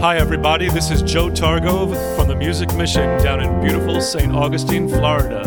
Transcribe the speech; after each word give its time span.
Hi, 0.00 0.16
everybody. 0.16 0.70
This 0.70 0.90
is 0.90 1.02
Joe 1.02 1.28
Targove 1.28 2.16
from 2.16 2.26
the 2.26 2.34
Music 2.34 2.72
Mission 2.72 3.22
down 3.22 3.42
in 3.42 3.60
beautiful 3.60 4.00
St. 4.00 4.34
Augustine, 4.34 4.88
Florida. 4.88 5.42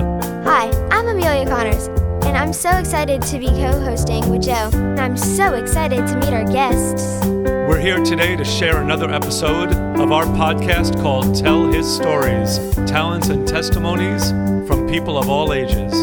Hi, 0.45 0.69
I'm 0.91 1.07
Amelia 1.07 1.49
Connors, 1.49 1.87
and 2.23 2.37
I'm 2.37 2.53
so 2.53 2.69
excited 2.69 3.23
to 3.23 3.39
be 3.39 3.47
co 3.47 3.79
hosting 3.79 4.29
with 4.29 4.43
Joe. 4.43 4.69
I'm 4.99 5.17
so 5.17 5.55
excited 5.55 6.05
to 6.05 6.15
meet 6.17 6.29
our 6.29 6.45
guests. 6.45 7.25
We're 7.35 7.79
here 7.79 8.03
today 8.03 8.35
to 8.35 8.45
share 8.45 8.79
another 8.79 9.11
episode 9.11 9.73
of 9.99 10.11
our 10.11 10.25
podcast 10.25 11.01
called 11.01 11.35
Tell 11.35 11.71
His 11.71 11.91
Stories 11.91 12.59
Talents 12.85 13.29
and 13.29 13.47
Testimonies 13.47 14.29
from 14.67 14.87
People 14.87 15.17
of 15.17 15.29
All 15.29 15.51
Ages. 15.51 15.93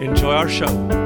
Enjoy 0.00 0.34
our 0.34 0.48
show. 0.48 0.97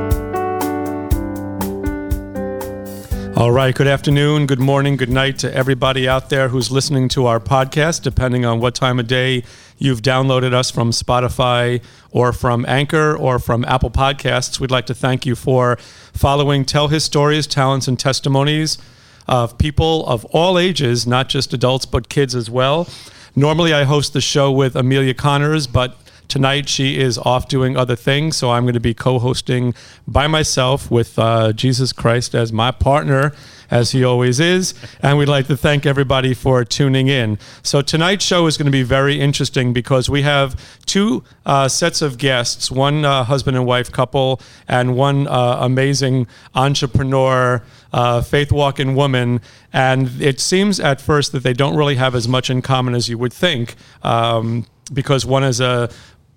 All 3.42 3.50
right. 3.50 3.74
Good 3.74 3.88
afternoon, 3.88 4.46
good 4.46 4.60
morning, 4.60 4.96
good 4.96 5.10
night 5.10 5.36
to 5.40 5.52
everybody 5.52 6.08
out 6.08 6.30
there 6.30 6.50
who's 6.50 6.70
listening 6.70 7.08
to 7.08 7.26
our 7.26 7.40
podcast, 7.40 8.02
depending 8.02 8.44
on 8.44 8.60
what 8.60 8.76
time 8.76 9.00
of 9.00 9.08
day 9.08 9.42
you've 9.78 10.00
downloaded 10.00 10.54
us 10.54 10.70
from 10.70 10.92
Spotify 10.92 11.82
or 12.12 12.32
from 12.32 12.64
Anchor 12.68 13.16
or 13.16 13.40
from 13.40 13.64
Apple 13.64 13.90
Podcasts. 13.90 14.60
We'd 14.60 14.70
like 14.70 14.86
to 14.86 14.94
thank 14.94 15.26
you 15.26 15.34
for 15.34 15.76
following 16.12 16.64
Tell 16.64 16.86
His 16.86 17.02
Stories, 17.02 17.48
Talents, 17.48 17.88
and 17.88 17.98
Testimonies 17.98 18.78
of 19.26 19.58
people 19.58 20.06
of 20.06 20.24
all 20.26 20.56
ages, 20.56 21.04
not 21.04 21.28
just 21.28 21.52
adults, 21.52 21.84
but 21.84 22.08
kids 22.08 22.36
as 22.36 22.48
well. 22.48 22.88
Normally, 23.34 23.74
I 23.74 23.82
host 23.82 24.12
the 24.12 24.20
show 24.20 24.52
with 24.52 24.76
Amelia 24.76 25.14
Connors, 25.14 25.66
but 25.66 25.96
Tonight, 26.32 26.66
she 26.66 26.98
is 26.98 27.18
off 27.18 27.46
doing 27.46 27.76
other 27.76 27.94
things, 27.94 28.38
so 28.38 28.52
I'm 28.52 28.62
going 28.64 28.72
to 28.72 28.80
be 28.80 28.94
co 28.94 29.18
hosting 29.18 29.74
by 30.08 30.26
myself 30.28 30.90
with 30.90 31.18
uh, 31.18 31.52
Jesus 31.52 31.92
Christ 31.92 32.34
as 32.34 32.50
my 32.50 32.70
partner, 32.70 33.34
as 33.70 33.90
he 33.90 34.02
always 34.02 34.40
is. 34.40 34.72
And 35.02 35.18
we'd 35.18 35.28
like 35.28 35.46
to 35.48 35.58
thank 35.58 35.84
everybody 35.84 36.32
for 36.32 36.64
tuning 36.64 37.08
in. 37.08 37.38
So, 37.62 37.82
tonight's 37.82 38.24
show 38.24 38.46
is 38.46 38.56
going 38.56 38.64
to 38.64 38.72
be 38.72 38.82
very 38.82 39.20
interesting 39.20 39.74
because 39.74 40.08
we 40.08 40.22
have 40.22 40.58
two 40.86 41.22
uh, 41.44 41.68
sets 41.68 42.00
of 42.00 42.16
guests 42.16 42.70
one 42.70 43.04
uh, 43.04 43.24
husband 43.24 43.58
and 43.58 43.66
wife 43.66 43.92
couple, 43.92 44.40
and 44.66 44.96
one 44.96 45.28
uh, 45.28 45.58
amazing 45.60 46.26
entrepreneur. 46.54 47.62
Uh, 47.92 48.22
faith 48.22 48.50
walking 48.50 48.94
woman, 48.94 49.38
and 49.70 50.18
it 50.18 50.40
seems 50.40 50.80
at 50.80 50.98
first 50.98 51.30
that 51.32 51.42
they 51.42 51.52
don't 51.52 51.76
really 51.76 51.96
have 51.96 52.14
as 52.14 52.26
much 52.26 52.48
in 52.48 52.62
common 52.62 52.94
as 52.94 53.06
you 53.10 53.18
would 53.18 53.34
think, 53.34 53.74
um, 54.02 54.64
because 54.94 55.26
one 55.26 55.44
is 55.44 55.60
a 55.60 55.90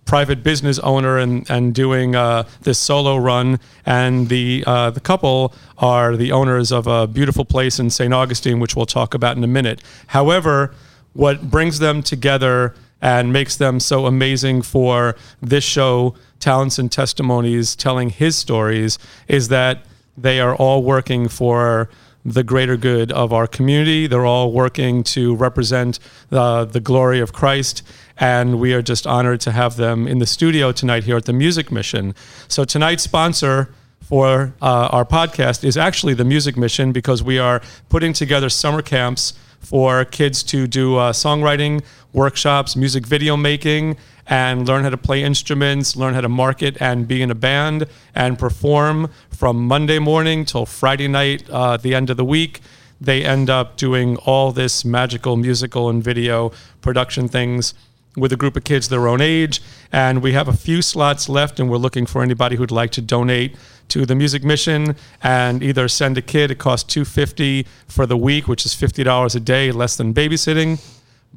private 0.05 0.43
business 0.43 0.79
owner 0.79 1.17
and 1.17 1.49
and 1.49 1.73
doing 1.73 2.15
uh, 2.15 2.43
this 2.61 2.79
solo 2.79 3.17
run, 3.17 3.59
and 3.85 4.29
the 4.29 4.63
uh, 4.65 4.91
the 4.91 4.99
couple 4.99 5.53
are 5.77 6.15
the 6.15 6.31
owners 6.31 6.71
of 6.71 6.87
a 6.87 7.07
beautiful 7.07 7.43
place 7.43 7.79
in 7.79 7.89
St. 7.89 8.13
Augustine, 8.13 8.59
which 8.59 8.75
we'll 8.75 8.85
talk 8.85 9.13
about 9.13 9.35
in 9.35 9.43
a 9.43 9.47
minute. 9.47 9.81
However, 10.07 10.73
what 11.13 11.49
brings 11.49 11.79
them 11.79 12.01
together 12.01 12.75
and 13.01 13.31
makes 13.31 13.57
them 13.57 13.79
so 13.79 14.05
amazing 14.05 14.61
for 14.61 15.15
this 15.41 15.63
show, 15.63 16.15
talents 16.39 16.79
and 16.79 16.91
testimonies, 16.91 17.75
telling 17.75 18.09
his 18.09 18.35
stories, 18.35 18.97
is 19.27 19.49
that 19.49 19.85
they 20.17 20.39
are 20.39 20.55
all 20.55 20.81
working 20.81 21.27
for 21.27 21.89
the 22.25 22.43
greater 22.43 22.75
good 22.75 23.11
of 23.11 23.31
our 23.31 23.45
community. 23.45 24.07
They're 24.07 24.25
all 24.25 24.51
working 24.51 25.03
to 25.03 25.35
represent 25.35 25.99
the, 26.29 26.65
the 26.65 26.79
glory 26.79 27.19
of 27.19 27.31
Christ. 27.31 27.83
And 28.17 28.59
we 28.59 28.73
are 28.73 28.81
just 28.81 29.05
honored 29.05 29.41
to 29.41 29.51
have 29.51 29.75
them 29.75 30.07
in 30.07 30.17
the 30.17 30.25
studio 30.25 30.71
tonight 30.71 31.03
here 31.03 31.17
at 31.17 31.25
the 31.25 31.33
Music 31.33 31.71
Mission. 31.71 32.15
So, 32.47 32.65
tonight's 32.65 33.03
sponsor 33.03 33.69
for 34.01 34.53
uh, 34.61 34.89
our 34.91 35.05
podcast 35.05 35.63
is 35.63 35.77
actually 35.77 36.13
the 36.13 36.25
Music 36.25 36.57
Mission 36.57 36.91
because 36.91 37.21
we 37.21 37.37
are 37.37 37.61
putting 37.89 38.13
together 38.13 38.49
summer 38.49 38.81
camps 38.81 39.33
for 39.59 40.05
kids 40.05 40.43
to 40.43 40.67
do 40.67 40.95
uh, 40.95 41.11
songwriting 41.11 41.83
workshops, 42.13 42.75
music 42.75 43.05
video 43.05 43.35
making, 43.35 43.97
and 44.27 44.67
learn 44.67 44.83
how 44.83 44.89
to 44.89 44.97
play 44.97 45.23
instruments, 45.23 45.95
learn 45.95 46.13
how 46.13 46.21
to 46.21 46.29
market 46.29 46.77
and 46.79 47.07
be 47.07 47.21
in 47.21 47.29
a 47.29 47.35
band 47.35 47.87
and 48.13 48.39
perform 48.39 49.09
from 49.29 49.67
Monday 49.67 49.99
morning 49.99 50.45
till 50.45 50.65
Friday 50.65 51.07
night 51.07 51.49
uh, 51.49 51.77
the 51.77 51.93
end 51.93 52.09
of 52.09 52.17
the 52.17 52.25
week. 52.25 52.61
They 52.99 53.23
end 53.23 53.49
up 53.49 53.77
doing 53.77 54.17
all 54.17 54.51
this 54.51 54.83
magical 54.85 55.35
musical 55.35 55.89
and 55.89 56.03
video 56.03 56.51
production 56.81 57.27
things 57.27 57.73
with 58.15 58.31
a 58.31 58.37
group 58.37 58.55
of 58.55 58.63
kids 58.63 58.87
their 58.87 59.07
own 59.07 59.21
age. 59.21 59.61
And 59.91 60.23
we 60.23 60.31
have 60.31 60.47
a 60.47 60.53
few 60.53 60.81
slots 60.81 61.27
left, 61.27 61.59
and 61.59 61.69
we're 61.69 61.77
looking 61.77 62.05
for 62.05 62.23
anybody 62.23 62.55
who'd 62.55 62.71
like 62.71 62.91
to 62.91 63.01
donate 63.01 63.55
to 63.89 64.05
the 64.05 64.15
music 64.15 64.43
mission 64.43 64.95
and 65.21 65.61
either 65.61 65.87
send 65.87 66.17
a 66.17 66.21
kid. 66.21 66.49
It 66.49 66.57
costs 66.57 66.91
250 66.93 67.67
for 67.87 68.05
the 68.05 68.17
week, 68.17 68.47
which 68.47 68.65
is 68.65 68.73
$50 68.73 69.35
a 69.35 69.39
day, 69.39 69.71
less 69.71 69.95
than 69.95 70.13
babysitting 70.13 70.79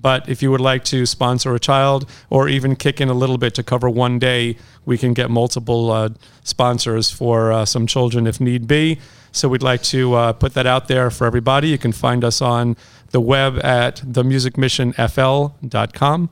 but 0.00 0.28
if 0.28 0.42
you 0.42 0.50
would 0.50 0.60
like 0.60 0.84
to 0.84 1.06
sponsor 1.06 1.54
a 1.54 1.60
child 1.60 2.08
or 2.30 2.48
even 2.48 2.76
kick 2.76 3.00
in 3.00 3.08
a 3.08 3.14
little 3.14 3.38
bit 3.38 3.54
to 3.54 3.62
cover 3.62 3.88
one 3.90 4.18
day, 4.18 4.56
we 4.84 4.98
can 4.98 5.14
get 5.14 5.30
multiple 5.30 5.90
uh, 5.90 6.10
sponsors 6.44 7.10
for 7.10 7.50
uh, 7.52 7.64
some 7.64 7.86
children 7.86 8.26
if 8.26 8.40
need 8.40 8.66
be. 8.66 8.98
So 9.32 9.48
we'd 9.48 9.62
like 9.62 9.82
to 9.84 10.14
uh, 10.14 10.32
put 10.32 10.54
that 10.54 10.66
out 10.66 10.88
there 10.88 11.10
for 11.10 11.26
everybody. 11.26 11.68
You 11.68 11.76
can 11.78 11.92
find 11.92 12.24
us 12.24 12.40
on 12.40 12.76
the 13.10 13.20
web 13.20 13.62
at 13.64 13.96
themusicmissionfl.com. 13.96 16.30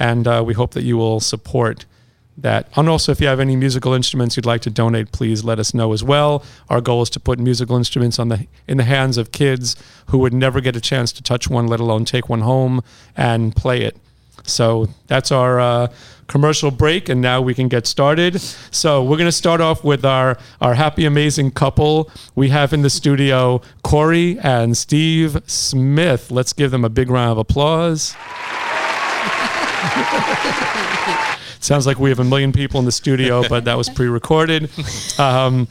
And 0.00 0.28
uh, 0.28 0.44
we 0.46 0.54
hope 0.54 0.74
that 0.74 0.84
you 0.84 0.96
will 0.96 1.18
support 1.20 1.84
that. 2.42 2.68
And 2.76 2.88
also, 2.88 3.12
if 3.12 3.20
you 3.20 3.26
have 3.26 3.40
any 3.40 3.56
musical 3.56 3.92
instruments 3.94 4.36
you'd 4.36 4.46
like 4.46 4.60
to 4.62 4.70
donate, 4.70 5.12
please 5.12 5.44
let 5.44 5.58
us 5.58 5.74
know 5.74 5.92
as 5.92 6.02
well. 6.02 6.44
Our 6.68 6.80
goal 6.80 7.02
is 7.02 7.10
to 7.10 7.20
put 7.20 7.38
musical 7.38 7.76
instruments 7.76 8.18
on 8.18 8.28
the 8.28 8.46
in 8.66 8.76
the 8.76 8.84
hands 8.84 9.18
of 9.18 9.32
kids 9.32 9.76
who 10.06 10.18
would 10.18 10.32
never 10.32 10.60
get 10.60 10.76
a 10.76 10.80
chance 10.80 11.12
to 11.12 11.22
touch 11.22 11.48
one, 11.48 11.66
let 11.66 11.80
alone 11.80 12.04
take 12.04 12.28
one 12.28 12.40
home 12.40 12.82
and 13.16 13.54
play 13.54 13.82
it. 13.82 13.96
So 14.44 14.88
that's 15.08 15.30
our 15.30 15.60
uh, 15.60 15.88
commercial 16.26 16.70
break, 16.70 17.08
and 17.08 17.20
now 17.20 17.42
we 17.42 17.54
can 17.54 17.68
get 17.68 17.86
started. 17.86 18.40
So 18.40 19.02
we're 19.02 19.16
going 19.16 19.28
to 19.28 19.32
start 19.32 19.60
off 19.60 19.84
with 19.84 20.04
our 20.04 20.38
our 20.60 20.74
happy, 20.74 21.04
amazing 21.04 21.50
couple 21.50 22.10
we 22.34 22.48
have 22.50 22.72
in 22.72 22.82
the 22.82 22.90
studio, 22.90 23.60
Corey 23.82 24.38
and 24.40 24.76
Steve 24.76 25.42
Smith. 25.46 26.30
Let's 26.30 26.52
give 26.52 26.70
them 26.70 26.84
a 26.84 26.90
big 26.90 27.10
round 27.10 27.32
of 27.32 27.38
applause. 27.38 28.14
Sounds 31.60 31.86
like 31.86 31.98
we 31.98 32.08
have 32.10 32.18
a 32.20 32.24
million 32.24 32.52
people 32.52 32.78
in 32.78 32.86
the 32.86 32.92
studio, 32.92 33.42
but 33.48 33.64
that 33.64 33.76
was 33.76 33.88
pre-recorded. 33.88 34.70
Um, 35.18 35.68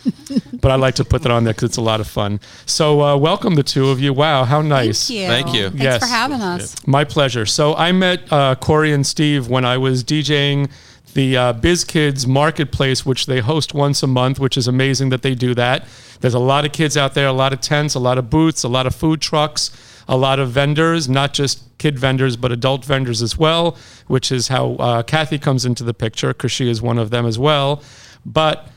but 0.61 0.71
I 0.71 0.75
like 0.75 0.95
to 0.95 1.05
put 1.05 1.21
that 1.23 1.31
on 1.31 1.43
there 1.43 1.53
because 1.53 1.69
it's 1.69 1.77
a 1.77 1.81
lot 1.81 1.99
of 2.01 2.07
fun. 2.07 2.39
So 2.65 3.01
uh, 3.01 3.17
welcome 3.17 3.55
the 3.55 3.63
two 3.63 3.89
of 3.89 3.99
you. 3.99 4.13
Wow, 4.13 4.43
how 4.43 4.61
nice! 4.61 5.07
Thank 5.07 5.19
you. 5.19 5.27
Thank 5.27 5.53
you. 5.55 5.69
Thanks 5.69 5.83
Yes. 5.83 5.99
for 6.01 6.07
having 6.07 6.41
us. 6.41 6.75
My 6.87 7.03
pleasure. 7.03 7.45
So 7.45 7.73
I 7.75 7.91
met 7.91 8.31
uh, 8.31 8.55
Corey 8.55 8.91
and 8.91 9.05
Steve 9.05 9.47
when 9.47 9.63
I 9.65 9.77
was 9.77 10.03
DJing 10.03 10.69
the 11.13 11.35
uh, 11.37 11.53
Biz 11.53 11.83
Kids 11.85 12.27
Marketplace, 12.27 13.05
which 13.05 13.25
they 13.25 13.39
host 13.39 13.73
once 13.73 14.03
a 14.03 14.07
month, 14.07 14.39
which 14.39 14.55
is 14.57 14.67
amazing 14.67 15.09
that 15.09 15.21
they 15.23 15.33
do 15.33 15.55
that. 15.55 15.87
There's 16.19 16.33
a 16.35 16.39
lot 16.39 16.65
of 16.65 16.71
kids 16.73 16.95
out 16.97 17.13
there, 17.13 17.27
a 17.27 17.33
lot 17.33 17.53
of 17.53 17.61
tents, 17.61 17.95
a 17.95 17.99
lot 17.99 18.17
of 18.17 18.29
booths, 18.29 18.63
a 18.63 18.67
lot 18.67 18.85
of 18.85 18.93
food 18.93 19.21
trucks, 19.21 19.71
a 20.07 20.17
lot 20.17 20.39
of 20.39 20.51
vendors, 20.51 21.09
not 21.09 21.33
just 21.33 21.63
kid 21.77 21.99
vendors, 21.99 22.35
but 22.35 22.51
adult 22.51 22.85
vendors 22.85 23.21
as 23.21 23.37
well, 23.37 23.77
which 24.07 24.31
is 24.31 24.47
how 24.47 24.75
uh, 24.75 25.03
Kathy 25.03 25.37
comes 25.37 25.65
into 25.65 25.83
the 25.83 25.93
picture 25.93 26.29
because 26.29 26.51
she 26.51 26.69
is 26.69 26.81
one 26.81 26.97
of 26.97 27.09
them 27.09 27.25
as 27.25 27.37
well. 27.37 27.81
But 28.25 28.67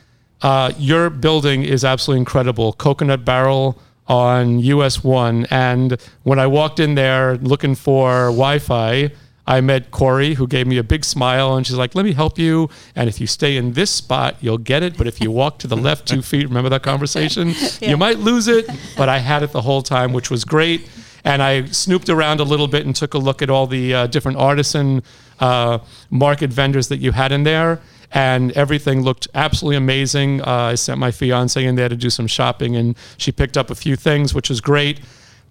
uh, 0.42 0.72
your 0.78 1.10
building 1.10 1.62
is 1.62 1.84
absolutely 1.84 2.20
incredible. 2.20 2.72
Coconut 2.72 3.24
Barrel 3.24 3.78
on 4.08 4.58
US 4.58 5.04
1. 5.04 5.46
And 5.50 6.00
when 6.24 6.38
I 6.38 6.46
walked 6.46 6.80
in 6.80 6.94
there 6.94 7.36
looking 7.36 7.74
for 7.74 8.26
Wi 8.26 8.58
Fi, 8.58 9.10
I 9.46 9.60
met 9.60 9.90
Corey, 9.90 10.34
who 10.34 10.46
gave 10.46 10.66
me 10.68 10.78
a 10.78 10.84
big 10.84 11.04
smile, 11.04 11.56
and 11.56 11.66
she's 11.66 11.76
like, 11.76 11.96
"Let 11.96 12.04
me 12.04 12.12
help 12.12 12.38
you. 12.38 12.70
And 12.94 13.08
if 13.08 13.20
you 13.20 13.26
stay 13.26 13.56
in 13.56 13.72
this 13.72 13.90
spot, 13.90 14.36
you'll 14.40 14.58
get 14.58 14.84
it. 14.84 14.96
But 14.96 15.08
if 15.08 15.20
you 15.20 15.32
walk 15.32 15.58
to 15.60 15.66
the 15.66 15.76
left 15.76 16.06
two 16.06 16.22
feet, 16.22 16.46
remember 16.46 16.68
that 16.68 16.82
conversation? 16.84 17.54
You 17.80 17.96
might 17.96 18.18
lose 18.18 18.46
it." 18.46 18.70
But 18.96 19.08
I 19.08 19.18
had 19.18 19.42
it 19.42 19.50
the 19.50 19.62
whole 19.62 19.82
time, 19.82 20.12
which 20.12 20.30
was 20.30 20.44
great. 20.44 20.88
And 21.24 21.42
I 21.42 21.66
snooped 21.66 22.08
around 22.08 22.40
a 22.40 22.44
little 22.44 22.68
bit 22.68 22.86
and 22.86 22.94
took 22.94 23.14
a 23.14 23.18
look 23.18 23.42
at 23.42 23.50
all 23.50 23.66
the 23.66 23.94
uh, 23.94 24.06
different 24.06 24.38
artisan 24.38 25.02
uh, 25.38 25.78
market 26.10 26.50
vendors 26.52 26.88
that 26.88 26.98
you 26.98 27.12
had 27.12 27.32
in 27.32 27.44
there. 27.44 27.80
And 28.12 28.52
everything 28.52 29.02
looked 29.02 29.28
absolutely 29.34 29.76
amazing. 29.76 30.40
Uh, 30.42 30.72
I 30.72 30.74
sent 30.74 30.98
my 30.98 31.10
fiance 31.10 31.64
in 31.64 31.76
there 31.76 31.88
to 31.88 31.96
do 31.96 32.10
some 32.10 32.26
shopping, 32.26 32.74
and 32.74 32.96
she 33.16 33.30
picked 33.30 33.56
up 33.56 33.70
a 33.70 33.74
few 33.74 33.94
things, 33.96 34.34
which 34.34 34.48
was 34.48 34.60
great. 34.60 35.00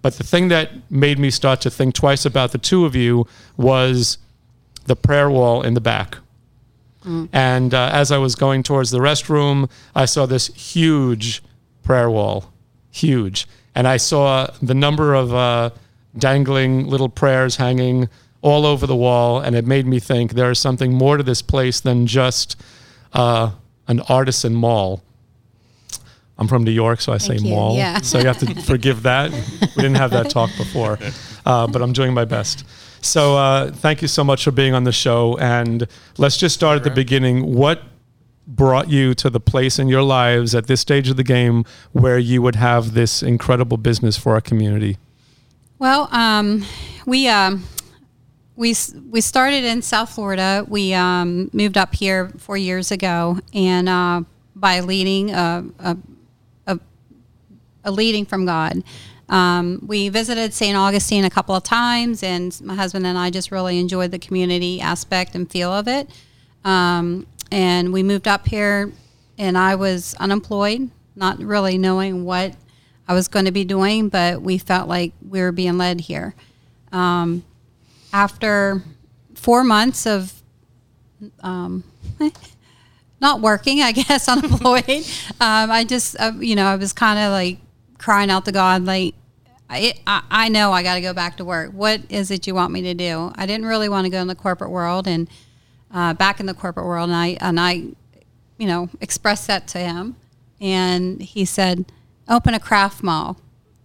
But 0.02 0.18
the 0.18 0.24
thing 0.24 0.50
that 0.50 0.72
made 0.90 1.20
me 1.20 1.30
start 1.30 1.62
to 1.62 1.70
think 1.70 1.94
twice 1.94 2.26
about 2.26 2.52
the 2.52 2.58
two 2.58 2.86
of 2.86 2.96
you 2.96 3.28
was 3.58 4.18
the 4.86 4.96
prayer 4.96 5.30
wall 5.30 5.62
in 5.62 5.74
the 5.74 5.82
back. 5.82 6.18
And 7.32 7.74
uh, 7.74 7.90
as 7.94 8.12
I 8.12 8.18
was 8.18 8.36
going 8.36 8.64
towards 8.64 8.92
the 8.92 9.00
restroom, 9.00 9.70
I 9.96 10.06
saw 10.06 10.26
this 10.26 10.48
huge 10.48 11.42
prayer 11.82 12.10
wall, 12.10 12.52
huge. 12.92 13.48
And 13.76 13.88
I 13.88 13.98
saw 13.98 14.48
the 14.62 14.74
number 14.74 15.14
of 15.14 15.34
uh, 15.34 15.70
dangling 16.18 16.88
little 16.88 17.10
prayers 17.10 17.56
hanging 17.56 18.10
all 18.42 18.66
over 18.66 18.88
the 18.88 18.96
wall. 18.96 19.40
And 19.40 19.56
it 19.56 19.66
made 19.66 19.86
me 19.86 20.00
think 20.00 20.34
there 20.34 20.52
is 20.52 20.60
something 20.60 20.94
more 20.94 21.18
to 21.18 21.24
this 21.24 21.42
place 21.42 21.80
than 21.80 22.08
just 22.08 22.56
uh, 23.14 23.52
an 23.88 24.02
artisan 24.02 24.54
mall. 24.54 25.02
I'm 26.38 26.48
from 26.48 26.64
New 26.64 26.72
York, 26.72 27.02
so 27.02 27.12
I 27.12 27.18
say 27.18 27.36
you. 27.36 27.54
mall. 27.54 27.76
Yeah. 27.76 28.00
So 28.00 28.18
you 28.18 28.26
have 28.28 28.38
to 28.40 28.62
forgive 28.62 29.04
that. 29.04 29.32
We 29.32 29.68
didn't 29.84 29.96
have 29.96 30.12
that 30.12 30.30
talk 30.30 30.50
before, 30.58 30.98
uh, 31.46 31.68
but 31.68 31.82
I'm 31.82 31.92
doing 31.92 32.14
my 32.14 32.24
best. 32.24 32.64
So 33.02 33.38
uh, 33.38 33.72
thank 33.72 34.02
you 34.02 34.08
so 34.08 34.24
much 34.24 34.46
for 34.46 34.52
being 34.52 34.74
on 34.74 34.86
the 34.86 34.94
show. 34.94 35.38
And 35.38 35.86
let's 36.18 36.38
just 36.38 36.56
start 36.56 36.78
at 36.78 36.84
the 36.86 36.92
beginning. 36.92 37.56
What 37.56 37.84
brought 38.50 38.90
you 38.90 39.14
to 39.14 39.30
the 39.30 39.40
place 39.40 39.78
in 39.78 39.88
your 39.88 40.02
lives 40.02 40.56
at 40.56 40.68
this 40.68 40.82
stage 40.82 41.10
of 41.10 41.18
the 41.18 41.24
game 41.24 41.64
where 41.92 42.18
you 42.18 42.42
would 42.42 42.56
have 42.56 42.94
this 42.94 43.22
incredible 43.22 43.78
business 43.78 44.18
for 44.18 44.34
our 44.34 44.42
community? 44.42 44.98
Well, 45.78 46.10
um, 46.12 46.66
we 47.06 47.28
um, 47.28 47.64
we 48.56 48.76
we 49.10 49.22
started 49.22 49.64
in 49.64 49.82
South 49.82 50.10
Florida. 50.10 50.66
We 50.68 50.94
um, 50.94 51.50
moved 51.54 51.78
up 51.78 51.96
here 51.96 52.30
four 52.38 52.58
years 52.58 52.92
ago, 52.92 53.40
and 53.54 53.88
uh, 53.88 54.24
by 54.56 54.82
leading 54.82 55.32
a, 55.32 55.64
a, 55.80 55.98
a, 56.68 56.80
a 57.86 57.92
leading 57.92 58.26
from 58.26 58.46
God. 58.46 58.84
Um, 59.30 59.84
we 59.86 60.10
visited 60.10 60.56
St. 60.56 60.76
Augustine 60.76 61.24
a 61.24 61.30
couple 61.30 61.56
of 61.56 61.64
times, 61.64 62.24
and 62.24 62.60
my 62.62 62.74
husband 62.74 63.06
and 63.06 63.16
I 63.16 63.30
just 63.30 63.52
really 63.52 63.80
enjoyed 63.80 64.10
the 64.10 64.18
community 64.18 64.82
aspect 64.82 65.36
and 65.36 65.50
feel 65.50 65.72
of 65.72 65.88
it. 65.88 66.10
Um, 66.66 67.28
and 67.52 67.92
we 67.94 68.04
moved 68.04 68.28
up 68.28 68.48
here, 68.48 68.92
and 69.38 69.58
I 69.58 69.76
was 69.76 70.16
unemployed, 70.16 70.90
not 71.16 71.40
really 71.40 71.78
knowing 71.78 72.26
what 72.26 72.56
I 73.08 73.14
was 73.14 73.28
going 73.28 73.46
to 73.46 73.52
be 73.52 73.66
doing, 73.66 74.10
but 74.10 74.42
we 74.42 74.58
felt 74.58 74.88
like 74.88 75.14
we 75.28 75.42
were 75.42 75.52
being 75.52 75.78
led 75.78 76.02
here. 76.02 76.36
Um, 76.92 77.44
after 78.14 78.84
four 79.36 79.64
months 79.64 80.06
of 80.06 80.34
um, 81.42 81.84
not 83.22 83.42
working, 83.42 83.82
I 83.82 83.92
guess, 83.94 84.28
unemployed, 84.28 84.88
um, 85.42 85.72
I 85.72 85.86
just, 85.86 86.20
uh, 86.20 86.34
you 86.40 86.56
know, 86.56 86.66
I 86.66 86.76
was 86.76 86.94
kind 86.94 87.20
of 87.20 87.32
like 87.32 87.60
crying 87.98 88.30
out 88.30 88.46
to 88.46 88.52
God, 88.52 88.86
like, 88.86 89.16
I, 89.72 89.94
I, 90.08 90.24
I 90.30 90.50
know 90.50 90.72
I 90.72 90.82
got 90.82 90.96
to 90.96 91.02
go 91.02 91.14
back 91.14 91.38
to 91.38 91.46
work. 91.46 91.72
What 91.72 92.02
is 92.10 92.32
it 92.32 92.48
you 92.48 92.56
want 92.56 92.74
me 92.74 92.82
to 92.84 92.96
do? 92.96 93.32
I 93.36 93.46
didn't 93.46 93.68
really 93.68 93.88
want 93.88 94.06
to 94.06 94.10
go 94.10 94.20
in 94.20 94.28
the 94.28 94.36
corporate 94.36 94.72
world 94.72 95.08
and 95.08 95.30
uh, 95.94 96.14
back 96.14 96.40
in 96.40 96.46
the 96.46 96.54
corporate 96.54 96.86
world, 96.86 97.10
and 97.10 97.16
I 97.16 97.38
and 97.42 97.60
I, 97.60 97.72
you 98.58 98.68
know, 98.68 98.90
expressed 99.02 99.48
that 99.48 99.68
to 99.70 99.80
him, 99.80 100.16
and 100.60 101.22
he 101.22 101.46
said, 101.46 101.92
"Open 102.28 102.54
a 102.54 102.60
craft 102.60 103.04
mall," 103.04 103.38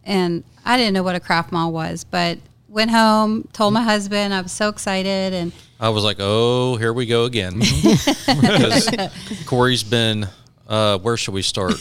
and 0.05 0.45
I 0.65 0.77
didn't 0.77 0.95
know 0.95 1.03
what 1.03 1.15
a 1.15 1.21
craft 1.21 1.53
mall 1.53 1.73
was, 1.73 2.05
but 2.05 2.39
went 2.69 2.91
home, 2.91 3.49
told 3.53 3.73
my 3.73 3.83
husband, 3.83 4.35
I 4.35 4.41
was 4.41 4.53
so 4.53 4.69
excited, 4.69 5.33
and 5.33 5.53
I 5.79 5.91
was 5.91 6.03
like, 6.03 6.17
oh, 6.19 6.77
here 6.77 6.93
we 6.93 7.07
go 7.07 7.25
again. 7.25 7.59
because 8.27 8.89
Corey's 9.47 9.85
been, 9.85 10.27
uh, 10.67 10.99
where 10.99 11.17
should 11.17 11.35
we 11.35 11.43
start? 11.43 11.75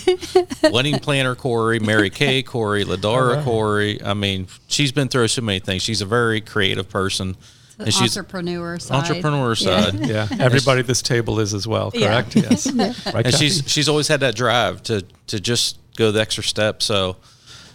Wedding 0.71 0.99
planner 0.99 1.35
Corey, 1.35 1.79
Mary 1.79 2.09
Kay 2.09 2.43
Corey, 2.43 2.85
LuLaRoe 2.85 3.43
Corey. 3.43 4.03
I 4.03 4.13
mean, 4.13 4.47
she's 4.67 4.91
been 4.91 5.07
through 5.07 5.29
so 5.29 5.41
many 5.41 5.59
things. 5.59 5.81
She's 5.81 6.01
a 6.01 6.05
very 6.05 6.41
creative 6.41 6.89
person. 6.89 7.37
The 7.77 7.85
And 7.85 7.93
she's 7.93 8.17
entrepreneur 8.17 8.79
side. 8.79 8.97
entrepreneur 8.97 9.49
Yeah. 9.49 9.81
side. 9.81 10.07
Yeah, 10.07 10.27
everybody 10.39 10.81
at 10.81 10.87
this 10.87 11.01
table 11.01 11.39
is 11.39 11.53
as 11.53 11.67
well, 11.67 11.91
Yeah. 11.93 12.07
correct? 12.07 12.35
Yes. 12.35 12.67
Right, 12.71 12.95
and 12.95 13.25
Kathy? 13.25 13.31
she's 13.31 13.63
she's 13.67 13.89
always 13.89 14.07
had 14.07 14.19
that 14.21 14.35
drive 14.35 14.83
to 14.83 15.03
to 15.27 15.39
just 15.39 15.77
go 15.95 16.11
the 16.11 16.21
extra 16.21 16.43
step. 16.43 16.81
So 16.83 17.17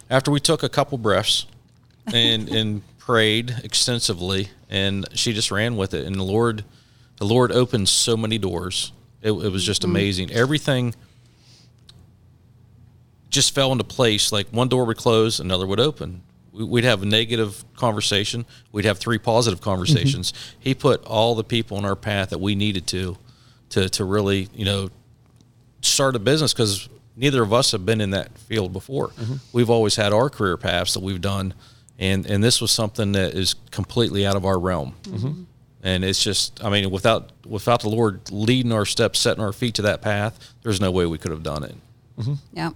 after 0.09 0.31
we 0.31 0.39
took 0.39 0.63
a 0.63 0.69
couple 0.69 0.97
breaths 0.97 1.45
and 2.13 2.49
and 2.57 2.81
prayed 2.97 3.55
extensively, 3.63 4.49
and 4.69 5.07
she 5.13 5.33
just 5.33 5.51
ran 5.51 5.75
with 5.77 5.93
it, 5.93 6.05
and 6.05 6.15
the 6.15 6.23
Lord 6.23 6.63
the 7.17 7.25
Lord 7.25 7.51
opened 7.51 7.89
so 7.89 8.15
many 8.15 8.37
doors. 8.37 8.91
It, 9.21 9.31
it 9.31 9.51
was 9.51 9.65
just 9.65 9.81
mm-hmm. 9.81 9.91
amazing. 9.91 10.31
Everything 10.31 10.95
just 13.29 13.53
fell 13.53 13.71
into 13.71 13.83
place. 13.83 14.31
Like 14.31 14.47
one 14.47 14.69
door 14.69 14.85
would 14.85 14.97
close, 14.97 15.39
another 15.39 15.67
would 15.67 15.79
open. 15.79 16.21
We- 16.53 16.63
We'd 16.63 16.83
have 16.83 17.01
a 17.03 17.05
negative 17.05 17.63
conversation. 17.75 18.45
We'd 18.71 18.85
have 18.85 18.97
three 18.97 19.17
positive 19.17 19.61
conversations. 19.61 20.31
Mm-hmm. 20.31 20.59
He 20.61 20.75
put 20.75 21.03
all 21.05 21.35
the 21.35 21.43
people 21.43 21.77
in 21.77 21.85
our 21.85 21.95
path 21.95 22.29
that 22.31 22.39
we 22.39 22.55
needed 22.55 22.87
to, 22.87 23.17
to 23.69 23.89
to 23.89 24.03
really, 24.05 24.49
you 24.53 24.65
know, 24.65 24.89
start 25.81 26.15
a 26.15 26.19
business 26.19 26.53
because 26.53 26.89
neither 27.15 27.41
of 27.43 27.53
us 27.53 27.71
have 27.71 27.85
been 27.85 28.01
in 28.01 28.11
that 28.11 28.37
field 28.37 28.73
before. 28.73 29.09
Mm-hmm. 29.09 29.35
We've 29.53 29.69
always 29.69 29.95
had 29.95 30.11
our 30.13 30.29
career 30.29 30.57
paths 30.57 30.93
that 30.93 31.01
we've 31.01 31.21
done, 31.21 31.53
and 31.97 32.25
and 32.25 32.43
this 32.43 32.61
was 32.61 32.71
something 32.71 33.11
that 33.13 33.33
is 33.33 33.55
completely 33.71 34.25
out 34.25 34.35
of 34.35 34.45
our 34.45 34.59
realm. 34.59 34.95
Mm-hmm. 35.03 35.43
And 35.81 36.03
it's 36.03 36.21
just, 36.21 36.61
I 36.61 36.69
mean, 36.69 36.91
without 36.91 37.31
without 37.45 37.79
the 37.81 37.89
Lord 37.89 38.29
leading 38.31 38.73
our 38.73 38.85
steps, 38.85 39.19
setting 39.19 39.41
our 39.43 39.53
feet 39.53 39.75
to 39.75 39.81
that 39.83 40.01
path, 40.01 40.37
there's 40.61 40.81
no 40.81 40.91
way 40.91 41.05
we 41.05 41.17
could 41.17 41.31
have 41.31 41.43
done 41.43 41.63
it. 41.63 41.75
Yeah. 42.53 42.71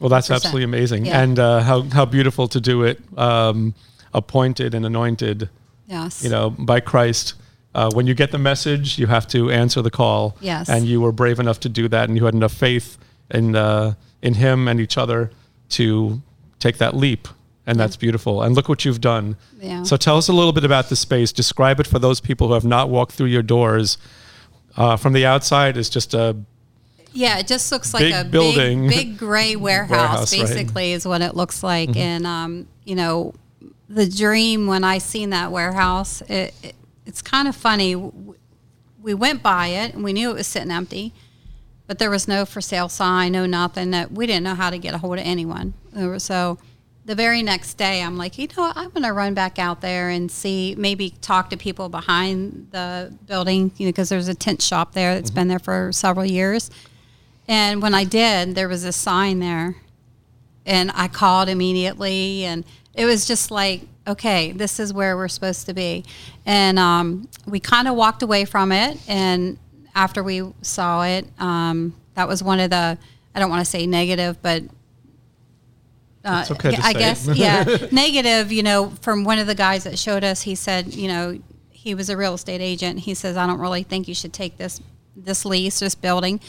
Well, 0.00 0.10
that's 0.10 0.28
100%. 0.28 0.34
absolutely 0.36 0.64
amazing, 0.64 1.06
Yeah. 1.06 1.20
and 1.22 1.38
uh, 1.38 1.60
how 1.60 1.82
how 1.92 2.04
beautiful 2.04 2.48
to 2.48 2.60
do 2.60 2.82
it, 2.82 3.00
um, 3.16 3.74
appointed 4.12 4.74
and 4.74 4.84
anointed, 4.86 5.48
Yes. 5.88 6.22
you 6.22 6.30
know, 6.30 6.50
by 6.50 6.80
Christ. 6.80 7.34
Uh, 7.74 7.90
when 7.92 8.06
you 8.06 8.14
get 8.14 8.30
the 8.30 8.38
message, 8.38 8.98
you 9.00 9.06
have 9.08 9.26
to 9.28 9.50
answer 9.50 9.82
the 9.82 9.90
call. 9.90 10.36
Yes. 10.40 10.68
And 10.68 10.86
you 10.86 11.00
were 11.00 11.10
brave 11.12 11.40
enough 11.40 11.58
to 11.60 11.68
do 11.68 11.88
that, 11.88 12.08
and 12.08 12.16
you 12.16 12.24
had 12.24 12.34
enough 12.34 12.52
faith 12.52 12.98
in 13.30 13.56
uh, 13.56 13.94
in 14.22 14.34
Him 14.34 14.68
and 14.68 14.80
each 14.80 14.96
other 14.98 15.30
to 15.70 16.20
take 16.60 16.78
that 16.78 16.94
leap, 16.96 17.26
and 17.66 17.78
that's 17.80 17.96
beautiful. 17.96 18.42
And 18.42 18.54
look 18.54 18.68
what 18.68 18.84
you've 18.84 19.00
done. 19.00 19.36
Yeah. 19.60 19.82
So 19.84 19.96
tell 19.96 20.16
us 20.16 20.28
a 20.28 20.32
little 20.32 20.52
bit 20.52 20.64
about 20.64 20.88
the 20.88 20.96
space. 20.96 21.32
Describe 21.32 21.80
it 21.80 21.86
for 21.86 21.98
those 21.98 22.20
people 22.20 22.48
who 22.48 22.54
have 22.54 22.64
not 22.64 22.88
walked 22.90 23.12
through 23.12 23.28
your 23.28 23.42
doors. 23.42 23.98
Uh, 24.76 24.96
from 24.96 25.12
the 25.12 25.24
outside, 25.26 25.76
it's 25.76 25.88
just 25.88 26.14
a 26.14 26.36
Yeah, 27.14 27.38
it 27.38 27.46
just 27.46 27.70
looks 27.70 27.94
like 27.94 28.02
Big 28.02 28.12
a 28.12 28.24
building. 28.24 28.88
big, 28.88 29.08
big 29.10 29.18
gray 29.18 29.56
warehouse, 29.56 29.90
Warehouse, 29.90 30.32
right. 30.32 30.48
basically, 30.48 30.92
is 30.92 31.06
what 31.06 31.22
it 31.22 31.36
looks 31.36 31.62
like. 31.62 31.96
And, 31.96 32.26
um, 32.26 32.68
you 32.84 32.96
know, 32.96 33.34
the 33.88 34.06
dream 34.08 34.66
when 34.66 34.82
I 34.82 34.98
seen 34.98 35.30
that 35.30 35.52
warehouse, 35.52 36.22
it, 36.22 36.52
it, 36.62 36.74
it's 37.06 37.22
kind 37.22 37.46
of 37.46 37.54
funny. 37.54 37.94
We 39.00 39.14
went 39.14 39.42
by 39.42 39.68
it 39.68 39.94
and 39.94 40.02
we 40.02 40.12
knew 40.12 40.30
it 40.30 40.34
was 40.34 40.46
sitting 40.48 40.72
empty, 40.72 41.12
but 41.86 41.98
there 41.98 42.10
was 42.10 42.26
no 42.26 42.44
for 42.44 42.60
sale 42.60 42.88
sign, 42.88 43.32
no 43.32 43.46
nothing. 43.46 43.92
That 43.92 44.10
we 44.10 44.26
didn't 44.26 44.42
know 44.42 44.54
how 44.54 44.70
to 44.70 44.78
get 44.78 44.92
a 44.94 44.98
hold 44.98 45.18
of 45.18 45.24
anyone. 45.24 45.74
So 46.18 46.58
the 47.04 47.14
very 47.14 47.42
next 47.42 47.74
day, 47.74 48.02
I'm 48.02 48.16
like, 48.16 48.38
you 48.38 48.48
know, 48.48 48.64
what? 48.64 48.76
I'm 48.76 48.88
going 48.90 49.02
to 49.02 49.12
run 49.12 49.34
back 49.34 49.58
out 49.58 49.80
there 49.80 50.08
and 50.08 50.30
see, 50.30 50.74
maybe 50.76 51.10
talk 51.20 51.50
to 51.50 51.56
people 51.56 51.88
behind 51.88 52.68
the 52.70 53.16
building, 53.26 53.70
you 53.76 53.86
know, 53.86 53.90
because 53.90 54.08
there's 54.08 54.28
a 54.28 54.34
tent 54.34 54.62
shop 54.62 54.94
there 54.94 55.14
that's 55.14 55.30
been 55.30 55.48
there 55.48 55.58
for 55.58 55.92
several 55.92 56.24
years. 56.24 56.70
And 57.46 57.82
when 57.82 57.94
I 57.94 58.04
did, 58.04 58.54
there 58.54 58.68
was 58.68 58.84
a 58.84 58.92
sign 58.92 59.38
there, 59.38 59.76
and 60.64 60.90
I 60.94 61.08
called 61.08 61.48
immediately, 61.48 62.44
and 62.44 62.64
it 62.94 63.04
was 63.04 63.26
just 63.26 63.50
like, 63.50 63.82
okay, 64.06 64.52
this 64.52 64.80
is 64.80 64.92
where 64.92 65.16
we're 65.16 65.28
supposed 65.28 65.66
to 65.66 65.74
be. 65.74 66.04
And 66.46 66.78
um, 66.78 67.28
we 67.46 67.60
kind 67.60 67.88
of 67.88 67.96
walked 67.96 68.22
away 68.22 68.44
from 68.44 68.72
it, 68.72 68.98
and 69.08 69.58
after 69.94 70.22
we 70.22 70.42
saw 70.62 71.04
it, 71.04 71.26
um, 71.38 71.94
that 72.14 72.28
was 72.28 72.42
one 72.42 72.60
of 72.60 72.70
the 72.70 72.98
I 73.34 73.40
don't 73.40 73.50
want 73.50 73.64
to 73.64 73.70
say 73.70 73.86
negative, 73.86 74.40
but 74.42 74.62
uh, 76.24 76.46
okay 76.52 76.76
I 76.80 76.92
guess 76.92 77.26
yeah, 77.26 77.64
negative. 77.92 78.52
You 78.52 78.62
know, 78.62 78.90
from 79.02 79.24
one 79.24 79.38
of 79.38 79.46
the 79.46 79.54
guys 79.54 79.84
that 79.84 79.98
showed 79.98 80.24
us, 80.24 80.42
he 80.42 80.54
said, 80.54 80.94
you 80.94 81.08
know, 81.08 81.40
he 81.70 81.94
was 81.94 82.08
a 82.08 82.16
real 82.16 82.34
estate 82.34 82.60
agent. 82.60 83.00
He 83.00 83.14
says, 83.14 83.36
I 83.36 83.46
don't 83.46 83.58
really 83.58 83.82
think 83.82 84.08
you 84.08 84.14
should 84.14 84.32
take 84.32 84.56
this 84.56 84.80
this 85.16 85.44
lease, 85.44 85.80
this 85.80 85.94
building. 85.94 86.40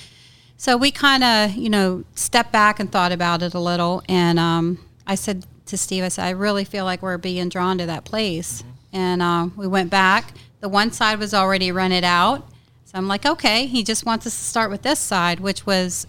So 0.58 0.78
we 0.78 0.92
kind 0.92 1.24
of, 1.24 1.52
you 1.52 1.70
know, 1.70 2.04
stepped 2.16 2.52
back 2.52 2.80
and 2.80 2.92
thought 2.92 3.12
about 3.12 3.42
it 3.42 3.54
a 3.54 3.60
little. 3.60 4.04
And 4.08 4.40
um, 4.40 4.80
I 5.06 5.16
said 5.16 5.46
to 5.68 5.78
Steve, 5.78 6.04
I 6.04 6.08
said, 6.08 6.26
I 6.26 6.30
really 6.32 6.64
feel 6.64 6.86
like 6.86 7.02
we're 7.02 7.18
being 7.18 7.50
drawn 7.50 7.78
to 7.78 7.86
that 7.86 8.06
place. 8.06 8.64
And 8.94 9.22
uh, 9.22 9.50
we 9.56 9.68
went 9.68 9.90
back. 9.90 10.34
The 10.62 10.70
one 10.70 10.92
side 10.92 11.20
was 11.20 11.34
already 11.34 11.72
rented 11.72 12.04
out. 12.04 12.48
So 12.86 12.98
I'm 12.98 13.08
like, 13.08 13.26
okay, 13.26 13.66
he 13.66 13.84
just 13.84 14.06
wants 14.06 14.26
us 14.26 14.36
to 14.38 14.44
start 14.44 14.72
with 14.72 14.82
this 14.82 15.00
side, 15.00 15.40
which 15.40 15.66
was 15.66 16.08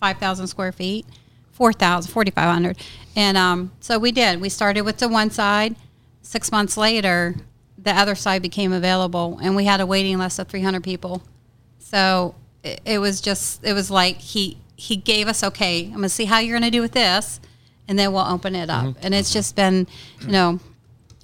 5,000 0.00 0.46
square 0.48 0.72
feet, 0.72 1.06
4,000, 1.52 2.10
4,500. 2.12 2.78
And 3.14 3.36
um, 3.36 3.72
so 3.80 3.98
we 3.98 4.10
did. 4.10 4.40
We 4.40 4.48
started 4.48 4.82
with 4.82 4.98
the 4.98 5.08
one 5.08 5.30
side. 5.30 5.76
Six 6.22 6.50
months 6.50 6.76
later, 6.76 7.36
the 7.78 7.92
other 7.92 8.14
side 8.14 8.42
became 8.42 8.72
available, 8.72 9.38
and 9.42 9.54
we 9.54 9.66
had 9.66 9.80
a 9.80 9.86
waiting 9.86 10.18
list 10.18 10.38
of 10.38 10.48
300 10.48 10.82
people. 10.82 11.22
So 11.78 12.34
it, 12.64 12.80
it 12.84 12.98
was 12.98 13.20
just, 13.20 13.62
it 13.64 13.72
was 13.72 13.90
like 13.90 14.16
he 14.16 14.56
he 14.76 14.96
gave 14.96 15.28
us, 15.28 15.44
okay, 15.44 15.84
I'm 15.86 15.94
gonna 15.94 16.08
see 16.08 16.24
how 16.24 16.38
you're 16.40 16.56
gonna 16.56 16.70
do 16.70 16.80
with 16.80 16.92
this, 16.92 17.40
and 17.86 17.98
then 17.98 18.12
we'll 18.12 18.26
open 18.26 18.56
it 18.56 18.70
up. 18.70 18.96
And 19.02 19.14
it's 19.14 19.32
just 19.32 19.54
been, 19.54 19.86
you 20.20 20.32
know, 20.32 20.58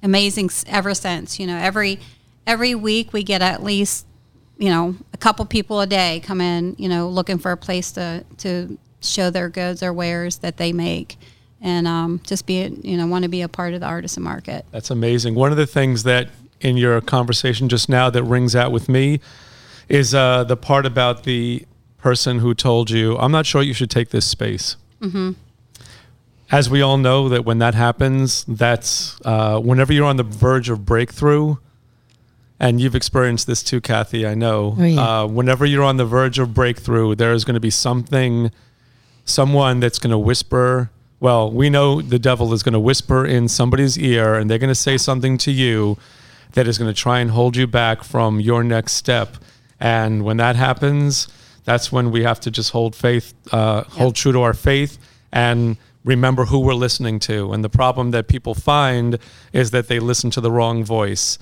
amazing 0.03 0.49
ever 0.67 0.93
since. 0.93 1.39
You 1.39 1.47
know, 1.47 1.57
every 1.57 1.99
every 2.47 2.75
week 2.75 3.13
we 3.13 3.23
get 3.23 3.41
at 3.41 3.61
least, 3.61 4.05
you 4.57 4.69
know, 4.69 4.95
a 5.13 5.17
couple 5.17 5.45
people 5.45 5.81
a 5.81 5.87
day 5.87 6.21
come 6.23 6.39
in, 6.41 6.75
you 6.77 6.87
know, 6.87 7.09
looking 7.09 7.39
for 7.39 7.51
a 7.51 7.57
place 7.57 7.91
to 7.93 8.23
to 8.37 8.77
show 9.01 9.29
their 9.29 9.49
goods 9.49 9.83
or 9.83 9.91
wares 9.91 10.37
that 10.37 10.57
they 10.57 10.71
make, 10.71 11.17
and 11.59 11.87
um, 11.87 12.21
just 12.23 12.45
be, 12.45 12.67
you 12.83 12.95
know, 12.97 13.07
want 13.07 13.23
to 13.23 13.29
be 13.29 13.41
a 13.41 13.49
part 13.49 13.73
of 13.73 13.81
the 13.81 13.87
artisan 13.87 14.23
market. 14.23 14.65
That's 14.71 14.91
amazing. 14.91 15.35
One 15.35 15.51
of 15.51 15.57
the 15.57 15.67
things 15.67 16.03
that 16.03 16.29
in 16.61 16.77
your 16.77 17.01
conversation 17.01 17.67
just 17.67 17.89
now 17.89 18.09
that 18.09 18.23
rings 18.23 18.55
out 18.55 18.71
with 18.71 18.87
me 18.87 19.19
is 19.91 20.15
uh, 20.15 20.43
the 20.45 20.55
part 20.55 20.85
about 20.85 21.23
the 21.23 21.65
person 21.97 22.39
who 22.39 22.53
told 22.53 22.89
you, 22.89 23.17
"I'm 23.17 23.31
not 23.31 23.45
sure 23.45 23.61
you 23.61 23.73
should 23.73 23.91
take 23.91 24.09
this 24.09 24.25
space." 24.25 24.77
As 26.51 26.69
we 26.69 26.81
all 26.81 26.97
know, 26.97 27.29
that 27.29 27.45
when 27.45 27.59
that 27.59 27.75
happens, 27.75 28.43
that's 28.47 29.19
uh, 29.23 29.59
whenever 29.59 29.93
you're 29.93 30.05
on 30.05 30.17
the 30.17 30.23
verge 30.23 30.69
of 30.69 30.85
breakthrough, 30.85 31.55
and 32.59 32.79
you've 32.81 32.95
experienced 32.95 33.47
this 33.47 33.63
too, 33.63 33.79
Kathy. 33.81 34.27
I 34.27 34.35
know. 34.35 34.75
Oh, 34.77 34.83
yeah. 34.83 35.01
uh, 35.21 35.27
whenever 35.27 35.65
you're 35.65 35.83
on 35.83 35.97
the 35.97 36.05
verge 36.05 36.39
of 36.39 36.53
breakthrough, 36.53 37.15
there 37.15 37.33
is 37.33 37.45
going 37.45 37.55
to 37.55 37.61
be 37.61 37.69
something, 37.69 38.51
someone 39.25 39.79
that's 39.79 39.97
going 39.99 40.11
to 40.11 40.17
whisper. 40.17 40.89
Well, 41.19 41.51
we 41.51 41.69
know 41.69 42.01
the 42.01 42.19
devil 42.19 42.51
is 42.53 42.63
going 42.63 42.73
to 42.73 42.79
whisper 42.79 43.25
in 43.25 43.47
somebody's 43.47 43.97
ear, 43.97 44.35
and 44.35 44.49
they're 44.49 44.57
going 44.59 44.69
to 44.69 44.75
say 44.75 44.97
something 44.97 45.37
to 45.39 45.51
you 45.51 45.97
that 46.53 46.67
is 46.67 46.77
going 46.77 46.93
to 46.93 46.99
try 46.99 47.19
and 47.19 47.31
hold 47.31 47.55
you 47.55 47.65
back 47.67 48.03
from 48.03 48.39
your 48.39 48.63
next 48.63 48.93
step. 48.93 49.37
And 49.81 50.23
when 50.23 50.37
that 50.37 50.55
happens, 50.55 51.27
that's 51.65 51.91
when 51.91 52.11
we 52.11 52.23
have 52.23 52.39
to 52.41 52.51
just 52.51 52.71
hold 52.71 52.95
faith, 52.95 53.33
uh, 53.51 53.83
hold 53.83 54.15
true 54.15 54.31
to 54.31 54.41
our 54.41 54.53
faith, 54.53 54.99
and 55.31 55.75
remember 56.05 56.45
who 56.45 56.59
we're 56.59 56.75
listening 56.75 57.19
to. 57.19 57.51
And 57.51 57.63
the 57.63 57.69
problem 57.69 58.11
that 58.11 58.27
people 58.27 58.53
find 58.53 59.17
is 59.51 59.71
that 59.71 59.87
they 59.87 59.99
listen 59.99 60.29
to 60.31 60.41
the 60.41 60.51
wrong 60.51 60.85
voice. 60.85 61.39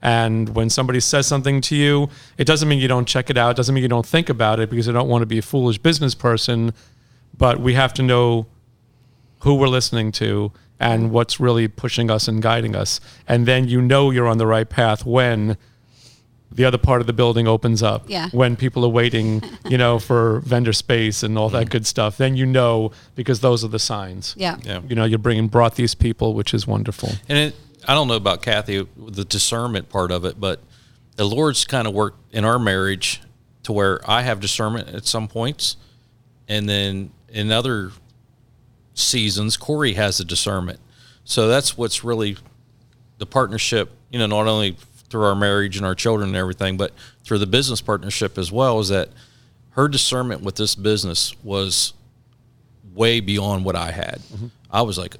And 0.00 0.54
when 0.54 0.70
somebody 0.70 1.00
says 1.00 1.26
something 1.26 1.60
to 1.62 1.76
you, 1.76 2.08
it 2.38 2.46
doesn't 2.46 2.68
mean 2.68 2.80
you 2.80 2.88
don't 2.88 3.06
check 3.06 3.28
it 3.28 3.36
out. 3.36 3.50
It 3.52 3.56
doesn't 3.58 3.74
mean 3.74 3.82
you 3.82 3.88
don't 3.88 4.06
think 4.06 4.28
about 4.28 4.58
it 4.58 4.70
because 4.70 4.86
you 4.86 4.92
don't 4.92 5.08
want 5.08 5.22
to 5.22 5.26
be 5.26 5.38
a 5.38 5.42
foolish 5.42 5.78
business 5.78 6.14
person. 6.14 6.72
But 7.36 7.60
we 7.60 7.74
have 7.74 7.92
to 7.94 8.02
know 8.02 8.46
who 9.40 9.54
we're 9.54 9.68
listening 9.68 10.12
to 10.12 10.50
and 10.80 11.12
what's 11.12 11.38
really 11.38 11.68
pushing 11.68 12.10
us 12.10 12.26
and 12.26 12.42
guiding 12.42 12.74
us. 12.74 13.00
And 13.28 13.46
then 13.46 13.68
you 13.68 13.80
know 13.80 14.10
you're 14.10 14.26
on 14.26 14.38
the 14.38 14.46
right 14.46 14.68
path 14.68 15.06
when 15.06 15.56
the 16.54 16.64
other 16.64 16.78
part 16.78 17.00
of 17.00 17.06
the 17.06 17.12
building 17.12 17.48
opens 17.48 17.82
up. 17.82 18.04
Yeah. 18.08 18.28
When 18.32 18.56
people 18.56 18.84
are 18.84 18.88
waiting, 18.90 19.42
you 19.68 19.78
know, 19.78 19.98
for 20.08 20.40
vendor 20.40 20.72
space 20.72 21.22
and 21.22 21.38
all 21.38 21.48
that 21.50 21.66
mm. 21.66 21.70
good 21.70 21.86
stuff. 21.86 22.16
Then 22.16 22.36
you 22.36 22.46
know 22.46 22.92
because 23.14 23.40
those 23.40 23.64
are 23.64 23.68
the 23.68 23.78
signs. 23.78 24.34
Yeah. 24.36 24.58
Yeah. 24.62 24.80
You 24.86 24.94
know, 24.94 25.04
you're 25.04 25.18
bringing 25.18 25.48
brought 25.48 25.76
these 25.76 25.94
people, 25.94 26.34
which 26.34 26.54
is 26.54 26.66
wonderful. 26.66 27.10
And 27.28 27.38
it, 27.38 27.56
I 27.86 27.94
don't 27.94 28.08
know 28.08 28.16
about 28.16 28.42
Kathy, 28.42 28.86
the 28.96 29.24
discernment 29.24 29.88
part 29.88 30.10
of 30.10 30.24
it, 30.24 30.38
but 30.38 30.60
the 31.16 31.24
Lord's 31.24 31.64
kind 31.64 31.86
of 31.86 31.94
worked 31.94 32.18
in 32.34 32.44
our 32.44 32.58
marriage 32.58 33.20
to 33.64 33.72
where 33.72 34.00
I 34.08 34.22
have 34.22 34.40
discernment 34.40 34.88
at 34.88 35.06
some 35.06 35.28
points, 35.28 35.76
and 36.48 36.68
then 36.68 37.12
in 37.28 37.52
other 37.52 37.92
seasons, 38.94 39.56
Corey 39.56 39.94
has 39.94 40.18
the 40.18 40.24
discernment. 40.24 40.80
So 41.24 41.48
that's 41.48 41.76
what's 41.76 42.02
really 42.02 42.36
the 43.18 43.26
partnership. 43.26 43.92
You 44.10 44.18
know, 44.18 44.26
not 44.26 44.46
only 44.46 44.76
through 45.12 45.24
our 45.24 45.34
marriage 45.34 45.76
and 45.76 45.84
our 45.84 45.94
children 45.94 46.30
and 46.30 46.36
everything, 46.36 46.78
but 46.78 46.92
through 47.22 47.38
the 47.38 47.46
business 47.46 47.82
partnership 47.82 48.38
as 48.38 48.50
well. 48.50 48.80
Is 48.80 48.88
that 48.88 49.10
her 49.72 49.86
discernment 49.86 50.40
with 50.40 50.56
this 50.56 50.74
business 50.74 51.34
was 51.44 51.92
way 52.94 53.20
beyond 53.20 53.64
what 53.64 53.76
I 53.76 53.90
had. 53.90 54.20
Mm-hmm. 54.20 54.46
I 54.70 54.82
was 54.82 54.98
like, 54.98 55.16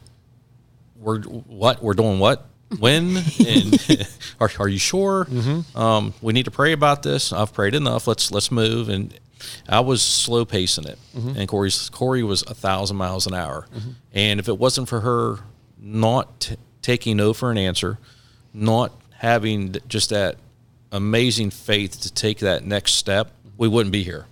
we're 0.96 1.20
what? 1.20 1.82
We're 1.82 1.94
doing 1.94 2.18
what? 2.18 2.49
When? 2.78 3.18
And 3.46 4.08
are, 4.40 4.50
are 4.58 4.68
you 4.68 4.78
sure? 4.78 5.26
Mm-hmm. 5.26 5.78
Um, 5.78 6.14
we 6.22 6.32
need 6.32 6.46
to 6.46 6.50
pray 6.50 6.72
about 6.72 7.02
this. 7.02 7.32
I've 7.32 7.52
prayed 7.52 7.75
enough. 7.75 8.06
Let's 8.06 8.30
let's 8.32 8.50
move. 8.50 8.88
And 8.88 9.18
i 9.68 9.80
was 9.80 10.02
slow 10.02 10.46
pacing 10.46 10.87
it. 10.87 10.99
Mm-hmm. 11.14 11.37
And 11.37 11.49
corey's 11.49 11.90
corey 11.90 12.22
was 12.22 12.42
a 12.44 12.54
thousand 12.54 12.96
miles 12.96 13.26
an 13.26 13.34
hour. 13.34 13.66
And 14.14 14.40
if 14.40 14.49
it 14.49 14.58
wasn't 14.58 14.88
for 14.88 15.00
her 15.00 15.40
not 15.78 16.40
t- 16.40 16.56
taking 16.80 17.16
no 17.16 17.32
for 17.34 17.50
an 17.50 17.58
answer 17.58 17.99
not 18.52 18.92
having 19.23 19.76
just 19.88 20.11
that 20.11 20.37
amazing 20.91 21.49
faith 21.50 22.00
to 22.00 22.12
take 22.12 22.41
that 22.41 22.64
next 22.64 22.95
step 22.95 23.31
we 23.57 23.69
wouldn't 23.69 23.93
be 23.93 24.02
here 24.02 24.26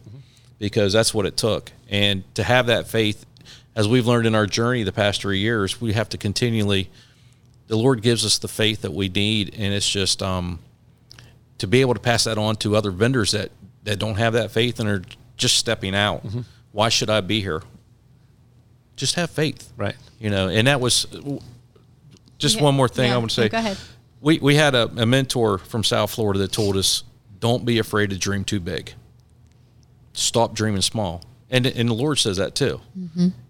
because 0.59 0.93
that's 0.93 1.15
what 1.15 1.25
it 1.27 1.37
took. 1.37 1.71
And 1.89 2.23
to 2.35 2.43
have 2.43 2.67
that 2.67 2.89
faith, 2.89 3.25
as 3.77 3.87
we've 3.89 4.07
learned 4.07 4.27
in 4.27 4.35
our 4.35 4.47
journey 4.47 4.83
the 4.83 4.93
past 4.93 5.23
three 5.23 5.39
years, 5.39 5.81
we 5.81 5.93
have 5.93 6.09
to 6.11 6.19
continually. 6.19 6.91
The 7.69 7.77
Lord 7.77 8.03
gives 8.03 8.27
us 8.27 8.39
the 8.39 8.49
faith 8.49 8.83
that 8.83 8.93
we 8.93 9.09
need, 9.09 9.55
and 9.57 9.73
it's 9.73 9.89
just 9.89 10.23
um, 10.25 10.59
to 11.59 11.69
be 11.69 11.81
able 11.83 11.95
to 11.95 12.01
pass 12.01 12.25
that 12.25 12.37
on 12.37 12.57
to 12.57 12.75
other 12.75 12.91
vendors 12.91 13.31
that 13.31 13.53
that 13.85 14.01
don't 14.01 14.17
have 14.17 14.33
that 14.33 14.51
faith 14.51 14.81
and 14.81 14.89
are 14.89 15.03
just 15.37 15.57
stepping 15.57 15.95
out. 15.95 16.23
Why 16.73 16.89
should 16.89 17.09
I 17.11 17.21
be 17.21 17.41
here? 17.41 17.63
Just 18.97 19.15
have 19.15 19.31
faith, 19.31 19.73
Right. 19.77 19.95
You 20.19 20.29
know, 20.31 20.49
and 20.49 20.67
that 20.67 20.81
was 20.81 21.07
just 22.39 22.57
Yeah, 22.57 22.63
one 22.65 22.75
more 22.75 22.89
thing 22.89 23.09
yeah, 23.09 23.15
I 23.15 23.19
want 23.19 23.31
to 23.31 23.35
say. 23.37 23.49
go 23.49 23.57
ahead. 23.59 23.79
We 24.21 24.39
we 24.39 24.55
had 24.55 24.75
a, 24.75 24.91
a 24.97 25.07
mentor 25.07 25.59
from 25.59 25.85
South 25.85 26.11
Florida 26.11 26.41
that 26.41 26.53
told 26.53 26.77
us, 26.77 27.05
"Don't 27.39 27.65
be 27.65 27.79
afraid 27.79 28.11
to 28.11 28.19
dream 28.19 28.45
too 28.45 28.61
big. 28.61 28.95
Stop 30.13 30.55
dreaming 30.55 30.83
small." 30.83 31.23
And 31.51 31.67
and 31.67 31.89
the 31.89 31.95
Lord 31.95 32.19
says 32.19 32.37
that 32.37 32.55
too. 32.55 32.81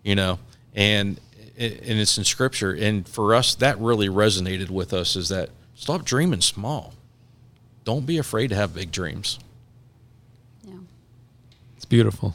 You 0.03 0.15
know, 0.15 0.39
and 0.75 1.21
and 1.59 1.99
it's 1.99 2.17
in 2.17 2.25
Scripture. 2.25 2.73
And 2.73 3.07
for 3.07 3.35
us, 3.35 3.55
that 3.57 3.79
really 3.79 4.09
resonated 4.09 4.71
with 4.71 4.93
us. 4.93 5.17
Is 5.17 5.29
that 5.29 5.51
stop 5.75 6.05
dreaming 6.05 6.41
small. 6.41 6.95
Don't 7.85 8.07
be 8.07 8.19
afraid 8.19 8.49
to 8.49 8.55
have 8.55 8.75
big 8.75 8.93
dreams. 8.93 9.39
Yeah. 10.63 10.75
It's 11.77 11.85
beautiful. 11.85 12.35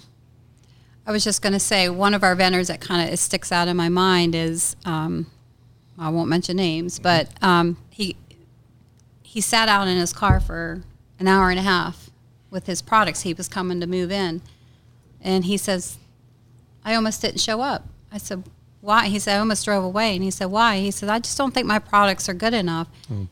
I 1.07 1.11
was 1.11 1.23
just 1.23 1.41
going 1.41 1.53
to 1.53 1.59
say 1.59 1.87
one 1.87 2.15
of 2.15 2.23
our 2.23 2.35
vendors 2.35 2.67
that 2.67 2.81
kind 2.81 3.11
of 3.11 3.19
sticks 3.19 3.51
out 3.51 3.67
in 3.67 3.77
my 3.77 3.89
mind 3.89 4.33
is 4.33 4.75
um, 4.85 5.27
I 5.99 6.09
won't 6.09 6.29
mention 6.29 6.57
names, 6.57 6.97
but 6.97 7.29
um, 7.43 7.77
he 7.91 8.15
he 9.35 9.41
sat 9.41 9.67
out 9.67 9.85
in 9.89 9.97
his 9.97 10.13
car 10.13 10.39
for 10.39 10.81
an 11.19 11.27
hour 11.27 11.49
and 11.49 11.59
a 11.59 11.61
half 11.61 12.09
with 12.49 12.67
his 12.67 12.81
products. 12.81 13.21
He 13.23 13.33
was 13.33 13.49
coming 13.49 13.81
to 13.81 13.87
move 13.87 14.09
in, 14.09 14.41
and 15.21 15.43
he 15.43 15.57
says, 15.57 15.97
"I 16.85 16.95
almost 16.95 17.21
didn't 17.21 17.41
show 17.41 17.59
up." 17.59 17.85
I 18.13 18.17
said, 18.17 18.43
"Why?" 18.79 19.07
He 19.07 19.19
said, 19.19 19.35
"I 19.35 19.39
almost 19.39 19.65
drove 19.65 19.83
away." 19.83 20.15
And 20.15 20.23
he 20.23 20.31
said, 20.31 20.45
"Why?" 20.45 20.79
He 20.79 20.89
said, 20.89 21.09
"I 21.09 21.19
just 21.19 21.37
don't 21.37 21.53
think 21.53 21.67
my 21.67 21.79
products 21.79 22.29
are 22.29 22.33
good 22.33 22.53
enough." 22.53 22.87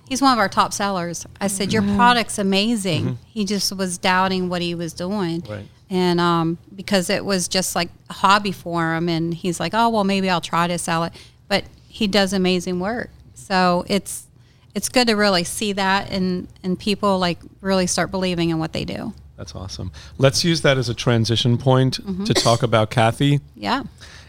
He's 0.10 0.22
one 0.22 0.34
of 0.34 0.40
our 0.40 0.50
top 0.50 0.74
sellers. 0.74 1.26
I 1.40 1.48
said, 1.48 1.72
"Your 1.72 1.84
product's 1.96 2.38
amazing." 2.38 3.18
He 3.26 3.46
just 3.46 3.74
was 3.76 3.98
doubting 3.98 4.50
what 4.50 4.62
he 4.62 4.76
was 4.76 4.92
doing 4.92 5.42
Right. 5.50 5.66
and 5.90 6.20
um, 6.20 6.58
because 6.76 7.10
it 7.10 7.24
was 7.24 7.48
just 7.48 7.76
like 7.78 7.90
a 8.10 8.14
hobby 8.14 8.52
for 8.52 8.94
him 8.96 9.08
and 9.08 9.34
he's 9.34 9.58
like 9.60 9.74
oh 9.74 9.88
well 9.90 10.04
maybe 10.04 10.30
i'll 10.30 10.42
try 10.42 10.66
to 10.68 10.78
sell 10.78 11.04
it 11.04 11.14
but 11.48 11.64
he 11.88 12.08
does 12.08 12.32
amazing 12.34 12.80
work 12.80 13.10
so 13.34 13.84
it's 13.88 14.28
it's 14.76 14.90
good 14.90 15.08
to 15.08 15.14
really 15.14 15.44
see 15.44 15.74
that 15.74 16.10
and 16.12 16.48
and 16.64 16.78
people 16.80 17.20
like 17.20 17.40
really 17.62 17.88
start 17.88 18.12
believing 18.12 18.50
in 18.50 18.60
what 18.60 18.74
they 18.74 18.86
do 18.86 19.14
That's 19.38 19.56
awesome. 19.56 19.92
Let's 20.18 20.44
use 20.44 20.62
that 20.62 20.78
as 20.78 20.90
a 20.90 20.94
transition 20.94 21.58
point 21.58 22.00
to 22.28 22.34
talk 22.34 22.64
about 22.64 22.90
Kathy. 22.90 23.40
yeah 23.56 23.84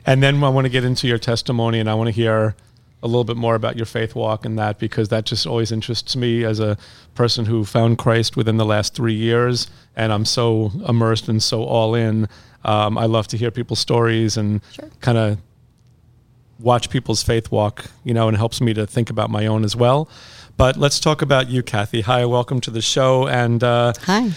And 0.06 0.22
then 0.22 0.42
I 0.44 0.48
want 0.48 0.64
to 0.66 0.70
get 0.70 0.84
into 0.84 1.06
your 1.08 1.18
testimony 1.18 1.78
and 1.80 1.88
I 1.88 1.94
want 1.94 2.08
to 2.08 2.12
hear 2.12 2.54
a 3.02 3.06
little 3.06 3.24
bit 3.24 3.36
more 3.36 3.54
about 3.54 3.76
your 3.76 3.84
faith 3.86 4.14
walk 4.14 4.46
and 4.46 4.58
that 4.58 4.78
because 4.78 5.08
that 5.10 5.26
just 5.26 5.46
always 5.46 5.70
interests 5.70 6.16
me 6.16 6.42
as 6.44 6.58
a 6.58 6.76
person 7.14 7.44
who 7.44 7.64
found 7.64 7.98
Christ 7.98 8.34
within 8.36 8.56
the 8.56 8.64
last 8.64 8.94
three 8.94 9.12
years. 9.14 9.68
And 9.94 10.10
I'm 10.10 10.24
so 10.24 10.72
immersed 10.88 11.28
and 11.28 11.42
so 11.42 11.64
all 11.64 11.94
in. 11.94 12.28
Um, 12.64 12.96
I 12.96 13.04
love 13.04 13.26
to 13.28 13.36
hear 13.36 13.50
people's 13.50 13.78
stories 13.80 14.38
and 14.38 14.62
Sure. 14.72 14.88
kind 15.02 15.18
of 15.18 15.38
watch 16.58 16.90
people's 16.90 17.22
faith 17.22 17.50
walk, 17.50 17.86
you 18.04 18.14
know, 18.14 18.28
and 18.28 18.36
helps 18.36 18.60
me 18.60 18.74
to 18.74 18.86
think 18.86 19.10
about 19.10 19.30
my 19.30 19.46
own 19.46 19.64
as 19.64 19.74
well. 19.76 20.08
But 20.56 20.76
let's 20.76 21.00
talk 21.00 21.20
about 21.22 21.48
you, 21.48 21.62
Kathy. 21.62 22.02
Hi, 22.02 22.24
welcome 22.26 22.60
to 22.62 22.70
the 22.70 22.80
show. 22.82 23.26
And 23.26 23.62
uh, 23.64 23.92
Hi. 24.02 24.30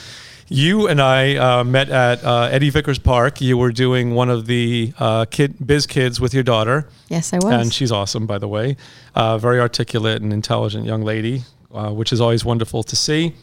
you 0.48 0.88
and 0.88 1.00
I 1.00 1.36
uh, 1.36 1.64
met 1.64 1.90
at 1.90 2.24
uh, 2.24 2.50
Eddie 2.52 2.72
Vickers 2.72 2.98
Park. 2.98 3.40
You 3.40 3.58
were 3.58 3.72
doing 3.72 4.16
one 4.16 4.30
of 4.30 4.48
the 4.48 4.94
uh, 4.98 5.26
kid 5.26 5.56
biz 5.66 5.86
kids 5.86 6.20
with 6.20 6.34
your 6.34 6.44
daughter, 6.44 6.90
Yes, 7.10 7.34
I 7.34 7.38
was. 7.38 7.46
and 7.54 7.72
she's 7.74 7.92
awesome, 7.92 8.26
by 8.26 8.40
the 8.40 8.48
way. 8.48 8.78
Uh, 9.14 9.38
very 9.38 9.60
articulate 9.60 10.22
and 10.24 10.34
intelligent 10.34 10.86
young 10.86 11.04
lady, 11.04 11.44
uh, 11.74 11.92
which 11.92 12.12
is 12.12 12.20
always 12.20 12.44
wonderful 12.44 12.82
to 12.84 12.96
see. 12.96 13.34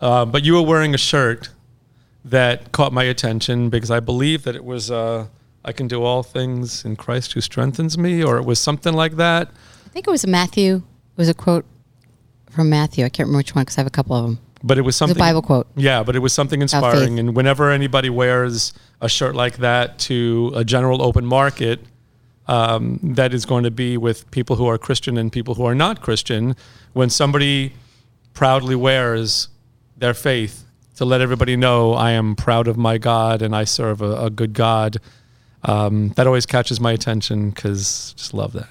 But 0.00 0.44
you 0.44 0.54
were 0.54 0.62
wearing 0.62 0.94
a 0.94 0.98
shirt 0.98 1.48
that 2.24 2.70
caught 2.70 2.92
my 2.92 3.02
attention 3.02 3.68
because 3.68 3.90
I 3.90 3.98
believe 3.98 4.44
that 4.44 4.54
it 4.54 4.64
was 4.64 4.92
uh, 4.92 5.26
"I 5.64 5.72
can 5.72 5.88
do 5.88 6.02
all 6.02 6.22
things 6.22 6.84
in 6.84 6.96
Christ 6.96 7.32
who 7.32 7.40
strengthens 7.40 7.96
me," 7.98 8.22
or 8.22 8.38
it 8.38 8.44
was 8.44 8.58
something 8.58 8.94
like 8.94 9.16
that. 9.16 9.50
I 9.86 9.88
think 9.90 10.06
it 10.06 10.10
was 10.10 10.24
a 10.24 10.28
Matthew. 10.28 10.76
It 10.76 11.18
was 11.18 11.28
a 11.28 11.34
quote 11.34 11.64
from 12.50 12.68
Matthew. 12.70 13.04
I 13.04 13.08
can't 13.08 13.26
remember 13.26 13.38
which 13.38 13.54
one 13.54 13.62
because 13.64 13.78
I 13.78 13.80
have 13.80 13.86
a 13.86 13.90
couple 13.90 14.16
of 14.16 14.24
them. 14.24 14.38
But 14.64 14.78
it 14.78 14.82
was 14.82 14.84
It 14.84 14.86
was 14.86 14.96
something 14.96 15.16
a 15.16 15.20
Bible 15.20 15.42
quote. 15.42 15.66
Yeah, 15.74 16.02
but 16.02 16.14
it 16.14 16.20
was 16.20 16.32
something 16.32 16.62
inspiring. 16.62 17.18
And 17.18 17.34
whenever 17.34 17.70
anybody 17.70 18.10
wears 18.10 18.72
a 19.00 19.08
shirt 19.08 19.34
like 19.34 19.56
that 19.58 19.98
to 20.00 20.52
a 20.54 20.64
general 20.64 21.02
open 21.02 21.26
market, 21.26 21.80
um, 22.46 22.98
that 23.02 23.34
is 23.34 23.44
going 23.44 23.64
to 23.64 23.70
be 23.70 23.96
with 23.96 24.30
people 24.30 24.56
who 24.56 24.66
are 24.66 24.78
Christian 24.78 25.16
and 25.16 25.32
people 25.32 25.54
who 25.54 25.64
are 25.64 25.74
not 25.74 26.00
Christian. 26.00 26.54
When 26.92 27.10
somebody 27.10 27.72
proudly 28.34 28.76
wears 28.76 29.48
their 29.96 30.14
faith 30.14 30.64
to 30.96 31.04
let 31.04 31.20
everybody 31.20 31.56
know, 31.56 31.94
I 31.94 32.12
am 32.12 32.34
proud 32.36 32.68
of 32.68 32.76
my 32.76 32.98
God 32.98 33.42
and 33.42 33.54
I 33.56 33.64
serve 33.64 34.00
a, 34.02 34.26
a 34.26 34.30
good 34.30 34.52
God, 34.52 34.98
um, 35.64 36.10
that 36.10 36.26
always 36.26 36.46
catches 36.46 36.80
my 36.80 36.92
attention 36.92 37.50
because 37.50 38.14
just 38.16 38.34
love 38.34 38.52
that. 38.54 38.68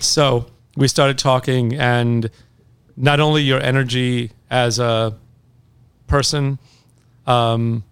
So 0.00 0.46
we 0.76 0.88
started 0.88 1.18
talking, 1.18 1.74
and 1.74 2.30
not 2.96 3.20
only 3.20 3.42
your 3.42 3.60
energy 3.60 4.32
as 4.50 4.78
a 4.78 5.16
person, 6.06 6.58
um, 7.26 7.84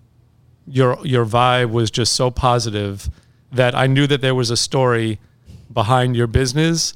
your 0.66 0.98
your 1.04 1.24
vibe 1.24 1.70
was 1.70 1.90
just 1.90 2.14
so 2.14 2.30
positive 2.30 3.08
that 3.52 3.74
I 3.74 3.86
knew 3.86 4.06
that 4.06 4.20
there 4.20 4.34
was 4.34 4.50
a 4.50 4.56
story 4.56 5.18
behind 5.72 6.16
your 6.16 6.26
business 6.26 6.94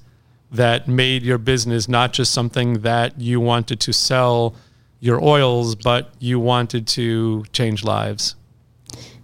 that 0.51 0.87
made 0.87 1.23
your 1.23 1.39
business 1.39 1.89
not 1.89 2.13
just 2.13 2.33
something 2.33 2.81
that 2.81 3.19
you 3.19 3.41
wanted 3.41 3.81
to 3.81 3.93
sell 3.93 4.55
your 5.01 5.23
oils, 5.23 5.75
but 5.75 6.11
you 6.19 6.39
wanted 6.39 6.87
to 6.87 7.45
change 7.53 7.83
lives. 7.83 8.37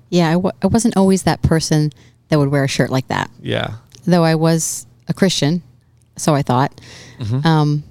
Yeah, 0.09 0.31
I 0.31 0.33
w- 0.33 0.53
I 0.63 0.67
wasn't 0.67 0.97
always 0.97 1.25
that 1.25 1.43
person 1.43 1.93
that 2.29 2.39
would 2.39 2.49
wear 2.49 2.65
a 2.65 2.69
shirt 2.69 2.91
like 2.91 3.09
that, 3.09 3.31
Yeah. 3.41 3.75
though 4.07 4.25
I 4.25 4.35
was 4.35 4.87
a 5.09 5.15
Christian, 5.15 5.63
so 6.17 6.35
I 6.35 6.43
thought. 6.43 6.81
Um, 7.45 7.83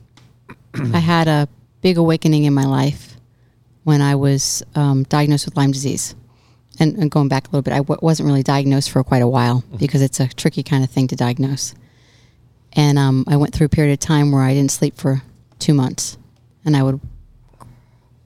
I 0.93 0.99
had 0.99 1.27
a 1.27 1.47
big 1.81 1.97
awakening 1.97 2.43
in 2.45 2.53
my 2.53 2.65
life 2.65 3.17
when 3.83 4.01
I 4.01 4.15
was 4.15 4.63
um, 4.75 5.03
diagnosed 5.03 5.45
with 5.45 5.57
Lyme 5.57 5.71
disease. 5.71 6.13
And, 6.79 6.95
and 6.97 7.09
going 7.09 7.27
back 7.27 7.47
a 7.47 7.49
little 7.49 7.63
bit, 7.63 7.73
I 7.73 7.77
w- 7.77 7.99
wasn't 8.03 8.27
really 8.27 8.43
diagnosed 8.43 8.91
for 8.91 9.03
quite 9.03 9.23
a 9.23 9.27
while 9.27 9.63
because 9.79 10.01
it's 10.03 10.19
a 10.19 10.27
tricky 10.27 10.61
kind 10.61 10.83
of 10.83 10.89
thing 10.91 11.07
to 11.07 11.15
diagnose. 11.15 11.73
And 12.73 12.99
um, 12.99 13.25
I 13.27 13.35
went 13.37 13.55
through 13.55 13.65
a 13.65 13.69
period 13.69 13.93
of 13.93 13.99
time 13.99 14.31
where 14.31 14.43
I 14.43 14.53
didn't 14.53 14.71
sleep 14.71 14.95
for 14.95 15.23
two 15.57 15.73
months, 15.73 16.17
and 16.63 16.77
I 16.77 16.83
would 16.83 16.99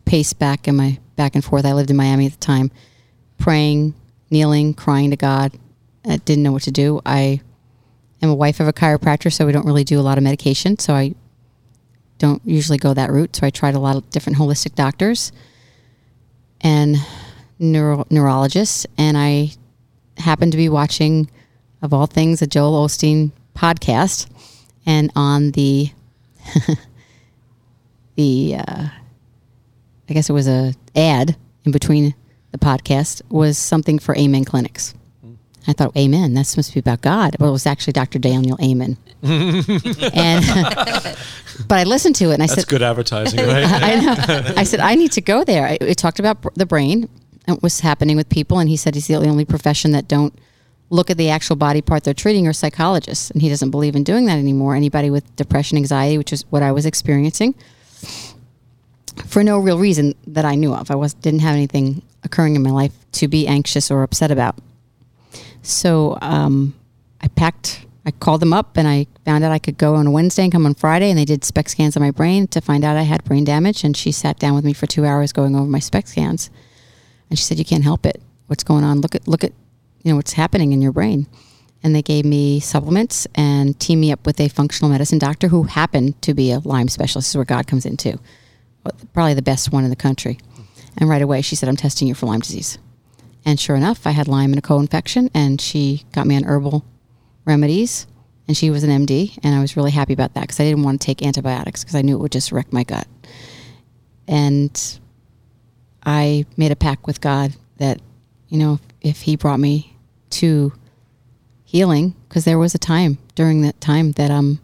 pace 0.04 0.34
back 0.34 0.68
and 0.68 0.76
my 0.76 1.00
back 1.16 1.36
and 1.36 1.44
forth. 1.46 1.66
I 1.66 1.72
lived 1.74 1.90
in 1.90 1.96
Miami 1.96 2.26
at 2.26 2.34
the 2.34 2.38
time, 2.40 2.72
praying, 3.38 3.94
kneeling, 4.30 4.74
crying 4.74 5.12
to 5.12 5.16
God. 5.16 5.54
I 6.06 6.18
didn't 6.18 6.44
know 6.44 6.52
what 6.52 6.64
to 6.64 6.72
do. 6.72 7.02
I 7.06 7.42
am 8.22 8.30
a 8.30 8.36
wife 8.36 8.60
of 8.60 8.68
a 8.68 8.74
chiropractor, 8.74 9.32
so 9.32 9.46
we 9.46 9.52
don't 9.52 9.66
really 9.66 9.84
do 9.84 10.00
a 10.00 10.02
lot 10.02 10.18
of 10.18 10.24
medication. 10.24 10.80
So 10.80 10.94
I 10.94 11.14
don't 12.18 12.42
usually 12.46 12.78
go 12.78 12.94
that 12.94 13.12
route. 13.12 13.36
So 13.36 13.46
I 13.46 13.50
tried 13.50 13.76
a 13.76 13.80
lot 13.80 13.96
of 13.96 14.10
different 14.10 14.38
holistic 14.38 14.76
doctors 14.76 15.32
and 16.62 16.98
neuro- 17.60 18.06
neurologists, 18.10 18.86
and 18.98 19.18
I 19.18 19.52
happened 20.18 20.52
to 20.52 20.58
be 20.58 20.70
watching, 20.70 21.30
of 21.82 21.94
all 21.94 22.08
things, 22.08 22.42
a 22.42 22.48
Joel 22.48 22.86
Osteen 22.86 23.32
podcast, 23.56 24.28
and 24.86 25.12
on 25.16 25.52
the 25.52 25.92
the 28.16 28.56
uh, 28.56 28.88
I 30.10 30.14
guess 30.14 30.30
it 30.30 30.34
was 30.34 30.48
a 30.48 30.74
ad 30.96 31.36
in 31.64 31.72
between 31.72 32.16
the 32.52 32.58
podcast 32.58 33.22
was 33.30 33.58
something 33.58 33.98
for 33.98 34.16
Amen 34.18 34.44
clinics. 34.46 34.94
I 35.68 35.74
thought, 35.74 35.96
Amen, 35.96 36.34
That's 36.34 36.50
supposed 36.50 36.70
to 36.70 36.76
be 36.76 36.80
about 36.80 37.02
God. 37.02 37.36
Well, 37.40 37.50
it 37.50 37.54
was 37.54 37.66
actually 37.66 37.94
Dr. 37.94 38.20
Daniel 38.20 38.58
Amen. 38.62 38.98
and 39.22 40.44
but 41.68 41.78
I 41.78 41.84
listened 41.84 42.16
to 42.18 42.32
it 42.32 42.36
and 42.36 42.44
I 42.44 42.48
said 42.48 42.58
That's 42.58 42.68
said, 42.68 42.70
good 42.70 42.82
advertising, 42.82 43.40
right? 43.46 43.66
I 43.68 44.00
know. 44.00 44.54
I 44.58 44.64
said 44.64 44.80
I 44.80 44.96
need 44.96 45.12
to 45.14 45.22
go 45.22 45.44
there. 45.44 45.78
It 45.80 45.98
talked 45.98 46.20
about 46.20 46.56
the 46.56 46.66
brain 46.66 47.10
and 47.48 47.58
what 47.58 47.64
was 47.64 47.80
happening 47.82 48.18
with 48.18 48.30
people, 48.30 48.60
and 48.60 48.70
he 48.70 48.78
said 48.78 48.96
he's 48.96 49.08
the 49.08 49.16
only 49.16 49.46
profession 49.46 49.92
that 49.92 50.08
don't 50.08 50.34
look 50.90 51.10
at 51.10 51.18
the 51.18 51.30
actual 51.30 51.56
body 51.56 51.82
part 51.82 52.04
they're 52.04 52.14
treating 52.14 52.48
are 52.48 52.54
psychologists, 52.54 53.32
and 53.32 53.42
he 53.42 53.50
doesn't 53.50 53.72
believe 53.72 53.96
in 53.96 54.04
doing 54.04 54.26
that 54.26 54.38
anymore. 54.38 54.76
Anybody 54.76 55.10
with 55.10 55.36
depression, 55.36 55.78
anxiety, 55.78 56.18
which 56.18 56.34
is 56.34 56.44
what 56.50 56.62
I 56.62 56.72
was 56.72 56.86
experiencing, 56.86 57.56
for 59.28 59.44
no 59.44 59.58
real 59.58 59.80
reason 59.80 60.16
that 60.28 60.46
I 60.46 60.56
knew 60.56 60.74
of. 60.74 60.92
I 60.92 60.96
was 60.96 61.14
didn't 61.14 61.42
have 61.42 61.56
anything 61.56 62.02
occurring 62.24 62.56
in 62.56 62.64
my 62.64 62.72
life 62.72 62.94
to 63.14 63.28
be 63.28 63.48
anxious 63.48 63.90
or 63.90 64.04
upset 64.04 64.32
about. 64.32 64.56
So 65.62 66.18
um, 66.22 66.74
I 67.22 67.28
packed. 67.28 67.86
I 68.04 68.10
called 68.10 68.42
them 68.42 68.52
up 68.52 68.78
and 68.78 68.88
I 68.88 69.06
found 69.26 69.44
out 69.44 69.52
I 69.52 69.60
could 69.60 69.78
go 69.78 69.94
on 69.94 70.08
a 70.08 70.12
Wednesday 70.12 70.42
and 70.42 70.52
come 70.52 70.66
on 70.66 70.74
Friday, 70.74 71.12
and 71.12 71.20
they 71.20 71.26
did 71.26 71.44
SPECT 71.44 71.70
scans 71.70 71.96
on 71.96 72.02
my 72.02 72.10
brain 72.10 72.48
to 72.48 72.60
find 72.60 72.84
out 72.84 72.98
I 72.98 73.04
had 73.04 73.24
brain 73.24 73.44
damage. 73.44 73.84
And 73.84 73.96
she 73.96 74.12
sat 74.12 74.40
down 74.40 74.56
with 74.56 74.66
me 74.66 74.74
for 74.74 74.88
two 74.88 75.06
hours 75.06 75.32
going 75.32 75.56
over 75.56 75.68
my 75.68 75.80
SPECT 75.80 76.08
scans, 76.08 76.50
and 77.30 77.38
she 77.38 77.46
said, 77.46 77.60
"You 77.60 77.66
can't 77.66 77.84
help 77.84 78.06
it. 78.08 78.20
What's 78.48 78.64
going 78.64 78.84
on? 78.84 79.02
Look 79.02 79.14
at 79.14 79.28
look 79.28 79.44
at, 79.44 79.54
you 80.02 80.12
know, 80.12 80.16
what's 80.16 80.34
happening 80.34 80.72
in 80.72 80.82
your 80.82 80.92
brain." 80.92 81.28
And 81.84 81.96
they 81.96 82.02
gave 82.02 82.26
me 82.26 82.60
supplements 82.60 83.28
and 83.36 83.80
teamed 83.80 84.02
me 84.02 84.12
up 84.12 84.26
with 84.26 84.40
a 84.40 84.48
functional 84.48 84.92
medicine 84.92 85.20
doctor 85.20 85.48
who 85.48 85.64
happened 85.64 86.20
to 86.24 86.34
be 86.34 86.52
a 86.52 86.60
Lyme 86.60 86.88
specialist. 86.88 87.28
This 87.28 87.32
is 87.32 87.38
where 87.38 87.46
God 87.46 87.68
comes 87.68 87.86
in 87.86 87.98
too. 87.98 88.20
Probably 89.14 89.36
the 89.36 89.42
best 89.42 89.72
one 89.72 89.84
in 89.84 89.90
the 89.92 89.96
country. 89.96 90.40
And 90.98 91.08
right 91.08 91.22
away, 91.22 91.42
she 91.42 91.56
said, 91.56 91.70
"I'm 91.70 91.78
testing 91.78 92.08
you 92.08 92.16
for 92.16 92.26
Lyme 92.26 92.40
disease." 92.40 92.80
And 93.46 93.60
sure 93.60 93.76
enough, 93.76 94.06
I 94.06 94.12
had 94.12 94.28
Lyme 94.28 94.52
and 94.52 94.60
a 94.60 94.62
co-infection, 94.62 95.30
and 95.34 95.60
she 95.60 96.04
got 96.12 96.28
me 96.28 96.36
on 96.36 96.44
herbal 96.44 96.86
remedies. 97.46 98.08
And 98.48 98.58
she 98.58 98.70
was 98.70 98.84
an 98.84 98.90
MD, 98.90 99.38
and 99.44 99.56
I 99.56 99.62
was 99.62 99.78
really 99.78 99.92
happy 99.92 100.14
about 100.14 100.34
that 100.34 100.42
because 100.42 100.60
I 100.60 100.64
didn't 100.64 100.84
want 100.84 101.00
to 101.00 101.06
take 101.06 101.22
antibiotics 101.22 101.84
because 101.84 101.96
I 101.96 102.02
knew 102.02 102.16
it 102.16 102.20
would 102.20 102.32
just 102.32 102.52
wreck 102.52 102.74
my 102.74 102.84
gut. 102.84 103.08
And 104.28 105.00
I 106.04 106.46
made 106.58 106.72
a 106.72 106.76
pact 106.76 107.08
with 107.08 107.22
God 107.22 107.56
that, 107.78 108.02
you 108.50 108.58
know, 108.58 108.80
if 109.00 109.22
He 109.22 109.36
brought 109.36 109.60
me 109.60 109.96
to 110.32 110.74
healing, 111.64 112.16
because 112.28 112.44
there 112.44 112.60
was 112.60 112.76
a 112.76 112.80
time 112.80 113.20
during 113.36 113.62
that 113.62 113.80
time 113.80 114.12
that 114.14 114.32
um 114.32 114.60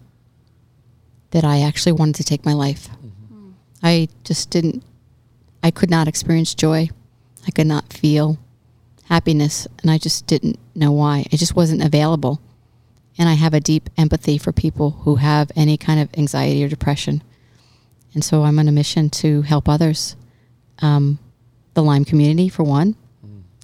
that 1.30 1.44
I 1.44 1.60
actually 1.60 1.92
wanted 1.92 2.16
to 2.16 2.24
take 2.24 2.44
my 2.44 2.52
life. 2.52 2.88
I 3.82 4.08
just 4.24 4.50
didn't. 4.50 4.82
I 5.62 5.70
could 5.70 5.90
not 5.90 6.08
experience 6.08 6.54
joy. 6.54 6.90
I 7.46 7.50
could 7.50 7.66
not 7.66 7.92
feel 7.92 8.38
happiness, 9.08 9.66
and 9.82 9.90
I 9.90 9.98
just 9.98 10.26
didn't 10.26 10.58
know 10.74 10.92
why. 10.92 11.26
It 11.30 11.38
just 11.38 11.56
wasn't 11.56 11.82
available. 11.82 12.40
And 13.16 13.28
I 13.28 13.34
have 13.34 13.54
a 13.54 13.60
deep 13.60 13.90
empathy 13.96 14.38
for 14.38 14.52
people 14.52 14.90
who 14.90 15.16
have 15.16 15.50
any 15.56 15.76
kind 15.76 15.98
of 15.98 16.08
anxiety 16.16 16.62
or 16.62 16.68
depression. 16.68 17.22
And 18.14 18.22
so 18.22 18.44
I'm 18.44 18.58
on 18.58 18.68
a 18.68 18.72
mission 18.72 19.10
to 19.10 19.42
help 19.42 19.68
others. 19.68 20.14
Um, 20.80 21.18
the 21.74 21.82
Lyme 21.82 22.04
community, 22.04 22.48
for 22.48 22.62
one, 22.62 22.96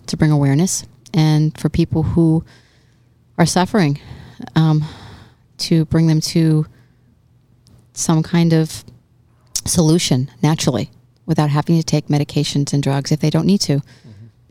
to 0.06 0.16
bring 0.16 0.30
awareness, 0.30 0.84
and 1.12 1.56
for 1.58 1.68
people 1.68 2.02
who 2.02 2.44
are 3.38 3.46
suffering, 3.46 4.00
um, 4.56 4.84
to 5.58 5.84
bring 5.86 6.06
them 6.06 6.20
to 6.20 6.66
some 7.92 8.22
kind 8.22 8.52
of 8.52 8.84
solution 9.64 10.30
naturally 10.42 10.90
without 11.26 11.50
having 11.50 11.78
to 11.78 11.84
take 11.84 12.08
medications 12.08 12.72
and 12.72 12.82
drugs 12.82 13.12
if 13.12 13.20
they 13.20 13.30
don't 13.30 13.46
need 13.46 13.60
to. 13.60 13.80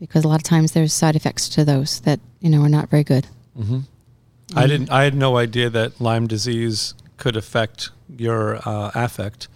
Because 0.06 0.24
a 0.24 0.28
lot 0.28 0.36
of 0.40 0.42
times 0.44 0.72
there's 0.72 0.92
side 0.92 1.16
effects 1.16 1.48
to 1.50 1.64
those 1.64 2.00
that, 2.00 2.20
you 2.40 2.50
know, 2.50 2.62
are 2.62 2.68
not 2.68 2.88
very 2.90 3.04
good. 3.04 3.26
I 4.54 4.66
didn't. 4.66 4.90
I 4.90 5.04
had 5.04 5.14
no 5.14 5.36
idea 5.36 5.70
that 5.70 6.00
Lyme 6.00 6.26
disease 6.26 6.94
could 7.16 7.36
affect 7.36 7.90
your 8.08 8.56
uh, 8.68 8.90
affect. 8.94 9.48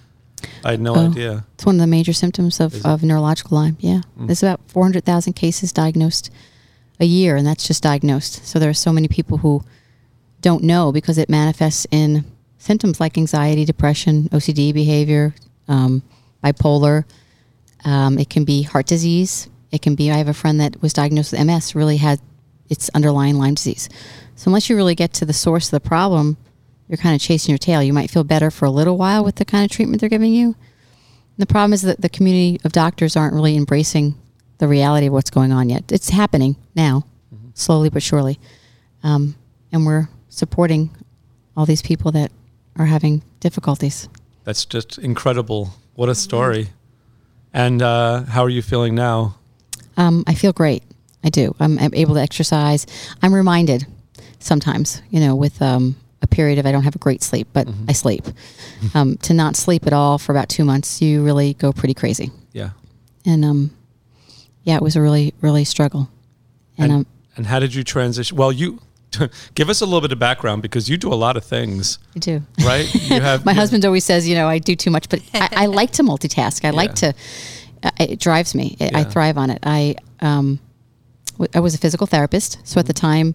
I 0.64 0.70
had 0.72 0.80
no 0.80 0.94
Oh. 0.94 1.10
idea. 1.10 1.44
It's 1.54 1.66
one 1.66 1.74
of 1.76 1.80
the 1.80 1.86
major 1.86 2.12
symptoms 2.12 2.60
of, 2.60 2.84
of 2.86 3.02
neurological 3.02 3.58
Lyme. 3.58 3.76
Yeah. 3.80 4.02
There's 4.16 4.42
about 4.42 4.60
400,000 4.68 5.32
cases 5.34 5.72
diagnosed 5.72 6.30
a 7.00 7.04
year, 7.04 7.36
and 7.36 7.46
that's 7.46 7.66
just 7.66 7.82
diagnosed. 7.82 8.46
So 8.46 8.58
there 8.58 8.70
are 8.70 8.74
so 8.74 8.92
many 8.92 9.08
people 9.08 9.38
who 9.38 9.62
don't 10.40 10.62
know 10.62 10.92
because 10.92 11.18
it 11.18 11.28
manifests 11.28 11.86
in 11.90 12.24
symptoms 12.58 13.00
like 13.00 13.18
anxiety, 13.18 13.64
depression, 13.64 14.28
OCD 14.30 14.72
behavior, 14.72 15.34
um, 15.66 16.02
bipolar. 16.42 17.04
Um, 17.84 18.18
it 18.18 18.30
can 18.30 18.44
be 18.44 18.62
heart 18.62 18.86
disease. 18.86 19.48
It 19.70 19.82
can 19.82 19.94
be, 19.94 20.10
I 20.10 20.16
have 20.16 20.28
a 20.28 20.34
friend 20.34 20.60
that 20.60 20.80
was 20.80 20.92
diagnosed 20.92 21.32
with 21.32 21.44
MS, 21.44 21.74
really 21.74 21.98
had 21.98 22.20
its 22.68 22.88
underlying 22.94 23.36
Lyme 23.36 23.54
disease. 23.54 23.88
So 24.34 24.48
unless 24.48 24.68
you 24.68 24.76
really 24.76 24.94
get 24.94 25.12
to 25.14 25.24
the 25.24 25.32
source 25.32 25.66
of 25.66 25.70
the 25.72 25.88
problem, 25.88 26.36
you're 26.88 26.96
kind 26.96 27.14
of 27.14 27.20
chasing 27.20 27.52
your 27.52 27.58
tail. 27.58 27.82
You 27.82 27.92
might 27.92 28.10
feel 28.10 28.24
better 28.24 28.50
for 28.50 28.64
a 28.64 28.70
little 28.70 28.96
while 28.96 29.24
with 29.24 29.36
the 29.36 29.44
kind 29.44 29.64
of 29.64 29.70
treatment 29.70 30.00
they're 30.00 30.08
giving 30.08 30.32
you. 30.32 30.56
The 31.36 31.46
problem 31.46 31.72
is 31.72 31.82
that 31.82 32.00
the 32.00 32.08
community 32.08 32.60
of 32.64 32.72
doctors 32.72 33.16
aren't 33.16 33.34
really 33.34 33.56
embracing 33.56 34.14
the 34.58 34.66
reality 34.66 35.06
of 35.06 35.12
what's 35.12 35.30
going 35.30 35.52
on 35.52 35.68
yet. 35.68 35.92
It's 35.92 36.10
happening 36.10 36.56
now, 36.74 37.04
slowly 37.54 37.90
but 37.90 38.02
surely. 38.02 38.40
Um, 39.02 39.36
and 39.70 39.86
we're 39.86 40.08
supporting 40.28 40.90
all 41.56 41.66
these 41.66 41.82
people 41.82 42.10
that 42.12 42.32
are 42.76 42.86
having 42.86 43.22
difficulties. 43.40 44.08
That's 44.44 44.64
just 44.64 44.98
incredible. 44.98 45.74
What 45.94 46.08
a 46.08 46.14
story. 46.14 46.70
And 47.52 47.82
uh, 47.82 48.24
how 48.24 48.42
are 48.42 48.48
you 48.48 48.62
feeling 48.62 48.94
now? 48.94 49.36
Um, 49.98 50.24
I 50.26 50.34
feel 50.34 50.52
great. 50.52 50.82
I 51.22 51.28
do. 51.28 51.54
I'm, 51.60 51.78
I'm 51.78 51.92
able 51.92 52.14
to 52.14 52.20
exercise. 52.20 52.86
I'm 53.20 53.34
reminded 53.34 53.86
sometimes, 54.38 55.02
you 55.10 55.20
know, 55.20 55.34
with 55.34 55.60
um, 55.60 55.96
a 56.22 56.26
period 56.26 56.58
of 56.58 56.64
I 56.66 56.72
don't 56.72 56.84
have 56.84 56.94
a 56.94 56.98
great 57.00 57.22
sleep, 57.22 57.48
but 57.52 57.68
I 57.88 57.92
sleep. 57.92 58.24
Um, 58.94 59.16
to 59.18 59.34
not 59.34 59.56
sleep 59.56 59.88
at 59.88 59.92
all 59.92 60.18
for 60.18 60.30
about 60.30 60.48
two 60.48 60.64
months, 60.64 61.02
you 61.02 61.24
really 61.24 61.54
go 61.54 61.72
pretty 61.72 61.94
crazy. 61.94 62.30
Yeah. 62.52 62.70
And 63.26 63.44
um, 63.44 63.76
yeah, 64.62 64.76
it 64.76 64.82
was 64.82 64.94
a 64.94 65.02
really, 65.02 65.34
really 65.40 65.64
struggle. 65.64 66.08
And, 66.78 66.92
And, 66.92 67.00
um, 67.00 67.06
and 67.36 67.46
how 67.46 67.58
did 67.58 67.74
you 67.74 67.82
transition? 67.82 68.36
Well, 68.36 68.52
you 68.52 68.78
give 69.54 69.68
us 69.68 69.80
a 69.80 69.84
little 69.84 70.00
bit 70.00 70.12
of 70.12 70.20
background 70.20 70.62
because 70.62 70.88
you 70.88 70.96
do 70.96 71.12
a 71.12 71.16
lot 71.16 71.36
of 71.36 71.44
things, 71.44 71.98
I 72.14 72.20
do. 72.20 72.42
right? 72.64 72.94
You 72.94 73.20
have 73.20 73.44
My 73.52 73.52
husband 73.52 73.84
always 73.84 74.04
says, 74.04 74.28
you 74.28 74.36
know, 74.36 74.46
I 74.46 74.58
do 74.58 74.76
too 74.76 74.92
much, 74.92 75.08
but 75.08 75.22
I, 75.34 75.48
I 75.52 75.66
like 75.66 75.90
to 75.94 76.04
multitask. 76.04 76.64
I 76.64 76.70
like 76.70 76.94
to. 76.96 77.14
Uh, 77.82 77.90
it 77.98 78.18
drives 78.20 78.54
me. 78.54 78.76
It, 78.80 78.94
I 78.94 79.04
thrive 79.04 79.38
on 79.38 79.50
it. 79.50 79.58
I 79.62 79.94
um, 80.20 80.58
w- 81.32 81.50
I 81.54 81.60
was 81.60 81.74
a 81.74 81.78
physical 81.78 82.06
therapist, 82.06 82.58
so 82.64 82.80
at 82.80 82.86
the 82.86 82.92
time 82.92 83.34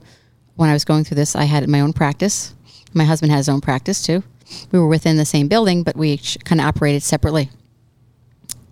when 0.55 0.69
I 0.69 0.73
was 0.73 0.85
going 0.85 1.03
through 1.03 1.15
this, 1.15 1.35
I 1.35 1.43
had 1.45 1.67
my 1.67 1.79
own 1.81 1.93
practice. 1.93 2.53
My 2.93 3.05
husband 3.05 3.31
had 3.31 3.37
his 3.37 3.49
own 3.49 3.61
practice 3.61 4.03
too. 4.03 4.23
We 4.71 4.79
were 4.79 4.87
within 4.87 5.17
the 5.17 5.25
same 5.25 5.47
building, 5.47 5.83
but 5.83 5.95
we 5.95 6.09
each 6.11 6.37
kind 6.43 6.59
of 6.61 6.67
operated 6.67 7.01
separately. 7.03 7.49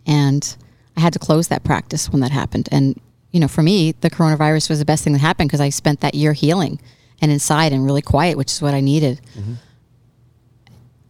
And 0.06 0.56
I 0.98 1.00
had 1.00 1.14
to 1.14 1.20
close 1.20 1.48
that 1.48 1.64
practice 1.64 2.10
when 2.10 2.22
that 2.22 2.32
happened, 2.32 2.68
and 2.72 3.00
you 3.32 3.40
know, 3.40 3.48
for 3.48 3.64
me, 3.64 3.94
the 4.02 4.10
coronavirus 4.10 4.70
was 4.70 4.80
the 4.80 4.86
best 4.86 5.04
thing 5.06 5.14
that 5.14 5.20
happened 5.20 5.48
because 5.50 5.62
I 5.62 5.70
spent 5.70 6.02
that 6.02 6.16
year 6.16 6.34
healing 6.34 6.82
and 7.22 7.32
inside 7.32 7.72
and 7.72 7.86
really 7.86 8.02
quiet, 8.02 8.38
which 8.38 8.52
is 8.52 8.62
what 8.62 8.74
I 8.74 8.82
needed. 8.82 9.22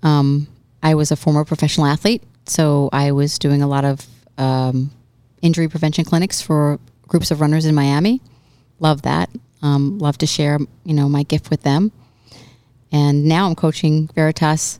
Um, 0.03 0.47
I 0.83 0.95
was 0.95 1.11
a 1.11 1.15
former 1.15 1.43
professional 1.45 1.87
athlete, 1.87 2.23
so 2.45 2.89
I 2.93 3.11
was 3.11 3.37
doing 3.39 3.61
a 3.61 3.67
lot 3.67 3.85
of 3.85 4.05
um, 4.37 4.91
injury 5.41 5.67
prevention 5.67 6.05
clinics 6.05 6.41
for 6.41 6.79
groups 7.07 7.31
of 7.31 7.41
runners 7.41 7.65
in 7.65 7.75
Miami. 7.75 8.21
Love 8.79 9.03
that. 9.03 9.29
Um, 9.61 9.99
love 9.99 10.17
to 10.19 10.25
share, 10.25 10.59
you 10.85 10.93
know, 10.93 11.07
my 11.07 11.23
gift 11.23 11.49
with 11.49 11.61
them. 11.63 11.91
And 12.91 13.25
now 13.25 13.47
I'm 13.47 13.55
coaching 13.55 14.09
Veritas 14.15 14.79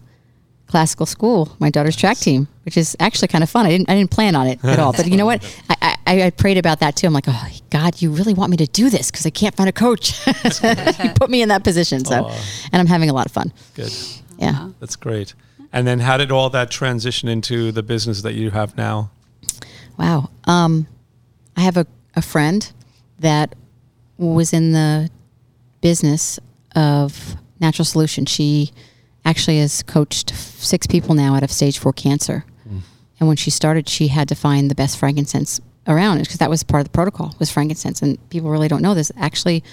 Classical 0.67 1.05
School, 1.05 1.55
my 1.59 1.69
daughter's 1.69 1.95
track 1.95 2.17
team, 2.17 2.47
which 2.63 2.77
is 2.77 2.95
actually 2.99 3.27
kind 3.27 3.43
of 3.43 3.49
fun. 3.49 3.65
I 3.65 3.69
didn't, 3.69 3.89
I 3.89 3.95
didn't 3.95 4.11
plan 4.11 4.35
on 4.35 4.47
it 4.47 4.63
at 4.63 4.79
all, 4.79 4.93
but 4.97 5.07
you 5.07 5.17
know 5.17 5.25
what? 5.25 5.43
I, 5.69 5.97
I, 6.07 6.23
I 6.23 6.29
prayed 6.29 6.57
about 6.57 6.79
that 6.79 6.95
too. 6.95 7.07
I'm 7.07 7.13
like, 7.13 7.25
oh 7.27 7.47
God, 7.69 8.01
you 8.01 8.11
really 8.11 8.33
want 8.33 8.51
me 8.51 8.57
to 8.57 8.65
do 8.65 8.89
this 8.89 9.11
because 9.11 9.25
I 9.25 9.29
can't 9.29 9.55
find 9.55 9.67
a 9.67 9.73
coach. 9.73 10.25
you 10.27 11.09
put 11.15 11.29
me 11.29 11.41
in 11.41 11.49
that 11.49 11.63
position, 11.63 12.05
so, 12.05 12.29
and 12.71 12.79
I'm 12.79 12.87
having 12.87 13.09
a 13.09 13.13
lot 13.13 13.25
of 13.25 13.31
fun. 13.33 13.51
Good. 13.75 13.93
Yeah. 14.37 14.69
That's 14.79 14.95
great. 14.95 15.35
And 15.73 15.85
then 15.85 15.99
how 15.99 16.17
did 16.17 16.31
all 16.31 16.49
that 16.49 16.71
transition 16.71 17.29
into 17.29 17.71
the 17.71 17.83
business 17.83 18.21
that 18.23 18.33
you 18.33 18.51
have 18.51 18.75
now? 18.75 19.11
Wow. 19.97 20.29
Um, 20.45 20.87
I 21.55 21.61
have 21.61 21.77
a, 21.77 21.85
a 22.15 22.21
friend 22.21 22.71
that 23.19 23.55
was 24.17 24.53
in 24.53 24.71
the 24.71 25.09
business 25.81 26.39
of 26.75 27.35
natural 27.59 27.85
solution. 27.85 28.25
She 28.25 28.71
actually 29.25 29.59
has 29.59 29.83
coached 29.83 30.31
six 30.35 30.87
people 30.87 31.15
now 31.15 31.35
out 31.35 31.43
of 31.43 31.51
stage 31.51 31.77
four 31.77 31.93
cancer. 31.93 32.45
And 33.21 33.27
when 33.27 33.37
she 33.37 33.51
started, 33.51 33.87
she 33.87 34.07
had 34.07 34.27
to 34.29 34.35
find 34.35 34.69
the 34.69 34.75
best 34.75 34.97
frankincense 34.97 35.61
around 35.87 36.17
because 36.19 36.37
that 36.37 36.49
was 36.49 36.63
part 36.63 36.81
of 36.81 36.85
the 36.85 36.91
protocol 36.91 37.35
was 37.37 37.51
frankincense. 37.51 38.01
And 38.01 38.17
people 38.31 38.49
really 38.49 38.67
don't 38.67 38.81
know 38.81 38.95
this. 38.95 39.11
Actually, 39.15 39.63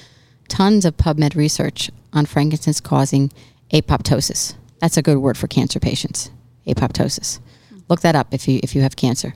tons 0.48 0.84
of 0.84 0.98
PubMed 0.98 1.34
research 1.34 1.90
on 2.12 2.26
frankincense 2.26 2.78
causing 2.78 3.32
apoptosis. 3.72 4.54
That's 4.80 4.98
a 4.98 5.02
good 5.02 5.16
word 5.16 5.38
for 5.38 5.46
cancer 5.46 5.80
patients. 5.80 6.30
Apoptosis. 6.66 7.40
Look 7.88 8.02
that 8.02 8.14
up 8.14 8.34
if 8.34 8.46
you 8.46 8.60
if 8.62 8.74
you 8.74 8.82
have 8.82 8.96
cancer. 8.96 9.34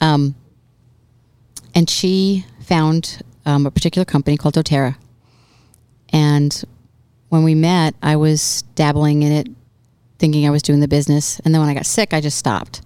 Um, 0.00 0.34
and 1.74 1.88
she 1.88 2.46
found 2.60 3.22
um, 3.44 3.66
a 3.66 3.70
particular 3.70 4.04
company 4.04 4.36
called 4.36 4.54
doTERRA. 4.54 4.96
And 6.12 6.64
when 7.28 7.42
we 7.42 7.54
met, 7.54 7.94
I 8.02 8.16
was 8.16 8.62
dabbling 8.74 9.22
in 9.22 9.32
it, 9.32 9.48
thinking 10.18 10.46
I 10.46 10.50
was 10.50 10.62
doing 10.62 10.80
the 10.80 10.88
business. 10.88 11.40
And 11.40 11.54
then 11.54 11.60
when 11.60 11.70
I 11.70 11.74
got 11.74 11.86
sick, 11.86 12.14
I 12.14 12.20
just 12.20 12.38
stopped. 12.38 12.82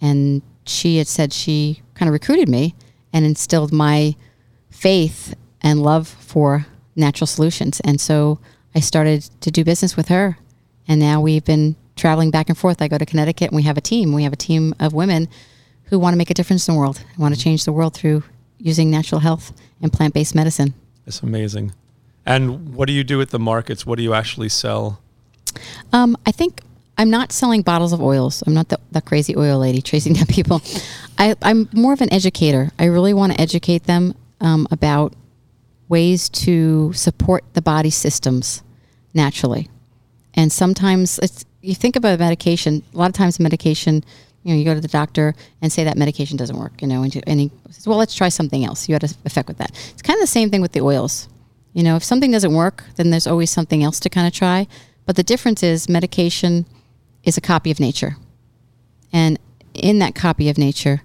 And 0.00 0.42
she 0.64 0.98
had 0.98 1.06
said 1.06 1.32
she 1.32 1.82
kind 1.94 2.08
of 2.08 2.12
recruited 2.12 2.48
me 2.48 2.74
and 3.12 3.24
instilled 3.24 3.72
my 3.72 4.14
faith 4.70 5.34
and 5.62 5.82
love 5.82 6.08
for 6.08 6.66
natural 6.94 7.26
solutions. 7.26 7.80
And 7.80 8.00
so 8.00 8.38
I 8.74 8.80
started 8.80 9.22
to 9.40 9.50
do 9.50 9.64
business 9.64 9.96
with 9.96 10.08
her. 10.08 10.38
And 10.88 11.00
now 11.00 11.20
we've 11.20 11.44
been 11.44 11.76
traveling 11.96 12.30
back 12.30 12.48
and 12.48 12.58
forth. 12.58 12.80
I 12.82 12.88
go 12.88 12.98
to 12.98 13.06
Connecticut 13.06 13.48
and 13.50 13.56
we 13.56 13.62
have 13.62 13.78
a 13.78 13.80
team. 13.82 14.12
We 14.12 14.22
have 14.22 14.32
a 14.32 14.36
team 14.36 14.74
of 14.78 14.92
women 14.92 15.28
who 15.86 15.98
want 15.98 16.14
to 16.14 16.18
make 16.18 16.30
a 16.30 16.34
difference 16.34 16.68
in 16.68 16.74
the 16.74 16.80
world, 16.80 17.02
I 17.16 17.20
want 17.20 17.34
to 17.34 17.40
change 17.40 17.64
the 17.64 17.72
world 17.72 17.94
through 17.94 18.22
using 18.58 18.90
natural 18.90 19.20
health 19.20 19.52
and 19.80 19.92
plant 19.92 20.14
based 20.14 20.34
medicine. 20.34 20.74
It's 21.06 21.22
amazing. 21.22 21.72
And 22.24 22.74
what 22.74 22.86
do 22.86 22.92
you 22.92 23.04
do 23.04 23.20
at 23.20 23.30
the 23.30 23.38
markets? 23.38 23.86
What 23.86 23.96
do 23.96 24.02
you 24.02 24.12
actually 24.12 24.48
sell? 24.48 25.00
Um, 25.92 26.16
I 26.26 26.32
think 26.32 26.60
I'm 26.98 27.10
not 27.10 27.30
selling 27.30 27.62
bottles 27.62 27.92
of 27.92 28.02
oils. 28.02 28.42
I'm 28.46 28.54
not 28.54 28.68
the, 28.68 28.80
the 28.90 29.00
crazy 29.00 29.36
oil 29.36 29.58
lady 29.58 29.80
chasing 29.80 30.14
down 30.14 30.26
people. 30.26 30.60
I, 31.18 31.36
I'm 31.42 31.68
more 31.72 31.92
of 31.92 32.00
an 32.00 32.12
educator. 32.12 32.70
I 32.78 32.86
really 32.86 33.14
want 33.14 33.32
to 33.32 33.40
educate 33.40 33.84
them 33.84 34.14
um, 34.40 34.66
about 34.70 35.14
ways 35.88 36.28
to 36.28 36.92
support 36.94 37.44
the 37.52 37.62
body 37.62 37.90
systems 37.90 38.62
naturally. 39.14 39.68
And 40.34 40.52
sometimes 40.52 41.18
it's 41.20 41.44
you 41.62 41.74
think 41.74 41.96
about 41.96 42.18
medication. 42.18 42.82
A 42.94 42.96
lot 42.96 43.08
of 43.08 43.14
times, 43.14 43.40
medication. 43.40 44.04
You 44.46 44.52
know, 44.52 44.58
you 44.58 44.64
go 44.64 44.74
to 44.74 44.80
the 44.80 44.86
doctor 44.86 45.34
and 45.60 45.72
say 45.72 45.82
that 45.82 45.96
medication 45.96 46.36
doesn't 46.36 46.56
work. 46.56 46.80
You 46.80 46.86
know, 46.86 47.02
and, 47.02 47.12
you, 47.12 47.20
and 47.26 47.40
he 47.40 47.50
says, 47.70 47.88
"Well, 47.88 47.98
let's 47.98 48.14
try 48.14 48.28
something 48.28 48.64
else." 48.64 48.88
You 48.88 48.94
had 48.94 49.02
an 49.02 49.10
effect 49.24 49.48
with 49.48 49.58
that. 49.58 49.72
It's 49.90 50.02
kind 50.02 50.16
of 50.16 50.20
the 50.20 50.28
same 50.28 50.50
thing 50.50 50.62
with 50.62 50.70
the 50.70 50.82
oils. 50.82 51.28
You 51.72 51.82
know, 51.82 51.96
if 51.96 52.04
something 52.04 52.30
doesn't 52.30 52.54
work, 52.54 52.84
then 52.94 53.10
there's 53.10 53.26
always 53.26 53.50
something 53.50 53.82
else 53.82 53.98
to 54.00 54.08
kind 54.08 54.24
of 54.24 54.32
try. 54.32 54.68
But 55.04 55.16
the 55.16 55.24
difference 55.24 55.64
is 55.64 55.88
medication 55.88 56.64
is 57.24 57.36
a 57.36 57.40
copy 57.40 57.72
of 57.72 57.80
nature. 57.80 58.16
And 59.12 59.36
in 59.74 59.98
that 59.98 60.14
copy 60.14 60.48
of 60.48 60.58
nature 60.58 61.02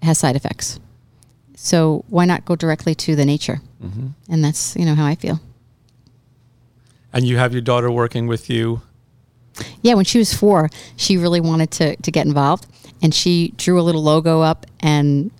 has 0.00 0.16
side 0.16 0.34
effects. 0.34 0.80
So 1.56 2.04
why 2.08 2.24
not 2.24 2.46
go 2.46 2.56
directly 2.56 2.94
to 2.94 3.14
the 3.14 3.26
nature? 3.26 3.60
Mm-hmm. 3.84 4.08
And 4.30 4.42
that's, 4.42 4.74
you 4.76 4.86
know, 4.86 4.94
how 4.94 5.04
I 5.04 5.14
feel. 5.14 5.40
And 7.12 7.26
you 7.26 7.36
have 7.36 7.52
your 7.52 7.62
daughter 7.62 7.90
working 7.90 8.26
with 8.26 8.48
you. 8.48 8.80
Yeah, 9.82 9.94
when 9.94 10.04
she 10.04 10.18
was 10.18 10.34
four, 10.34 10.70
she 10.96 11.16
really 11.16 11.40
wanted 11.40 11.70
to, 11.72 11.96
to 11.96 12.10
get 12.10 12.26
involved. 12.26 12.66
And 13.02 13.14
she 13.14 13.52
drew 13.56 13.80
a 13.80 13.82
little 13.82 14.02
logo 14.02 14.40
up 14.40 14.66
and 14.80 15.30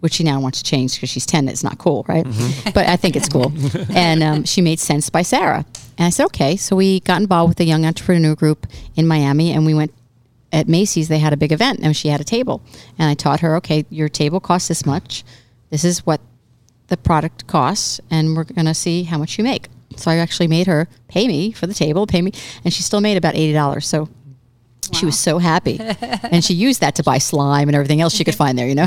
which 0.00 0.14
she 0.14 0.24
now 0.24 0.40
wants 0.40 0.62
to 0.62 0.64
change 0.64 0.94
because 0.94 1.10
she's 1.10 1.26
10. 1.26 1.48
It's 1.48 1.62
not 1.62 1.78
cool, 1.78 2.04
right? 2.08 2.26
But 2.74 2.86
I 2.88 2.96
think 2.96 3.16
it's 3.16 3.28
cool. 3.28 3.52
and 3.94 4.22
um, 4.22 4.44
she 4.44 4.62
made 4.62 4.80
Sense 4.80 5.10
by 5.10 5.22
Sarah. 5.22 5.64
And 5.98 6.06
I 6.06 6.10
said, 6.10 6.24
okay. 6.26 6.56
So 6.56 6.76
we 6.76 7.00
got 7.00 7.20
involved 7.20 7.50
with 7.50 7.60
a 7.60 7.64
young 7.64 7.84
entrepreneur 7.84 8.34
group 8.34 8.66
in 8.96 9.06
Miami 9.06 9.52
and 9.52 9.66
we 9.66 9.74
went 9.74 9.92
at 10.52 10.68
Macy's. 10.68 11.08
They 11.08 11.18
had 11.18 11.32
a 11.32 11.36
big 11.36 11.52
event 11.52 11.80
and 11.82 11.94
she 11.94 12.08
had 12.08 12.20
a 12.20 12.24
table. 12.24 12.62
And 12.98 13.08
I 13.08 13.14
taught 13.14 13.40
her, 13.40 13.56
okay, 13.56 13.84
your 13.90 14.08
table 14.08 14.40
costs 14.40 14.68
this 14.68 14.86
much. 14.86 15.24
This 15.68 15.84
is 15.84 16.06
what 16.06 16.20
the 16.88 16.96
product 16.96 17.46
costs. 17.46 18.00
And 18.10 18.36
we're 18.36 18.44
going 18.44 18.66
to 18.66 18.74
see 18.74 19.02
how 19.04 19.18
much 19.18 19.36
you 19.36 19.44
make. 19.44 19.68
So 20.00 20.10
I 20.10 20.16
actually 20.16 20.48
made 20.48 20.66
her 20.66 20.88
pay 21.08 21.26
me 21.28 21.52
for 21.52 21.66
the 21.66 21.74
table, 21.74 22.06
pay 22.06 22.22
me. 22.22 22.32
And 22.64 22.72
she 22.72 22.82
still 22.82 23.00
made 23.00 23.16
about 23.16 23.34
$80. 23.34 23.84
So 23.84 24.08
she 24.92 25.06
was 25.06 25.18
so 25.18 25.38
happy. 25.38 25.78
and 25.80 26.44
she 26.44 26.54
used 26.54 26.80
that 26.80 26.94
to 26.96 27.02
buy 27.02 27.18
slime 27.18 27.68
and 27.68 27.74
everything 27.76 28.00
else 28.00 28.14
she 28.14 28.24
could 28.24 28.34
find 28.34 28.58
there, 28.58 28.66
you 28.66 28.74
know? 28.74 28.86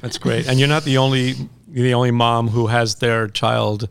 That's 0.00 0.18
great. 0.18 0.48
And 0.48 0.58
you're 0.58 0.68
not 0.68 0.84
the 0.84 0.98
only 0.98 1.34
the 1.68 1.94
only 1.94 2.10
mom 2.10 2.48
who 2.48 2.66
has 2.66 2.96
their 2.96 3.28
child 3.28 3.88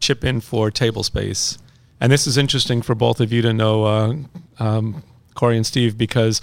chip 0.00 0.24
in 0.24 0.40
for 0.40 0.70
table 0.70 1.02
space. 1.02 1.58
And 2.00 2.10
this 2.10 2.26
is 2.26 2.36
interesting 2.36 2.82
for 2.82 2.96
both 2.96 3.20
of 3.20 3.32
you 3.32 3.42
to 3.42 3.52
know, 3.52 3.84
uh, 3.84 4.14
um, 4.58 5.04
Corey 5.34 5.56
and 5.56 5.64
Steve, 5.64 5.96
because 5.96 6.40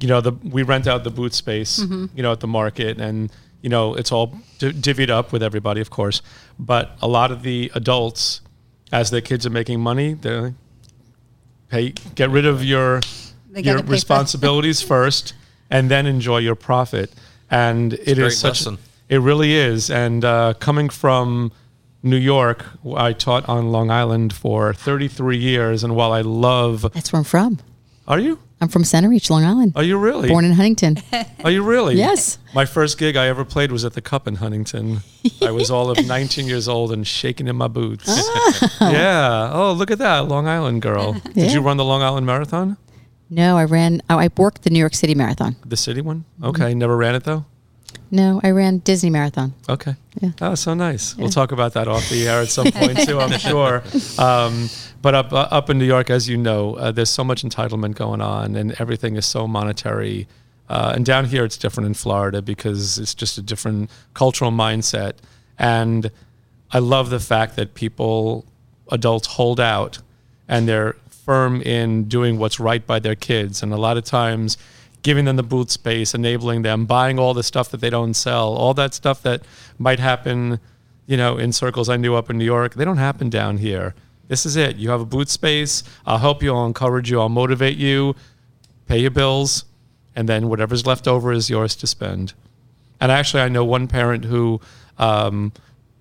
you 0.00 0.08
know 0.08 0.20
the 0.20 0.32
we 0.32 0.62
rent 0.64 0.86
out 0.88 1.04
the 1.04 1.10
booth 1.10 1.32
space, 1.34 1.78
you 1.78 2.22
know, 2.22 2.32
at 2.32 2.40
the 2.40 2.48
market, 2.48 3.00
and 3.00 3.30
you 3.62 3.68
know 3.68 3.94
it's 3.94 4.10
all 4.10 4.36
di- 4.58 4.72
divvied 4.72 5.10
up 5.10 5.32
with 5.32 5.42
everybody, 5.44 5.80
of 5.80 5.90
course. 5.90 6.22
But 6.58 6.96
a 7.00 7.06
lot 7.06 7.30
of 7.30 7.42
the 7.42 7.70
adults, 7.76 8.40
as 8.92 9.10
their 9.10 9.20
kids 9.20 9.44
are 9.46 9.50
making 9.50 9.80
money, 9.80 10.14
they 10.14 10.54
pay 11.68 11.90
get 12.14 12.30
rid 12.30 12.46
of 12.46 12.64
your 12.64 13.00
They 13.50 13.60
your 13.62 13.74
gotta 13.74 13.78
pay 13.80 13.86
for- 13.86 13.92
responsibilities 13.92 14.82
first, 14.94 15.34
and 15.70 15.90
then 15.90 16.06
enjoy 16.06 16.38
your 16.38 16.54
profit. 16.54 17.12
And 17.50 17.92
it 17.94 18.18
a 18.18 18.30
such. 18.30 18.50
lesson. 18.66 18.78
It 19.08 19.18
really 19.20 19.54
is. 19.54 19.90
And 19.90 20.24
uh, 20.24 20.54
coming 20.54 20.88
from 20.88 21.52
New 22.02 22.16
York, 22.16 22.64
I 22.96 23.12
taught 23.12 23.48
on 23.48 23.70
Long 23.70 23.90
Island 23.90 24.32
for 24.32 24.72
33 24.72 25.36
years. 25.36 25.84
And 25.84 25.94
while 25.94 26.10
I 26.12 26.22
love, 26.22 26.82
That's 26.94 27.12
where 27.12 27.18
I'm 27.18 27.24
from. 27.24 27.58
are 28.08 28.18
you? 28.18 28.38
I'm 28.64 28.70
from 28.70 28.82
Centereach, 28.82 29.28
Long 29.28 29.44
Island. 29.44 29.74
Are 29.76 29.82
you 29.82 29.98
really? 29.98 30.28
Born 30.30 30.46
in 30.46 30.52
Huntington. 30.52 30.96
Are 31.44 31.50
you 31.50 31.62
really? 31.62 31.96
Yes. 32.04 32.38
My 32.54 32.64
first 32.64 32.96
gig 32.98 33.14
I 33.14 33.26
ever 33.28 33.44
played 33.44 33.70
was 33.70 33.84
at 33.84 33.92
the 33.92 34.00
Cup 34.00 34.26
in 34.26 34.36
Huntington. 34.36 35.00
I 35.42 35.50
was 35.50 35.70
all 35.70 35.90
of 35.90 36.06
19 36.06 36.46
years 36.46 36.66
old 36.66 36.92
and 36.92 37.06
shaking 37.06 37.46
in 37.46 37.56
my 37.56 37.68
boots. 37.68 38.06
yeah. 38.80 39.50
Oh, 39.52 39.72
look 39.72 39.90
at 39.90 39.98
that, 39.98 40.28
Long 40.28 40.48
Island 40.48 40.80
girl. 40.80 41.12
Did 41.34 41.52
you 41.52 41.60
run 41.60 41.76
the 41.76 41.84
Long 41.84 42.00
Island 42.02 42.26
Marathon? 42.26 42.78
No, 43.28 43.58
I 43.58 43.64
ran. 43.64 44.00
Oh, 44.08 44.18
I 44.18 44.30
worked 44.36 44.62
the 44.62 44.70
New 44.70 44.78
York 44.78 44.94
City 44.94 45.14
Marathon. 45.14 45.56
The 45.66 45.76
city 45.76 46.00
one? 46.00 46.24
Mm-hmm. 46.36 46.44
Okay. 46.46 46.74
Never 46.74 46.96
ran 46.96 47.14
it 47.14 47.24
though? 47.24 47.44
No, 48.10 48.40
I 48.42 48.50
ran 48.50 48.78
Disney 48.78 49.10
Marathon. 49.10 49.54
Okay. 49.68 49.96
Yeah. 50.20 50.30
Oh, 50.40 50.54
so 50.54 50.74
nice. 50.74 51.16
We'll 51.16 51.30
talk 51.30 51.52
about 51.52 51.74
that 51.74 51.88
off 51.88 52.08
the 52.08 52.28
air 52.28 52.42
at 52.42 52.48
some 52.48 52.70
point 52.72 52.98
too, 53.00 53.18
I'm 53.18 53.38
sure. 53.38 53.82
Um, 54.18 54.68
but 55.02 55.14
up 55.14 55.32
uh, 55.32 55.48
up 55.50 55.70
in 55.70 55.78
New 55.78 55.84
York, 55.84 56.10
as 56.10 56.28
you 56.28 56.36
know, 56.36 56.76
uh, 56.76 56.92
there's 56.92 57.10
so 57.10 57.24
much 57.24 57.42
entitlement 57.42 57.96
going 57.96 58.20
on, 58.20 58.54
and 58.56 58.72
everything 58.80 59.16
is 59.16 59.26
so 59.26 59.46
monetary. 59.48 60.28
Uh, 60.68 60.92
and 60.94 61.04
down 61.04 61.26
here, 61.26 61.44
it's 61.44 61.58
different 61.58 61.86
in 61.86 61.94
Florida 61.94 62.40
because 62.40 62.98
it's 62.98 63.14
just 63.14 63.36
a 63.36 63.42
different 63.42 63.90
cultural 64.14 64.50
mindset. 64.50 65.14
And 65.58 66.10
I 66.70 66.78
love 66.78 67.10
the 67.10 67.20
fact 67.20 67.56
that 67.56 67.74
people, 67.74 68.44
adults, 68.90 69.26
hold 69.26 69.60
out, 69.60 69.98
and 70.48 70.66
they're 70.66 70.96
firm 71.10 71.62
in 71.62 72.04
doing 72.04 72.38
what's 72.38 72.60
right 72.60 72.86
by 72.86 72.98
their 72.98 73.14
kids. 73.14 73.62
And 73.62 73.72
a 73.72 73.76
lot 73.76 73.96
of 73.96 74.04
times, 74.04 74.56
giving 75.04 75.26
them 75.26 75.36
the 75.36 75.42
booth 75.44 75.70
space, 75.70 76.14
enabling 76.14 76.62
them, 76.62 76.86
buying 76.86 77.18
all 77.20 77.32
the 77.34 77.42
stuff 77.44 77.70
that 77.70 77.80
they 77.80 77.90
don't 77.90 78.14
sell, 78.14 78.54
all 78.54 78.74
that 78.74 78.92
stuff 78.94 79.22
that 79.22 79.42
might 79.78 80.00
happen, 80.00 80.58
you 81.06 81.16
know, 81.16 81.36
in 81.38 81.52
circles 81.52 81.88
I 81.88 81.96
knew 81.96 82.16
up 82.16 82.28
in 82.30 82.38
New 82.38 82.44
York, 82.44 82.74
they 82.74 82.84
don't 82.84 82.96
happen 82.96 83.30
down 83.30 83.58
here. 83.58 83.94
This 84.28 84.46
is 84.46 84.56
it. 84.56 84.76
You 84.76 84.88
have 84.90 85.02
a 85.02 85.04
booth 85.04 85.28
space. 85.28 85.84
I'll 86.06 86.18
help 86.18 86.42
you. 86.42 86.52
I'll 86.54 86.66
encourage 86.66 87.10
you. 87.10 87.20
I'll 87.20 87.28
motivate 87.28 87.76
you. 87.76 88.16
Pay 88.88 88.98
your 88.98 89.10
bills, 89.10 89.66
and 90.16 90.26
then 90.28 90.48
whatever's 90.48 90.86
left 90.86 91.06
over 91.06 91.32
is 91.32 91.48
yours 91.50 91.74
to 91.76 91.86
spend. 91.86 92.32
And 93.00 93.12
actually, 93.12 93.42
I 93.42 93.48
know 93.50 93.64
one 93.64 93.86
parent 93.86 94.24
who, 94.24 94.60
um, 94.98 95.52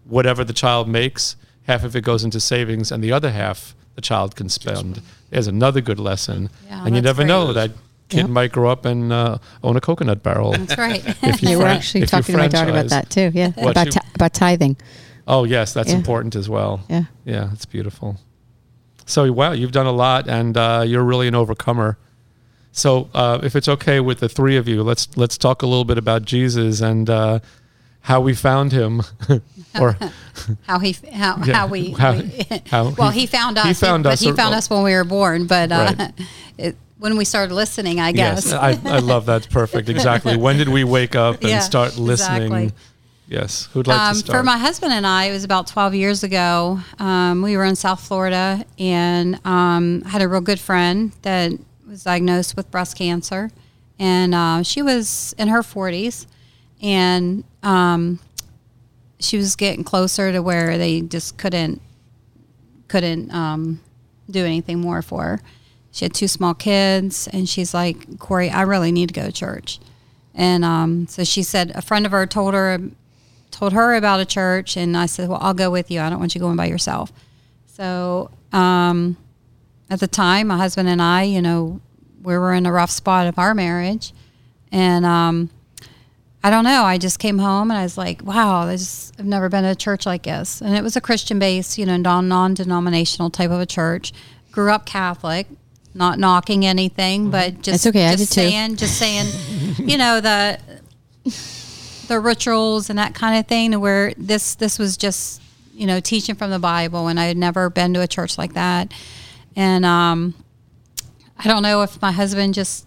whatever 0.05 0.43
the 0.45 0.53
child 0.53 0.87
makes, 0.87 1.35
half 1.63 1.83
of 1.83 1.95
it 1.95 2.01
goes 2.05 2.23
into 2.23 2.39
savings, 2.39 2.91
and 2.91 3.03
the 3.03 3.11
other 3.11 3.31
half 3.31 3.75
the 3.95 4.01
child 4.01 4.35
can 4.37 4.47
spend. 4.49 5.01
There's 5.29 5.47
another 5.47 5.81
good 5.81 5.99
lesson, 5.99 6.49
Yeah, 6.67 6.85
and 6.85 6.95
you 6.95 7.01
never 7.01 7.23
great. 7.23 7.27
know 7.27 7.51
that 7.53 7.71
kid 8.09 8.17
Yeah. 8.17 8.25
might 8.27 8.51
grow 8.51 8.69
up 8.69 8.85
and 8.85 9.11
uh, 9.11 9.37
own 9.63 9.75
a 9.77 9.81
coconut 9.81 10.21
barrel. 10.23 10.51
That's 10.51 10.77
right. 10.87 11.03
If 11.23 11.41
you 11.41 11.49
Yeah, 11.51 11.57
we're 11.57 11.65
actually 11.67 12.05
talking 12.05 12.33
to 12.33 12.37
my 12.37 12.47
daughter 12.47 12.71
about 12.71 12.89
that 12.89 13.09
too. 13.09 13.31
Yeah, 13.33 13.51
What 13.51 13.71
about 13.71 13.85
you- 13.87 13.91
ti- 13.93 14.07
about 14.15 14.33
tithing. 14.33 14.77
Oh 15.27 15.43
yes, 15.45 15.73
that's 15.73 15.89
Yeah. 15.89 15.95
important 15.97 16.35
as 16.35 16.49
well. 16.49 16.81
Yeah. 16.89 17.03
Yeah, 17.25 17.49
it's 17.53 17.65
beautiful. 17.65 18.17
So 19.05 19.31
wow, 19.31 19.51
you've 19.51 19.71
done 19.71 19.85
a 19.85 19.91
lot, 19.91 20.27
and 20.29 20.55
uh, 20.57 20.83
you're 20.85 21.03
really 21.03 21.27
an 21.27 21.35
overcomer. 21.35 21.97
So 22.71 23.09
uh, 23.13 23.39
if 23.43 23.55
it's 23.55 23.67
okay 23.67 23.99
with 23.99 24.19
the 24.19 24.29
three 24.29 24.57
of 24.57 24.67
you, 24.67 24.81
let's 24.83 25.07
let's 25.15 25.37
talk 25.37 25.61
a 25.61 25.65
little 25.67 25.85
bit 25.85 25.97
about 25.97 26.23
Jesus 26.23 26.81
and 26.81 27.09
uh, 27.09 27.39
how 28.01 28.19
we 28.21 28.33
found 28.33 28.71
him, 28.71 29.01
or 29.79 29.95
how 30.63 30.79
he 30.79 30.95
how 31.13 31.37
Yeah, 31.45 31.53
how 31.55 31.67
we, 31.67 31.91
how- 31.91 32.13
we- 32.13 32.45
how 32.65 32.89
well 32.97 33.11
he- 33.11 33.21
he, 33.21 33.27
found 33.27 33.57
us 33.57 33.65
he 33.67 33.73
found 33.73 34.03
but 34.05 34.13
us 34.13 34.19
he 34.21 34.31
or- 34.31 34.35
found 34.35 34.55
us 34.55 34.69
when 34.69 34.83
we 34.83 34.93
were 34.93 35.03
born 35.05 35.47
but 35.47 35.71
uh, 35.71 35.93
Right. 35.97 36.11
it, 36.57 36.75
when 37.03 37.17
we 37.17 37.25
started 37.25 37.53
listening 37.53 37.99
I 37.99 38.13
guess 38.13 38.45
yes, 38.45 38.53
I, 38.53 38.79
I 38.85 38.99
love 38.99 39.25
that. 39.25 39.49
Perfect. 39.49 39.89
Exactly. 39.89 40.37
When 40.37 40.55
did 40.55 40.69
we 40.69 40.85
wake 40.85 41.15
up 41.15 41.41
and 41.41 41.49
Yeah, 41.49 41.59
start 41.59 41.97
listening? 41.97 42.43
exactly. 42.43 42.71
Yes. 43.27 43.65
Who'd 43.73 43.87
like 43.87 43.99
um, 43.99 44.13
to 44.13 44.19
start? 44.19 44.39
for 44.39 44.43
my 44.43 44.57
husband 44.57 44.93
and 44.93 45.05
I, 45.05 45.25
it 45.25 45.33
was 45.33 45.43
about 45.43 45.67
12 45.67 45.95
years 45.95 46.23
ago. 46.23 46.79
Um, 46.99 47.41
we 47.41 47.57
were 47.57 47.65
in 47.65 47.75
South 47.75 47.99
Florida 47.99 48.65
and 48.79 49.37
um, 49.45 50.03
had 50.03 50.21
a 50.21 50.29
real 50.29 50.39
good 50.39 50.61
friend 50.61 51.11
that 51.23 51.51
was 51.85 52.03
diagnosed 52.03 52.55
with 52.55 52.71
breast 52.71 52.97
cancer. 52.97 53.51
And 53.99 54.33
uh, 54.33 54.63
she 54.63 54.81
was 54.81 55.35
in 55.37 55.49
her 55.49 55.59
40s. 55.59 56.25
And 56.81 57.43
um, 57.63 58.19
she 59.19 59.35
was 59.35 59.57
getting 59.57 59.83
closer 59.83 60.31
to 60.31 60.41
where 60.41 60.77
they 60.77 61.01
just 61.01 61.37
couldn't 61.37 61.81
couldn't 62.87 63.29
um, 63.33 63.81
do 64.29 64.45
anything 64.45 64.79
more 64.79 65.01
for 65.01 65.23
her. 65.23 65.41
She 65.93 66.05
had 66.05 66.13
two 66.13 66.27
small 66.27 66.55
kids, 66.55 67.29
and 67.31 67.47
she's 67.47 67.73
like, 67.73 68.19
Corey, 68.19 68.49
I 68.49 68.63
really 68.63 68.91
need 68.91 69.09
to 69.09 69.13
go 69.13 69.27
to 69.27 69.31
church. 69.31 69.79
And 70.33 70.65
um, 70.65 71.07
so 71.07 71.23
she 71.23 71.43
said 71.43 71.71
a 71.75 71.83
friend 71.83 72.05
of 72.07 72.11
her 72.11 72.25
told 72.25 72.55
her 72.55 72.81
told 73.51 73.73
her 73.73 73.93
about 73.93 74.19
a 74.19 74.25
church, 74.25 74.75
and 74.75 74.97
I 74.97 75.05
said, 75.05 75.29
well, 75.29 75.37
I'll 75.39 75.53
go 75.53 75.69
with 75.69 75.91
you. 75.91 76.01
I 76.01 76.09
don't 76.09 76.19
want 76.19 76.33
you 76.33 76.41
going 76.41 76.57
by 76.57 76.65
yourself. 76.65 77.13
So 77.67 78.31
um, 78.51 79.15
at 79.91 79.99
the 79.99 80.07
time, 80.07 80.47
my 80.47 80.57
husband 80.57 80.89
and 80.89 80.99
I, 80.99 81.23
you 81.23 81.43
know, 81.43 81.79
we 82.23 82.35
were 82.35 82.53
in 82.53 82.65
a 82.65 82.71
rough 82.71 82.89
spot 82.89 83.27
of 83.27 83.37
our 83.37 83.53
marriage, 83.53 84.13
and 84.71 85.05
um, 85.05 85.51
I 86.43 86.49
don't 86.49 86.63
know. 86.63 86.83
I 86.83 86.97
just 86.97 87.19
came 87.19 87.37
home 87.37 87.69
and 87.69 87.77
I 87.77 87.83
was 87.83 87.97
like, 87.97 88.23
wow, 88.23 88.65
this, 88.65 89.11
I've 89.19 89.25
never 89.25 89.47
been 89.47 89.63
to 89.63 89.69
a 89.69 89.75
church 89.75 90.07
like 90.07 90.23
this. 90.23 90.59
And 90.59 90.75
it 90.75 90.83
was 90.83 90.95
a 90.95 91.01
Christian 91.01 91.37
based, 91.37 91.77
you 91.77 91.85
know, 91.85 91.97
non 91.97 92.53
denominational 92.55 93.29
type 93.29 93.51
of 93.51 93.61
a 93.61 93.65
church. 93.67 94.11
Grew 94.51 94.71
up 94.71 94.85
Catholic, 94.85 95.47
not 95.93 96.19
knocking 96.19 96.65
anything, 96.65 97.29
but 97.29 97.61
just, 97.61 97.83
That's 97.83 97.87
okay, 97.87 98.07
I 98.07 98.15
just 98.15 98.33
did 98.33 98.41
too. 98.43 98.49
saying, 98.49 98.75
just 98.77 98.97
saying, 98.97 99.27
you 99.77 99.97
know, 99.97 100.21
the, 100.21 100.59
the 102.07 102.19
rituals 102.19 102.89
and 102.89 102.99
that 102.99 103.15
kind 103.15 103.39
of 103.39 103.47
thing 103.47 103.73
And 103.73 103.81
where 103.81 104.13
this, 104.17 104.55
this 104.55 104.79
was 104.79 104.97
just, 104.97 105.41
you 105.73 105.87
know, 105.87 105.99
teaching 105.99 106.35
from 106.35 106.51
the 106.51 106.59
Bible. 106.59 107.07
And 107.07 107.19
I 107.19 107.25
had 107.25 107.37
never 107.37 107.69
been 107.69 107.93
to 107.93 108.01
a 108.01 108.07
church 108.07 108.37
like 108.37 108.53
that. 108.53 108.93
And, 109.55 109.85
um, 109.85 110.33
I 111.37 111.47
don't 111.47 111.63
know 111.63 111.81
if 111.81 112.01
my 112.01 112.11
husband 112.11 112.53
just 112.53 112.85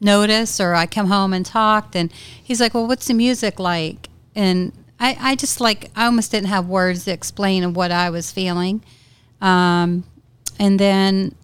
noticed 0.00 0.60
or 0.60 0.74
I 0.74 0.86
come 0.86 1.06
home 1.06 1.32
and 1.32 1.44
talked 1.44 1.96
and 1.96 2.12
he's 2.12 2.60
like, 2.60 2.74
Well, 2.74 2.86
what's 2.86 3.06
the 3.08 3.14
music 3.14 3.58
like? 3.58 4.08
And 4.34 4.72
I, 5.00 5.16
I 5.18 5.34
just 5.34 5.60
like 5.60 5.90
I 5.96 6.06
almost 6.06 6.30
didn't 6.30 6.48
have 6.48 6.66
words 6.66 7.04
to 7.04 7.12
explain 7.12 7.74
what 7.74 7.90
I 7.90 8.10
was 8.10 8.30
feeling. 8.30 8.82
Um, 9.40 10.04
and 10.58 10.78
then 10.78 11.34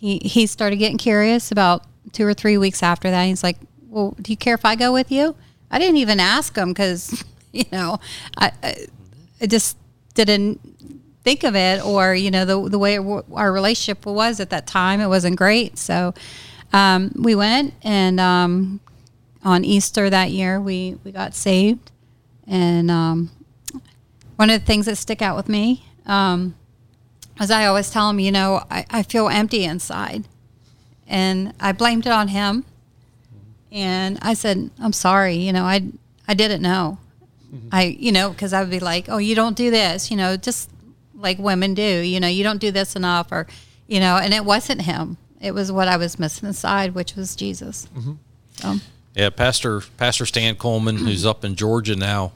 he 0.00 0.18
he 0.24 0.46
started 0.46 0.76
getting 0.76 0.96
curious 0.96 1.52
about 1.52 1.84
two 2.12 2.26
or 2.26 2.32
three 2.32 2.56
weeks 2.56 2.82
after 2.82 3.10
that. 3.10 3.24
He's 3.24 3.42
like, 3.42 3.58
Well, 3.86 4.16
do 4.20 4.32
you 4.32 4.36
care 4.36 4.54
if 4.54 4.64
I 4.64 4.74
go 4.74 4.94
with 4.94 5.12
you? 5.12 5.36
I 5.70 5.78
didn't 5.78 5.98
even 5.98 6.18
ask 6.18 6.56
him 6.56 6.70
because, 6.70 7.22
you 7.52 7.66
know, 7.70 8.00
I, 8.36 8.50
I, 8.62 9.46
just 9.46 9.76
didn't 10.14 10.58
think 11.22 11.44
of 11.44 11.54
it 11.54 11.84
or 11.84 12.14
you 12.14 12.30
know 12.30 12.46
the 12.46 12.68
the 12.70 12.78
way 12.78 12.98
our 12.98 13.52
relationship 13.52 14.06
was 14.06 14.40
at 14.40 14.48
that 14.50 14.66
time 14.66 15.00
it 15.00 15.06
wasn't 15.06 15.36
great 15.36 15.78
so 15.78 16.14
um, 16.72 17.12
we 17.14 17.34
went 17.34 17.74
and 17.82 18.18
um, 18.18 18.80
on 19.44 19.64
Easter 19.64 20.08
that 20.08 20.30
year 20.30 20.60
we 20.60 20.96
we 21.04 21.12
got 21.12 21.34
saved 21.34 21.90
and 22.46 22.90
um, 22.90 23.30
one 24.36 24.48
of 24.48 24.60
the 24.60 24.66
things 24.66 24.86
that 24.86 24.96
stick 24.96 25.20
out 25.20 25.36
with 25.36 25.48
me 25.48 25.84
um, 26.06 26.54
as 27.40 27.50
I 27.50 27.66
always 27.66 27.90
tell 27.90 28.08
him 28.10 28.20
you 28.20 28.30
know 28.30 28.62
I, 28.70 28.86
I 28.90 29.02
feel 29.02 29.28
empty 29.28 29.64
inside. 29.64 30.28
And 31.08 31.54
I 31.58 31.72
blamed 31.72 32.06
it 32.06 32.12
on 32.12 32.28
him. 32.28 32.64
And 33.72 34.16
I 34.22 34.34
said 34.34 34.70
I'm 34.78 34.92
sorry 34.92 35.34
you 35.34 35.52
know 35.52 35.64
I 35.64 35.90
I 36.28 36.34
didn't 36.34 36.62
know. 36.62 36.98
Mm-hmm. 37.52 37.68
I, 37.72 37.82
you 37.98 38.12
know, 38.12 38.30
because 38.30 38.52
I 38.52 38.60
would 38.60 38.70
be 38.70 38.78
like, 38.78 39.08
oh, 39.08 39.18
you 39.18 39.34
don't 39.34 39.56
do 39.56 39.70
this, 39.70 40.10
you 40.10 40.16
know, 40.16 40.36
just 40.36 40.70
like 41.16 41.38
women 41.38 41.74
do, 41.74 41.82
you 41.82 42.20
know, 42.20 42.28
you 42.28 42.44
don't 42.44 42.60
do 42.60 42.70
this 42.70 42.94
enough, 42.94 43.32
or, 43.32 43.46
you 43.88 43.98
know, 43.98 44.16
and 44.16 44.32
it 44.32 44.44
wasn't 44.44 44.82
him. 44.82 45.16
It 45.40 45.52
was 45.52 45.72
what 45.72 45.88
I 45.88 45.96
was 45.96 46.18
missing 46.18 46.46
inside, 46.46 46.94
which 46.94 47.16
was 47.16 47.34
Jesus. 47.34 47.88
Mm-hmm. 47.96 48.12
So, 48.52 48.76
Yeah, 49.16 49.30
Pastor 49.30 49.80
Pastor 49.96 50.26
Stan 50.26 50.54
Coleman, 50.54 50.96
who's 50.96 51.26
up 51.26 51.44
in 51.44 51.56
Georgia 51.56 51.96
now. 51.96 52.32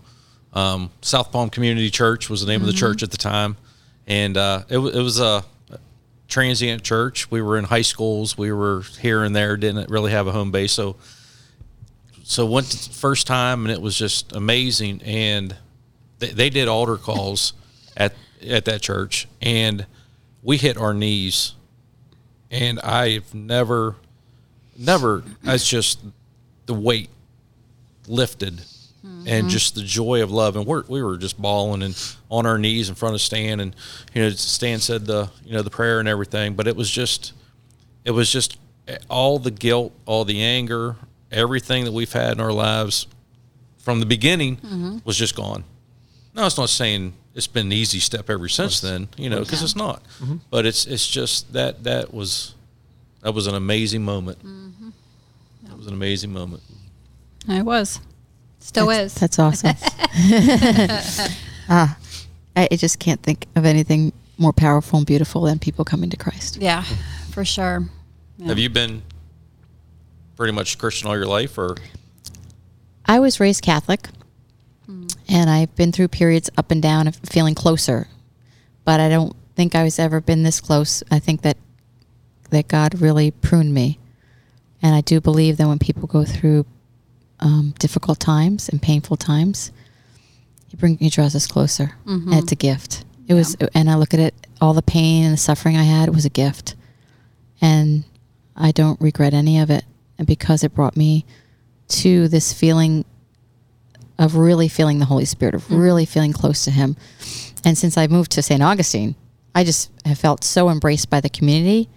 Um, 0.53 0.91
South 1.03 1.31
Palm 1.33 1.51
Community 1.51 1.91
Church 1.91 2.31
was 2.31 2.41
the 2.41 2.47
name 2.47 2.61
of 2.61 2.67
the 2.67 2.73
mm-hmm. 2.73 2.81
church 2.81 3.03
at 3.03 3.11
the 3.11 3.17
time, 3.17 3.57
and 4.07 4.37
uh, 4.37 4.63
it, 4.69 4.79
it 4.79 5.03
was 5.03 5.21
a 5.21 5.45
transient 6.29 6.83
church. 6.83 7.31
We 7.31 7.43
were 7.43 7.57
in 7.59 7.65
high 7.65 7.83
schools. 7.83 8.37
We 8.37 8.53
were 8.53 8.83
here 9.01 9.23
and 9.23 9.35
there. 9.35 9.57
Didn't 9.57 9.91
really 9.91 10.13
have 10.13 10.27
a 10.27 10.33
home 10.33 10.51
base. 10.51 10.73
So, 10.73 10.97
so 12.23 12.47
went 12.47 12.67
first 12.93 13.27
time, 13.27 13.65
and 13.65 13.73
it 13.73 13.81
was 13.81 13.97
just 13.97 14.35
amazing. 14.35 15.03
And 15.03 15.57
they, 16.19 16.31
they 16.31 16.51
did 16.51 16.69
altar 16.69 16.97
calls 16.97 17.53
at 17.97 18.15
at 18.47 18.65
that 18.67 18.83
church, 18.83 19.29
and 19.41 19.87
we 20.43 20.57
hit 20.57 20.77
our 20.77 20.95
knees. 20.95 21.55
And 22.51 22.79
I've 22.81 23.35
never, 23.35 23.97
never. 24.77 25.25
It's 25.43 25.69
just 25.69 26.01
the 26.67 26.75
weight 26.75 27.11
lifted 28.07 28.61
and 29.05 29.27
mm-hmm. 29.27 29.49
just 29.49 29.75
the 29.75 29.83
joy 29.83 30.23
of 30.23 30.31
love 30.31 30.57
and 30.57 30.67
we're, 30.67 30.83
we 30.89 31.03
were 31.03 31.17
just 31.17 31.41
bawling 31.41 31.83
and 31.83 32.17
on 32.31 32.47
our 32.47 32.59
knees 32.59 32.89
in 32.89 32.95
front 32.95 33.15
of 33.15 33.21
stan 33.21 33.61
and 33.61 33.77
you 34.15 34.23
know 34.23 34.31
stan 34.31 34.81
said 34.81 35.05
the 35.07 35.31
you 35.45 35.53
know 35.53 35.63
the 35.63 35.71
prayer 35.71 36.01
and 36.01 36.09
everything 36.09 36.55
but 36.55 36.67
it 36.67 36.75
was 36.75 36.91
just 36.91 37.33
it 38.05 38.13
was 38.13 38.31
just 38.31 38.59
all 39.11 39.39
the 39.39 39.51
guilt 39.51 39.93
all 40.07 40.25
the 40.25 40.43
anger 40.43 40.97
everything 41.31 41.85
that 41.85 41.93
we've 41.93 42.13
had 42.13 42.33
in 42.33 42.41
our 42.41 42.53
lives 42.53 43.07
from 43.79 44.01
the 44.01 44.07
beginning 44.07 44.57
mm-hmm. 44.57 44.99
was 45.05 45.17
just 45.17 45.37
gone. 45.37 45.65
No 46.35 46.47
it's 46.47 46.57
not 46.57 46.71
saying 46.71 47.13
it's 47.35 47.47
been 47.47 47.67
an 47.67 47.73
easy 47.73 47.99
step 47.99 48.31
ever 48.31 48.49
since 48.49 48.81
then 48.81 49.09
you 49.17 49.29
know 49.29 49.41
because 49.41 49.63
it's 49.63 49.77
not. 49.77 50.03
Mm-hmm. 50.21 50.37
But 50.51 50.65
it's 50.65 50.87
it's 50.87 51.07
just 51.07 51.53
that 51.53 51.85
that 51.85 52.15
was 52.15 52.55
that 53.21 53.33
was 53.33 53.47
an 53.47 53.55
amazing 53.55 54.03
moment. 54.03 54.39
That 55.65 55.77
was 55.77 55.87
an 55.87 55.93
amazing 55.93 56.33
moment. 56.33 56.63
It 57.49 57.65
was. 57.65 58.01
Still 58.65 58.87
That's, 58.87 59.15
is. 59.15 59.21
that's 59.21 59.39
awesome. 59.39 59.77
ah, 61.69 61.99
I, 62.57 62.69
I 62.73 62.77
just 62.77 62.99
can't 62.99 63.23
think 63.23 63.47
of 63.57 63.67
anything 63.67 64.11
more 64.39 64.55
powerful 64.55 64.97
and 64.97 65.07
beautiful 65.07 65.43
than 65.43 65.59
people 65.59 65.85
coming 65.85 66.09
to 66.09 66.17
Christ. 66.17 66.57
yeah, 66.57 66.83
for 67.31 67.45
sure. 67.45 67.85
Yeah. 68.39 68.49
Have 68.49 68.59
you 68.59 68.71
been 68.71 69.03
pretty 70.37 70.55
much 70.55 70.79
Christian 70.79 71.09
all 71.09 71.15
your 71.15 71.27
life, 71.27 71.59
or 71.59 71.77
I 73.05 73.21
was 73.21 73.39
raised 73.39 73.63
Catholic, 73.63 74.09
and 75.29 75.51
I've 75.51 75.77
been 75.77 75.93
through 75.93 76.09
periods 76.09 76.49
up 76.57 76.71
and 76.71 76.81
down 76.81 77.07
of 77.07 77.17
feeling 77.17 77.55
closer, 77.55 78.09
but 78.87 78.99
I 78.99 79.11
don't 79.11 79.37
think 79.57 79.75
I 79.75 79.85
was 79.85 79.99
ever 79.99 80.23
been 80.23 80.43
this 80.43 80.63
close. 80.63 81.03
I 81.11 81.19
think 81.19 81.43
that 81.43 81.59
that 82.49 82.69
God 82.69 83.03
really 83.03 83.31
pruned 83.31 83.75
me, 83.75 83.99
and 84.81 84.95
I 84.95 85.03
do 85.03 85.21
believe 85.21 85.59
that 85.59 85.69
when 85.69 85.79
people 85.79 86.07
go 86.07 86.25
through 86.25 86.65
um, 87.45 87.75
difficult 87.79 88.19
times 88.19 88.69
and 88.69 88.83
painful 88.83 89.17
times, 89.17 89.71
He 90.69 90.77
brings 90.77 90.99
He 90.99 91.11
draws 91.11 91.37
us 91.37 91.47
closer, 91.47 91.95
and 92.07 92.35
it's 92.43 92.51
a 92.53 92.57
gift. 92.57 93.05
It 93.29 93.35
was, 93.35 93.55
and 93.75 93.89
I 93.89 93.95
look 93.95 94.13
at 94.13 94.21
it, 94.21 94.35
all 94.61 94.75
the 94.75 94.83
pain 94.83 95.25
and 95.25 95.33
the 95.33 95.39
suffering 95.39 95.77
I 95.77 95.85
had, 95.85 96.13
was 96.15 96.25
a 96.25 96.31
gift, 96.31 96.75
and 97.61 98.05
I 98.57 98.73
don't 98.73 99.01
regret 99.01 99.35
any 99.35 99.61
of 99.61 99.71
it, 99.71 99.85
and 100.19 100.27
because 100.27 100.65
it 100.65 100.75
brought 100.75 100.97
me 100.97 101.25
to 101.89 102.29
this 102.29 102.53
feeling 102.53 103.05
of 104.19 104.37
really 104.37 104.69
feeling 104.69 104.99
the 104.99 105.05
Holy 105.07 105.25
Spirit, 105.25 105.55
of 105.55 105.71
really 105.71 106.05
feeling 106.07 106.33
close 106.33 106.65
to 106.65 106.71
Him. 106.71 106.97
And 107.65 107.77
since 107.77 107.97
I 107.97 108.07
moved 108.07 108.33
to 108.33 108.43
St. 108.43 108.63
Augustine, 108.63 109.15
I 109.55 109.65
just 109.65 109.91
have 110.05 110.19
felt 110.19 110.45
so 110.45 110.69
embraced 110.69 111.11
by 111.11 111.21
the 111.21 111.29
community 111.29 111.89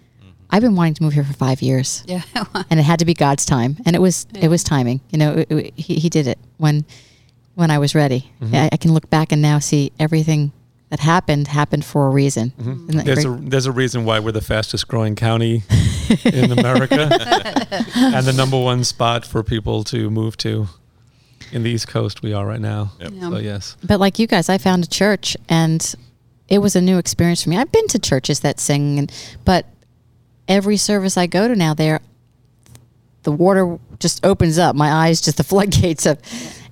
I've 0.49 0.61
been 0.61 0.75
wanting 0.75 0.93
to 0.95 1.03
move 1.03 1.13
here 1.13 1.23
for 1.25 1.33
five 1.33 1.61
years, 1.61 2.03
Yeah. 2.07 2.21
and 2.69 2.79
it 2.79 2.83
had 2.83 2.99
to 2.99 3.05
be 3.05 3.13
God's 3.13 3.45
time, 3.45 3.77
and 3.85 3.95
it 3.95 3.99
was 3.99 4.27
it 4.33 4.47
was 4.49 4.63
timing. 4.63 5.01
You 5.11 5.17
know, 5.19 5.33
it, 5.33 5.51
it- 5.51 5.73
he 5.75 5.95
he 5.95 6.09
did 6.09 6.27
it 6.27 6.37
when 6.57 6.85
when 7.55 7.71
I 7.71 7.79
was 7.79 7.93
ready. 7.95 8.31
Mm-hmm. 8.41 8.55
I, 8.55 8.69
I 8.71 8.77
can 8.77 8.93
look 8.93 9.09
back 9.09 9.31
and 9.31 9.41
now 9.41 9.59
see 9.59 9.91
everything 9.99 10.51
that 10.89 10.99
happened 11.01 11.47
happened 11.49 11.83
for 11.83 12.07
a 12.07 12.09
reason. 12.09 12.53
Isn't 12.59 12.87
that 12.87 13.05
There's 13.05 13.25
great? 13.25 13.39
a 13.47 13.49
there's 13.49 13.65
a 13.65 13.71
reason 13.73 14.05
why 14.05 14.19
we're 14.19 14.31
the 14.31 14.41
fastest 14.41 14.87
growing 14.87 15.15
county 15.15 15.63
in 16.23 16.51
America, 16.51 17.09
and 17.95 18.25
the 18.25 18.33
number 18.33 18.57
one 18.61 18.83
spot 18.83 19.25
for 19.25 19.43
people 19.43 19.83
to 19.85 20.09
move 20.09 20.37
to 20.37 20.67
in 21.51 21.63
the 21.63 21.69
East 21.71 21.87
Coast. 21.89 22.21
We 22.21 22.31
are 22.33 22.45
right 22.45 22.61
now. 22.61 22.91
Yep. 23.01 23.11
Yeah. 23.13 23.29
So 23.29 23.37
yes, 23.37 23.75
But 23.83 23.99
like 23.99 24.17
you 24.19 24.27
guys, 24.27 24.47
I 24.49 24.57
found 24.57 24.85
a 24.85 24.87
church 24.87 25.35
and 25.49 25.93
it 26.47 26.59
was 26.59 26.75
a 26.77 26.81
new 26.81 26.97
experience 26.97 27.43
for 27.43 27.49
me. 27.49 27.57
I've 27.57 27.71
been 27.71 27.87
to 27.89 27.99
churches 27.99 28.39
that 28.41 28.59
sing 28.59 28.97
and 28.99 29.11
but 29.43 29.65
every 30.47 30.77
service 30.77 31.17
I 31.17 31.27
go 31.27 31.47
to 31.47 31.55
now 31.55 31.73
there 31.73 31.99
the 33.23 33.31
water 33.31 33.77
just 33.99 34.25
opens 34.25 34.57
up. 34.57 34.75
My 34.75 34.89
eyes 34.91 35.19
just 35.19 35.37
the 35.37 35.43
floodgates 35.51 36.05
of 36.05 36.19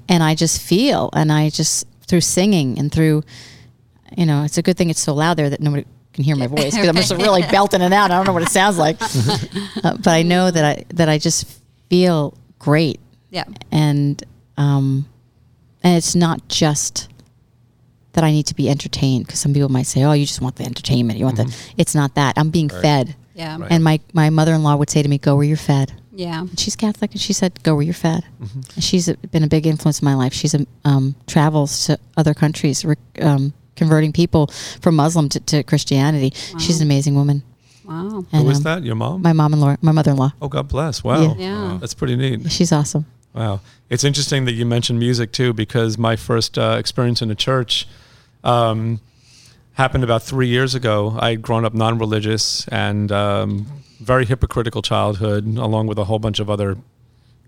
and 0.08 0.24
I 0.24 0.36
just 0.36 0.62
feel 0.62 1.10
and 1.14 1.32
I 1.32 1.50
just 1.50 1.86
through 2.08 2.22
singing 2.22 2.80
and 2.80 2.92
through 2.92 3.24
you 4.16 4.26
know, 4.26 4.44
it's 4.44 4.58
a 4.58 4.62
good 4.62 4.78
thing 4.78 4.90
it's 4.90 5.00
so 5.02 5.14
loud 5.14 5.36
there 5.36 5.50
that 5.50 5.60
nobody 5.60 5.84
can 6.14 6.24
hear 6.24 6.36
my 6.38 6.48
voice 6.48 6.74
because 6.74 6.88
I'm 6.88 6.96
just 6.96 7.12
really 7.18 7.42
belting 7.42 7.82
it 7.82 7.92
out. 7.92 8.12
I 8.12 8.16
don't 8.16 8.26
know 8.28 8.32
what 8.34 8.44
it 8.44 8.50
sounds 8.50 8.78
like. 8.78 8.96
uh, 9.84 9.98
but 9.98 10.08
I 10.08 10.22
know 10.22 10.50
that 10.50 10.64
I 10.64 10.86
that 10.90 11.10
I 11.10 11.18
just 11.18 11.60
feel 11.90 12.38
great 12.60 13.00
Yeah. 13.32 13.44
and 13.72 14.24
um, 14.58 15.06
and 15.84 15.98
it's 15.98 16.16
not 16.16 16.48
just 16.48 17.10
that 18.14 18.24
I 18.24 18.32
need 18.32 18.46
to 18.48 18.56
be 18.56 18.70
entertained 18.70 19.26
because 19.26 19.40
some 19.42 19.54
people 19.54 19.68
might 19.68 19.88
say, 19.88 20.04
"Oh, 20.04 20.14
you 20.14 20.26
just 20.26 20.40
want 20.40 20.56
the 20.56 20.64
entertainment. 20.64 21.20
You 21.20 21.26
want 21.26 21.36
the." 21.38 21.54
It's 21.76 21.94
not 21.94 22.16
that. 22.16 22.38
I'm 22.38 22.50
being 22.50 22.70
fed, 22.70 23.14
Yeah. 23.36 23.58
Right. 23.60 23.72
and 23.72 23.84
my 23.84 24.00
my 24.14 24.30
mother 24.30 24.54
in 24.54 24.64
law 24.64 24.76
would 24.76 24.90
say 24.90 25.04
to 25.04 25.10
me, 25.10 25.18
"Go 25.18 25.36
where 25.36 25.46
you're 25.46 25.58
fed." 25.58 25.94
Yeah. 26.14 26.40
And 26.40 26.58
she's 26.60 26.76
Catholic, 26.78 27.12
and 27.12 27.20
she 27.22 27.34
said, 27.34 27.62
"Go 27.64 27.76
where 27.76 27.84
you're 27.84 27.94
fed." 27.94 28.24
And 28.40 28.84
she's 28.84 29.08
a, 29.10 29.18
been 29.18 29.44
a 29.44 29.48
big 29.48 29.68
influence 29.68 30.00
in 30.02 30.06
my 30.06 30.16
life. 30.16 30.34
She's 30.34 30.54
a, 30.56 30.66
um, 30.86 31.16
travels 31.28 31.86
to 31.88 32.00
other 32.16 32.34
countries, 32.34 32.86
re- 32.86 32.96
um, 33.22 33.54
converting 33.76 34.14
people 34.14 34.48
from 34.82 34.96
Muslim 34.96 35.28
to, 35.30 35.40
to 35.42 35.64
Christianity. 35.64 36.32
She's 36.60 36.80
an 36.80 36.88
amazing 36.88 37.16
woman. 37.16 37.44
Wow. 37.84 38.26
And, 38.32 38.44
who 38.44 38.50
is 38.50 38.58
um, 38.58 38.64
that? 38.64 38.84
Your 38.84 38.96
mom? 38.96 39.22
My 39.22 39.34
mom 39.34 39.52
and 39.54 39.62
law, 39.62 39.76
my 39.82 39.92
mother-in-law. 39.92 40.32
oh, 40.42 40.48
God 40.48 40.68
bless. 40.70 41.04
Wow, 41.04 41.36
Yeah. 41.38 41.78
that's 41.80 41.94
pretty 41.94 42.16
neat. 42.16 42.50
She's 42.52 42.72
awesome. 42.72 43.06
Wow. 43.34 43.60
It's 43.90 44.04
interesting 44.06 44.46
that 44.46 44.54
you 44.54 44.66
mentioned 44.66 44.98
music 44.98 45.32
too, 45.34 45.54
because 45.54 45.98
my 45.98 46.16
first 46.16 46.58
uh, 46.58 46.78
experience 46.80 47.22
in 47.22 47.30
a 47.30 47.36
church 47.36 47.86
um, 48.44 49.02
happened 49.76 50.04
about 50.04 50.24
three 50.24 50.48
years 50.48 50.76
ago. 50.76 51.16
I 51.20 51.32
had 51.32 51.42
grown 51.42 51.64
up 51.64 51.74
non 51.74 51.98
religious 51.98 52.68
and 52.70 53.12
um, 53.12 53.68
very 54.00 54.26
hypocritical 54.26 54.82
childhood, 54.82 55.46
along 55.46 55.88
with 55.88 55.98
a 56.00 56.06
whole 56.06 56.20
bunch 56.20 56.40
of 56.40 56.50
other 56.50 56.78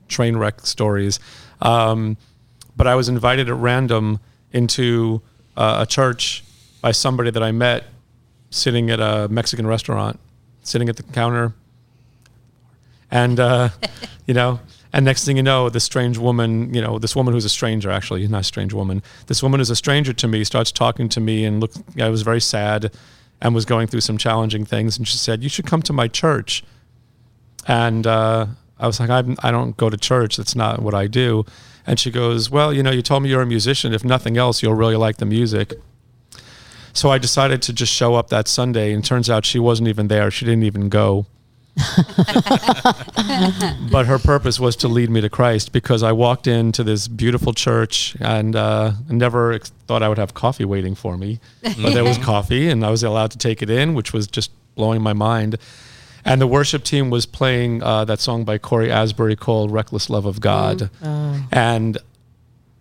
train 0.07 0.37
wreck 0.37 0.65
stories. 0.65 1.19
Um, 1.61 2.17
but 2.75 2.87
I 2.87 2.95
was 2.95 3.09
invited 3.09 3.49
at 3.49 3.55
random 3.55 4.19
into 4.51 5.21
uh, 5.55 5.79
a 5.81 5.85
church 5.85 6.43
by 6.81 6.91
somebody 6.91 7.31
that 7.31 7.43
I 7.43 7.51
met 7.51 7.85
sitting 8.49 8.89
at 8.89 8.99
a 8.99 9.27
Mexican 9.29 9.65
restaurant, 9.67 10.19
sitting 10.63 10.87
at 10.89 10.95
the 10.95 11.03
counter. 11.03 11.53
And, 13.09 13.39
uh, 13.39 13.69
you 14.27 14.33
know, 14.33 14.59
and 14.97 15.05
next 15.05 15.25
thing 15.25 15.37
you 15.37 15.43
know, 15.43 15.69
this 15.69 15.83
strange 15.83 16.17
woman, 16.17 16.73
you 16.73 16.81
know, 16.81 16.97
this 16.97 17.15
woman 17.15 17.31
who's 17.31 17.45
a 17.45 17.49
stranger, 17.49 17.91
actually, 17.91 18.27
not 18.27 18.41
a 18.41 18.43
strange 18.43 18.73
woman, 18.73 19.03
this 19.27 19.43
woman 19.43 19.59
who's 19.59 19.69
a 19.69 19.75
stranger 19.75 20.11
to 20.11 20.27
me 20.27 20.43
starts 20.43 20.71
talking 20.71 21.07
to 21.09 21.21
me 21.21 21.45
and 21.45 21.59
look, 21.59 21.71
I 22.01 22.09
was 22.09 22.23
very 22.23 22.41
sad 22.41 22.91
and 23.39 23.53
was 23.53 23.63
going 23.63 23.85
through 23.85 24.01
some 24.01 24.17
challenging 24.17 24.65
things. 24.65 24.97
And 24.97 25.07
she 25.07 25.19
said, 25.19 25.43
You 25.43 25.49
should 25.49 25.67
come 25.67 25.83
to 25.83 25.93
my 25.93 26.07
church. 26.07 26.63
And 27.67 28.07
uh, 28.07 28.47
I 28.79 28.87
was 28.87 28.99
like, 28.99 29.11
I'm, 29.11 29.37
I 29.43 29.51
don't 29.51 29.77
go 29.77 29.91
to 29.91 29.97
church. 29.97 30.35
That's 30.35 30.55
not 30.55 30.81
what 30.81 30.95
I 30.95 31.05
do. 31.05 31.45
And 31.85 31.99
she 31.99 32.09
goes, 32.09 32.49
Well, 32.49 32.73
you 32.73 32.81
know, 32.81 32.89
you 32.89 33.03
told 33.03 33.21
me 33.21 33.29
you're 33.29 33.43
a 33.43 33.45
musician. 33.45 33.93
If 33.93 34.03
nothing 34.03 34.35
else, 34.35 34.63
you'll 34.63 34.73
really 34.73 34.95
like 34.95 35.17
the 35.17 35.27
music. 35.27 35.75
So 36.93 37.11
I 37.11 37.19
decided 37.19 37.61
to 37.61 37.71
just 37.71 37.93
show 37.93 38.15
up 38.15 38.29
that 38.29 38.47
Sunday. 38.47 38.93
And 38.93 39.05
turns 39.05 39.29
out 39.29 39.45
she 39.45 39.59
wasn't 39.59 39.89
even 39.89 40.07
there. 40.07 40.31
She 40.31 40.43
didn't 40.43 40.63
even 40.63 40.89
go. 40.89 41.27
but 43.91 44.05
her 44.07 44.19
purpose 44.19 44.59
was 44.59 44.75
to 44.77 44.87
lead 44.87 45.09
me 45.09 45.21
to 45.21 45.29
Christ 45.29 45.71
because 45.71 46.03
I 46.03 46.11
walked 46.11 46.47
into 46.47 46.83
this 46.83 47.07
beautiful 47.07 47.53
church 47.53 48.15
and 48.19 48.55
uh, 48.55 48.93
never 49.09 49.53
ex- 49.53 49.71
thought 49.87 50.03
I 50.03 50.09
would 50.09 50.17
have 50.17 50.33
coffee 50.33 50.65
waiting 50.65 50.95
for 50.95 51.17
me. 51.17 51.39
But 51.61 51.93
there 51.93 52.03
was 52.03 52.17
coffee 52.33 52.69
and 52.69 52.85
I 52.85 52.89
was 52.89 53.03
allowed 53.03 53.31
to 53.31 53.37
take 53.37 53.61
it 53.61 53.69
in, 53.69 53.93
which 53.93 54.13
was 54.13 54.27
just 54.27 54.51
blowing 54.75 55.01
my 55.01 55.13
mind. 55.13 55.57
And 56.25 56.41
the 56.41 56.47
worship 56.47 56.83
team 56.83 57.09
was 57.09 57.25
playing 57.25 57.81
uh, 57.83 58.03
that 58.05 58.19
song 58.19 58.43
by 58.43 58.57
Cory 58.57 58.91
Asbury 58.91 59.35
called 59.35 59.71
Reckless 59.71 60.09
Love 60.09 60.25
of 60.25 60.41
God. 60.41 60.89
And 61.51 61.97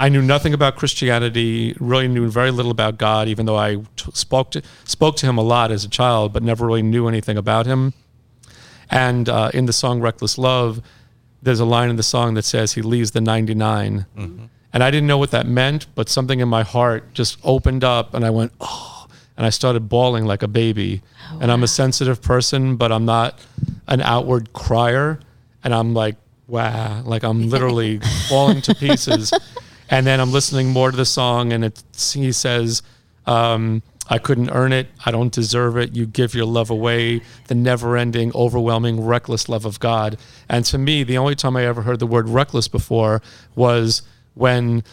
I 0.00 0.08
knew 0.08 0.20
nothing 0.20 0.52
about 0.52 0.76
Christianity, 0.76 1.76
really 1.80 2.08
knew 2.08 2.28
very 2.28 2.50
little 2.50 2.72
about 2.72 2.98
God, 2.98 3.28
even 3.28 3.46
though 3.46 3.56
I 3.56 3.76
t- 3.96 4.10
spoke 4.14 4.50
to, 4.50 4.62
spoke 4.84 5.16
to 5.18 5.26
him 5.26 5.38
a 5.38 5.42
lot 5.42 5.70
as 5.70 5.84
a 5.84 5.88
child, 5.88 6.32
but 6.32 6.42
never 6.42 6.66
really 6.66 6.82
knew 6.82 7.06
anything 7.08 7.38
about 7.38 7.66
him. 7.66 7.94
And 8.90 9.28
uh, 9.28 9.50
in 9.54 9.66
the 9.66 9.72
song 9.72 10.00
Reckless 10.00 10.38
Love, 10.38 10.80
there's 11.42 11.60
a 11.60 11.64
line 11.64 11.90
in 11.90 11.96
the 11.96 12.02
song 12.02 12.34
that 12.34 12.44
says 12.44 12.72
he 12.72 12.82
leaves 12.82 13.10
the 13.12 13.20
99. 13.20 14.06
And 14.72 14.84
I 14.84 14.90
didn't 14.90 15.06
know 15.06 15.18
what 15.18 15.30
that 15.30 15.46
meant, 15.46 15.86
but 15.94 16.08
something 16.08 16.40
in 16.40 16.48
my 16.48 16.62
heart 16.62 17.14
just 17.14 17.38
opened 17.42 17.82
up 17.84 18.14
and 18.14 18.24
I 18.24 18.30
went, 18.30 18.52
oh, 18.60 19.06
and 19.36 19.46
I 19.46 19.50
started 19.50 19.88
bawling 19.88 20.24
like 20.24 20.42
a 20.42 20.48
baby. 20.48 21.02
And 21.40 21.50
I'm 21.52 21.62
a 21.62 21.68
sensitive 21.68 22.20
person, 22.22 22.76
but 22.76 22.92
I'm 22.92 23.04
not 23.04 23.38
an 23.86 24.00
outward 24.00 24.52
crier. 24.52 25.20
And 25.64 25.74
I'm 25.74 25.94
like, 25.94 26.16
wow, 26.46 27.02
like 27.04 27.22
I'm 27.22 27.48
literally 27.54 28.00
falling 28.28 28.60
to 28.62 28.74
pieces. 28.74 29.32
And 29.88 30.06
then 30.06 30.20
I'm 30.20 30.32
listening 30.32 30.68
more 30.68 30.90
to 30.90 30.96
the 30.96 31.04
song, 31.04 31.52
and 31.52 31.64
it's, 31.64 32.12
he 32.12 32.32
says, 32.32 32.82
um, 33.26 33.82
I 34.08 34.18
couldn't 34.18 34.50
earn 34.50 34.72
it. 34.72 34.88
I 35.04 35.10
don't 35.10 35.32
deserve 35.32 35.76
it. 35.76 35.94
You 35.94 36.06
give 36.06 36.34
your 36.34 36.46
love 36.46 36.70
away, 36.70 37.22
the 37.48 37.54
never 37.54 37.96
ending, 37.96 38.32
overwhelming, 38.34 39.04
reckless 39.04 39.48
love 39.48 39.64
of 39.64 39.80
God. 39.80 40.16
And 40.48 40.64
to 40.66 40.78
me, 40.78 41.02
the 41.02 41.18
only 41.18 41.34
time 41.34 41.56
I 41.56 41.66
ever 41.66 41.82
heard 41.82 41.98
the 41.98 42.06
word 42.06 42.28
reckless 42.28 42.68
before 42.68 43.20
was 43.54 44.02
when 44.34 44.84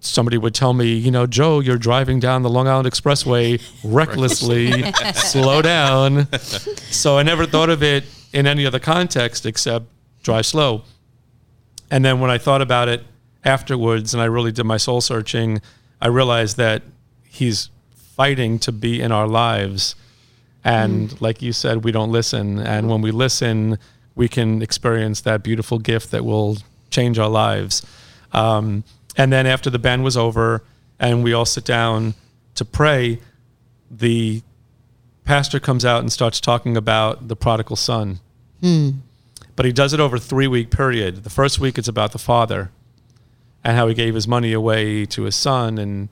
somebody 0.00 0.38
would 0.38 0.54
tell 0.54 0.74
me, 0.74 0.94
you 0.94 1.10
know, 1.10 1.26
Joe, 1.26 1.60
you're 1.60 1.78
driving 1.78 2.20
down 2.20 2.42
the 2.42 2.50
Long 2.50 2.68
Island 2.68 2.88
Expressway 2.88 3.62
recklessly, 3.82 4.92
slow 5.14 5.62
down. 5.62 6.28
So 6.38 7.18
I 7.18 7.22
never 7.22 7.46
thought 7.46 7.70
of 7.70 7.82
it 7.82 8.04
in 8.32 8.46
any 8.46 8.66
other 8.66 8.78
context 8.78 9.46
except 9.46 9.86
drive 10.22 10.46
slow. 10.46 10.84
And 11.90 12.04
then 12.04 12.20
when 12.20 12.30
I 12.30 12.38
thought 12.38 12.62
about 12.62 12.88
it 12.88 13.04
afterwards 13.44 14.12
and 14.12 14.22
I 14.22 14.26
really 14.26 14.52
did 14.52 14.64
my 14.64 14.76
soul 14.76 15.00
searching, 15.00 15.60
I 16.00 16.08
realized 16.08 16.56
that 16.58 16.82
he's 17.24 17.70
fighting 18.18 18.58
to 18.58 18.72
be 18.72 19.00
in 19.00 19.12
our 19.12 19.28
lives. 19.28 19.94
And 20.64 21.18
like 21.20 21.40
you 21.40 21.52
said, 21.52 21.84
we 21.84 21.92
don't 21.92 22.10
listen. 22.10 22.58
And 22.58 22.90
when 22.90 23.00
we 23.00 23.12
listen, 23.12 23.78
we 24.16 24.28
can 24.28 24.60
experience 24.60 25.20
that 25.20 25.44
beautiful 25.44 25.78
gift 25.78 26.10
that 26.10 26.24
will 26.24 26.58
change 26.90 27.16
our 27.20 27.28
lives. 27.28 27.86
Um, 28.32 28.82
and 29.16 29.32
then 29.32 29.46
after 29.46 29.70
the 29.70 29.78
band 29.78 30.02
was 30.02 30.16
over 30.16 30.64
and 30.98 31.22
we 31.22 31.32
all 31.32 31.44
sit 31.44 31.64
down 31.64 32.14
to 32.56 32.64
pray, 32.64 33.20
the 33.88 34.42
pastor 35.24 35.60
comes 35.60 35.84
out 35.84 36.00
and 36.00 36.10
starts 36.12 36.40
talking 36.40 36.76
about 36.76 37.28
the 37.28 37.36
prodigal 37.36 37.76
son. 37.76 38.18
But 39.54 39.64
he 39.64 39.72
does 39.72 39.92
it 39.92 40.00
over 40.00 40.16
a 40.16 40.20
three 40.20 40.48
week 40.48 40.72
period. 40.72 41.22
The 41.22 41.30
first 41.30 41.60
week 41.60 41.78
it's 41.78 41.88
about 41.88 42.10
the 42.10 42.18
father 42.18 42.72
and 43.62 43.76
how 43.76 43.86
he 43.86 43.94
gave 43.94 44.16
his 44.16 44.26
money 44.26 44.52
away 44.52 45.04
to 45.06 45.22
his 45.22 45.36
son 45.36 45.78
and 45.78 46.08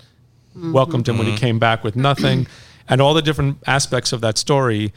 welcomed 0.73 1.09
him 1.09 1.19
when 1.19 1.27
he 1.27 1.37
came 1.37 1.59
back 1.59 1.85
with 1.85 1.97
nothing. 1.97 2.47
and 2.89 3.01
all 3.01 3.15
the 3.15 3.23
different 3.23 3.59
aspects 3.67 4.13
of 4.13 4.21
that 4.21 4.39
story 4.39 4.93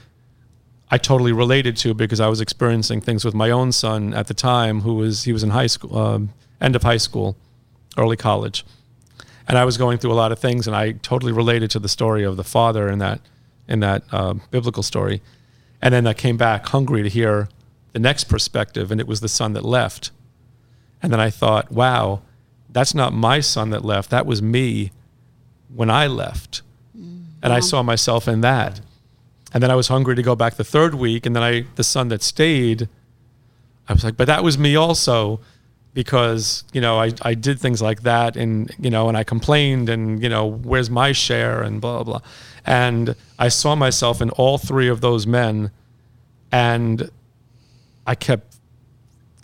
I 0.91 0.97
totally 0.97 1.31
related 1.31 1.77
to 1.77 1.93
because 1.93 2.19
I 2.19 2.27
was 2.27 2.41
experiencing 2.41 3.01
things 3.01 3.23
with 3.23 3.35
my 3.35 3.51
own 3.51 3.71
son 3.71 4.13
at 4.13 4.27
the 4.27 4.33
time 4.33 4.81
who 4.81 4.95
was 4.95 5.23
he 5.23 5.33
was 5.33 5.43
in 5.43 5.51
high 5.51 5.67
school 5.67 5.97
um, 5.97 6.29
end 6.59 6.75
of 6.75 6.83
high 6.83 6.97
school, 6.97 7.37
early 7.97 8.17
college. 8.17 8.65
And 9.47 9.57
I 9.57 9.65
was 9.65 9.77
going 9.77 9.97
through 9.97 10.11
a 10.11 10.13
lot 10.13 10.31
of 10.31 10.39
things 10.39 10.67
and 10.67 10.75
I 10.75 10.93
totally 10.93 11.31
related 11.31 11.71
to 11.71 11.79
the 11.79 11.89
story 11.89 12.23
of 12.23 12.37
the 12.37 12.43
father 12.43 12.89
in 12.89 12.99
that 12.99 13.21
in 13.67 13.81
that 13.81 14.03
uh, 14.11 14.35
biblical 14.49 14.83
story. 14.83 15.21
And 15.81 15.93
then 15.93 16.07
I 16.07 16.13
came 16.13 16.37
back 16.37 16.65
hungry 16.67 17.03
to 17.03 17.09
hear 17.09 17.49
the 17.93 17.99
next 17.99 18.25
perspective, 18.25 18.91
and 18.91 18.99
it 18.99 19.07
was 19.07 19.21
the 19.21 19.29
son 19.29 19.53
that 19.53 19.63
left. 19.63 20.11
And 21.01 21.13
then 21.13 21.19
I 21.19 21.29
thought, 21.29 21.71
wow, 21.71 22.21
that's 22.69 22.93
not 22.93 23.13
my 23.13 23.39
son 23.39 23.69
that 23.69 23.85
left. 23.85 24.09
That 24.09 24.25
was 24.25 24.41
me 24.41 24.91
when 25.73 25.89
I 25.89 26.07
left. 26.07 26.61
And 27.41 27.53
I 27.53 27.61
saw 27.61 27.83
myself 27.83 28.27
in 28.27 28.41
that. 28.41 28.81
And 29.53 29.63
then 29.63 29.71
I 29.71 29.75
was 29.75 29.87
hungry 29.87 30.15
to 30.15 30.21
go 30.21 30.35
back 30.35 30.55
the 30.55 30.63
third 30.63 30.95
week. 30.95 31.25
And 31.25 31.35
then 31.35 31.43
I, 31.43 31.65
the 31.75 31.83
son 31.83 32.09
that 32.09 32.21
stayed, 32.21 32.89
I 33.87 33.93
was 33.93 34.03
like, 34.03 34.17
but 34.17 34.27
that 34.27 34.43
was 34.43 34.57
me 34.57 34.75
also 34.75 35.39
because, 35.93 36.63
you 36.73 36.81
know, 36.81 36.99
I, 36.99 37.13
I 37.21 37.33
did 37.33 37.59
things 37.59 37.81
like 37.81 38.03
that 38.03 38.35
and, 38.35 38.73
you 38.77 38.89
know, 38.89 39.07
and 39.07 39.17
I 39.17 39.23
complained 39.23 39.89
and, 39.89 40.21
you 40.21 40.29
know, 40.29 40.45
where's 40.45 40.89
my 40.89 41.11
share 41.13 41.61
and 41.61 41.81
blah, 41.81 42.03
blah. 42.03 42.21
And 42.65 43.15
I 43.39 43.47
saw 43.47 43.75
myself 43.75 44.21
in 44.21 44.29
all 44.31 44.57
three 44.57 44.87
of 44.87 45.01
those 45.01 45.25
men 45.25 45.71
and 46.51 47.09
I 48.05 48.15
kept 48.15 48.57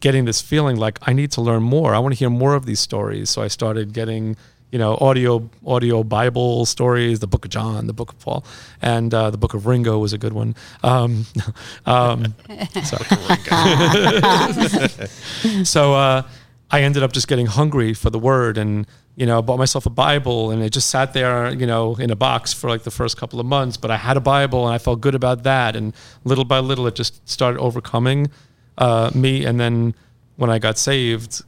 getting 0.01 0.25
this 0.25 0.41
feeling 0.41 0.75
like 0.75 0.99
I 1.01 1.13
need 1.13 1.31
to 1.31 1.41
learn 1.41 1.63
more. 1.63 1.95
I 1.95 1.99
want 1.99 2.13
to 2.13 2.19
hear 2.19 2.29
more 2.29 2.53
of 2.53 2.65
these 2.65 2.79
stories. 2.79 3.29
So 3.29 3.41
I 3.41 3.47
started 3.47 3.93
getting, 3.93 4.35
you 4.71 4.79
know, 4.79 4.97
audio 4.99 5.49
audio 5.65 6.03
Bible 6.03 6.65
stories, 6.65 7.19
the 7.19 7.27
Book 7.27 7.45
of 7.45 7.51
John, 7.51 7.87
the 7.87 7.93
Book 7.93 8.11
of 8.11 8.19
Paul, 8.19 8.45
and 8.81 9.13
uh, 9.13 9.31
the 9.31 9.37
Book 9.37 9.53
of 9.53 9.65
Ringo 9.65 9.97
was 9.99 10.13
a 10.13 10.17
good 10.17 10.33
one. 10.33 10.55
Um, 10.83 11.25
um, 11.85 12.35
so 15.63 15.93
uh, 15.93 16.23
I 16.71 16.81
ended 16.81 17.03
up 17.03 17.13
just 17.13 17.27
getting 17.27 17.45
hungry 17.45 17.93
for 17.93 18.09
the 18.09 18.19
Word 18.19 18.57
and. 18.57 18.87
You 19.17 19.25
know, 19.25 19.37
I 19.37 19.41
bought 19.41 19.59
myself 19.59 19.85
a 19.85 19.89
Bible 19.89 20.51
and 20.51 20.61
it 20.61 20.71
just 20.71 20.89
sat 20.89 21.13
there, 21.13 21.53
you 21.53 21.65
know, 21.65 21.95
in 21.95 22.11
a 22.11 22.17
box 22.17 22.51
for 22.51 22.69
like 22.69 22.83
the 22.83 22.91
first 22.91 23.15
couple 23.15 23.39
of 23.39 23.45
months. 23.45 23.77
But 23.77 23.89
I 23.89 23.95
had 23.95 24.17
a 24.17 24.19
Bible 24.19 24.65
and 24.65 24.75
I 24.75 24.77
felt 24.77 24.99
good 24.99 25.15
about 25.15 25.43
that. 25.43 25.77
And 25.77 25.93
little 26.25 26.43
by 26.43 26.59
little, 26.59 26.85
it 26.85 26.95
just 26.95 27.25
started 27.25 27.61
overcoming 27.61 28.29
uh, 28.77 29.11
me. 29.15 29.45
And 29.45 29.57
then 29.57 29.95
when 30.35 30.49
I 30.49 30.59
got 30.59 30.77
saved 30.77 31.45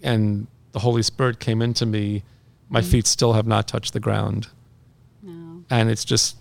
and 0.00 0.46
the 0.76 0.80
Holy 0.80 1.02
Spirit 1.02 1.40
came 1.40 1.62
into 1.62 1.86
me, 1.86 2.22
my 2.68 2.82
mm. 2.82 2.90
feet 2.90 3.06
still 3.06 3.32
have 3.32 3.46
not 3.46 3.66
touched 3.66 3.94
the 3.94 3.98
ground. 3.98 4.48
No. 5.22 5.64
And 5.70 5.88
it's 5.88 6.04
just, 6.04 6.36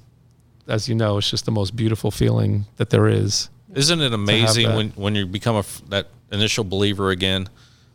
as 0.68 0.90
you 0.90 0.96
know, 0.96 1.20
it's 1.20 1.32
just 1.32 1.46
the 1.46 1.52
most 1.52 1.74
beautiful 1.74 2.12
feeling 2.12 2.66
that 2.76 2.90
there 2.90 3.08
is. 3.08 3.48
Isn't 3.74 4.02
it 4.02 4.12
amazing 4.12 4.76
when 4.76 4.90
when 4.90 5.16
you 5.16 5.26
become 5.26 5.56
a 5.56 5.60
f- 5.60 5.82
that 5.88 6.10
initial 6.34 6.66
believer 6.66 7.12
again, 7.12 7.48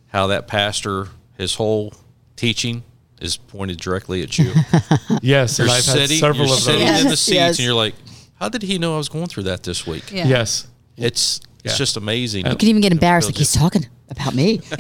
how 0.07 0.29
that 0.29 0.49
pastor 0.49 1.09
his 1.37 1.57
whole 1.57 1.93
teaching 2.37 2.85
is 3.21 3.37
pointed 3.37 3.77
directly 3.77 4.23
at 4.23 4.39
you. 4.39 4.51
Yes, 5.21 5.59
You're 5.59 5.67
and 5.67 5.73
I've 5.73 5.85
had 5.85 5.99
sitting, 5.99 6.17
several 6.17 6.47
you're 6.47 6.57
of 6.57 6.63
sitting 6.63 6.87
those. 6.87 7.03
in 7.03 7.09
the 7.09 7.17
seats, 7.19 7.35
yes. 7.35 7.59
and 7.59 7.67
you're 7.67 7.75
like, 7.75 7.95
"How 8.37 8.49
did 8.49 8.63
he 8.63 8.79
know 8.79 8.95
I 8.95 8.97
was 8.97 9.11
going 9.11 9.27
through 9.27 9.43
that 9.43 9.63
this 9.63 9.87
week?" 9.87 10.11
Yeah. 10.11 10.27
Yes. 10.27 10.69
It's 10.97 11.43
it's 11.65 11.75
Yeah. 11.75 11.77
just 11.85 11.99
amazing. 11.99 12.47
You 12.47 12.57
can 12.57 12.69
even 12.69 12.81
get 12.81 12.93
embarrassed, 12.93 13.29
like 13.29 13.37
he's 13.37 13.53
talking 13.53 13.87
about 14.09 14.35
me. 14.35 14.61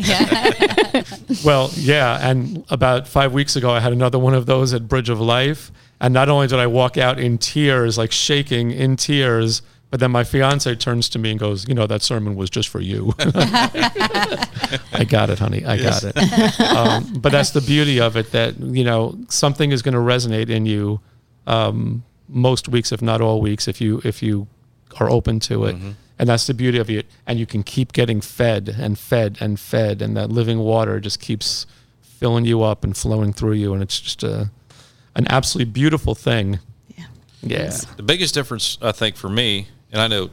Well, 1.45 1.70
yeah, 1.74 2.18
and 2.28 2.64
about 2.70 3.07
five 3.09 3.33
weeks 3.33 3.57
ago, 3.57 3.70
I 3.70 3.81
had 3.81 3.93
another 3.93 4.18
one 4.18 4.35
of 4.35 4.47
those 4.47 4.74
at 4.74 4.89
Bridge 4.89 5.09
of 5.09 5.20
Life, 5.20 5.70
and 6.01 6.12
not 6.14 6.28
only 6.28 6.47
did 6.47 6.59
I 6.59 6.66
walk 6.66 6.97
out 6.97 7.18
in 7.18 7.39
tears, 7.39 7.97
like 7.99 8.12
shaking 8.12 8.70
in 8.70 8.97
tears, 8.97 9.62
but 9.91 9.99
then 10.01 10.11
my 10.12 10.22
fiance 10.24 10.72
turns 10.76 11.09
to 11.11 11.18
me 11.18 11.33
and 11.33 11.41
goes, 11.41 11.66
"You 11.68 11.74
know, 11.74 11.87
that 11.87 12.03
sermon 12.03 12.37
was 12.37 12.49
just 12.49 12.68
for 12.68 12.81
you." 12.81 13.12
I 13.18 15.05
got 15.09 15.31
it, 15.31 15.39
honey. 15.41 15.64
I 15.64 15.76
got 15.78 16.05
it. 16.05 16.61
Um, 16.61 17.14
but 17.20 17.33
that's 17.33 17.51
the 17.51 17.61
beauty 17.61 18.01
of 18.01 18.16
it 18.16 18.31
that 18.33 18.59
you 18.61 18.85
know 18.85 19.18
something 19.28 19.72
is 19.72 19.83
going 19.83 19.95
to 19.95 20.01
resonate 20.01 20.49
in 20.49 20.64
you 20.66 21.01
um, 21.47 22.05
most 22.28 22.68
weeks, 22.68 22.93
if 22.93 23.03
not 23.03 23.20
all 23.20 23.41
weeks, 23.41 23.66
if 23.66 23.81
you 23.81 24.01
if 24.05 24.22
you 24.22 24.47
are 24.99 25.11
open 25.11 25.41
to 25.41 25.64
it. 25.66 25.76
And 26.21 26.29
that's 26.29 26.47
the 26.47 26.53
beauty 26.53 26.77
of 26.77 26.91
it. 26.91 27.07
And 27.27 27.39
you 27.39 27.47
can 27.47 27.62
keep 27.62 27.95
getting 27.95 28.21
fed 28.21 28.77
and 28.79 28.99
fed 28.99 29.39
and 29.41 29.59
fed, 29.59 30.03
and 30.03 30.14
that 30.18 30.31
living 30.31 30.59
water 30.59 31.01
just 31.01 31.18
keeps 31.18 31.64
filling 32.03 32.45
you 32.45 32.62
up 32.62 32.85
and 32.85 32.95
flowing 32.95 33.33
through 33.33 33.55
you, 33.55 33.73
and 33.73 33.83
it's 33.83 33.99
just 33.99 34.23
a 34.23 34.51
an 35.16 35.27
absolutely 35.29 35.73
beautiful 35.73 36.14
thing. 36.14 36.59
Yeah. 36.95 37.07
Yeah. 37.43 37.77
The 37.97 38.03
biggest 38.03 38.35
difference, 38.35 38.77
I 38.83 38.93
think, 38.93 39.16
for 39.16 39.31
me, 39.31 39.68
and 39.91 40.01
I 40.03 40.09
know 40.09 40.29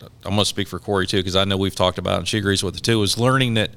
I'm 0.00 0.30
going 0.30 0.38
to 0.38 0.44
speak 0.44 0.66
for 0.66 0.80
Corey 0.80 1.06
too, 1.06 1.18
because 1.18 1.36
I 1.36 1.44
know 1.44 1.56
we've 1.56 1.74
talked 1.74 1.98
about 1.98 2.14
it 2.14 2.18
and 2.18 2.28
she 2.28 2.38
agrees 2.38 2.64
with 2.64 2.76
it 2.76 2.82
too, 2.82 3.00
is 3.04 3.16
learning 3.16 3.54
that 3.54 3.70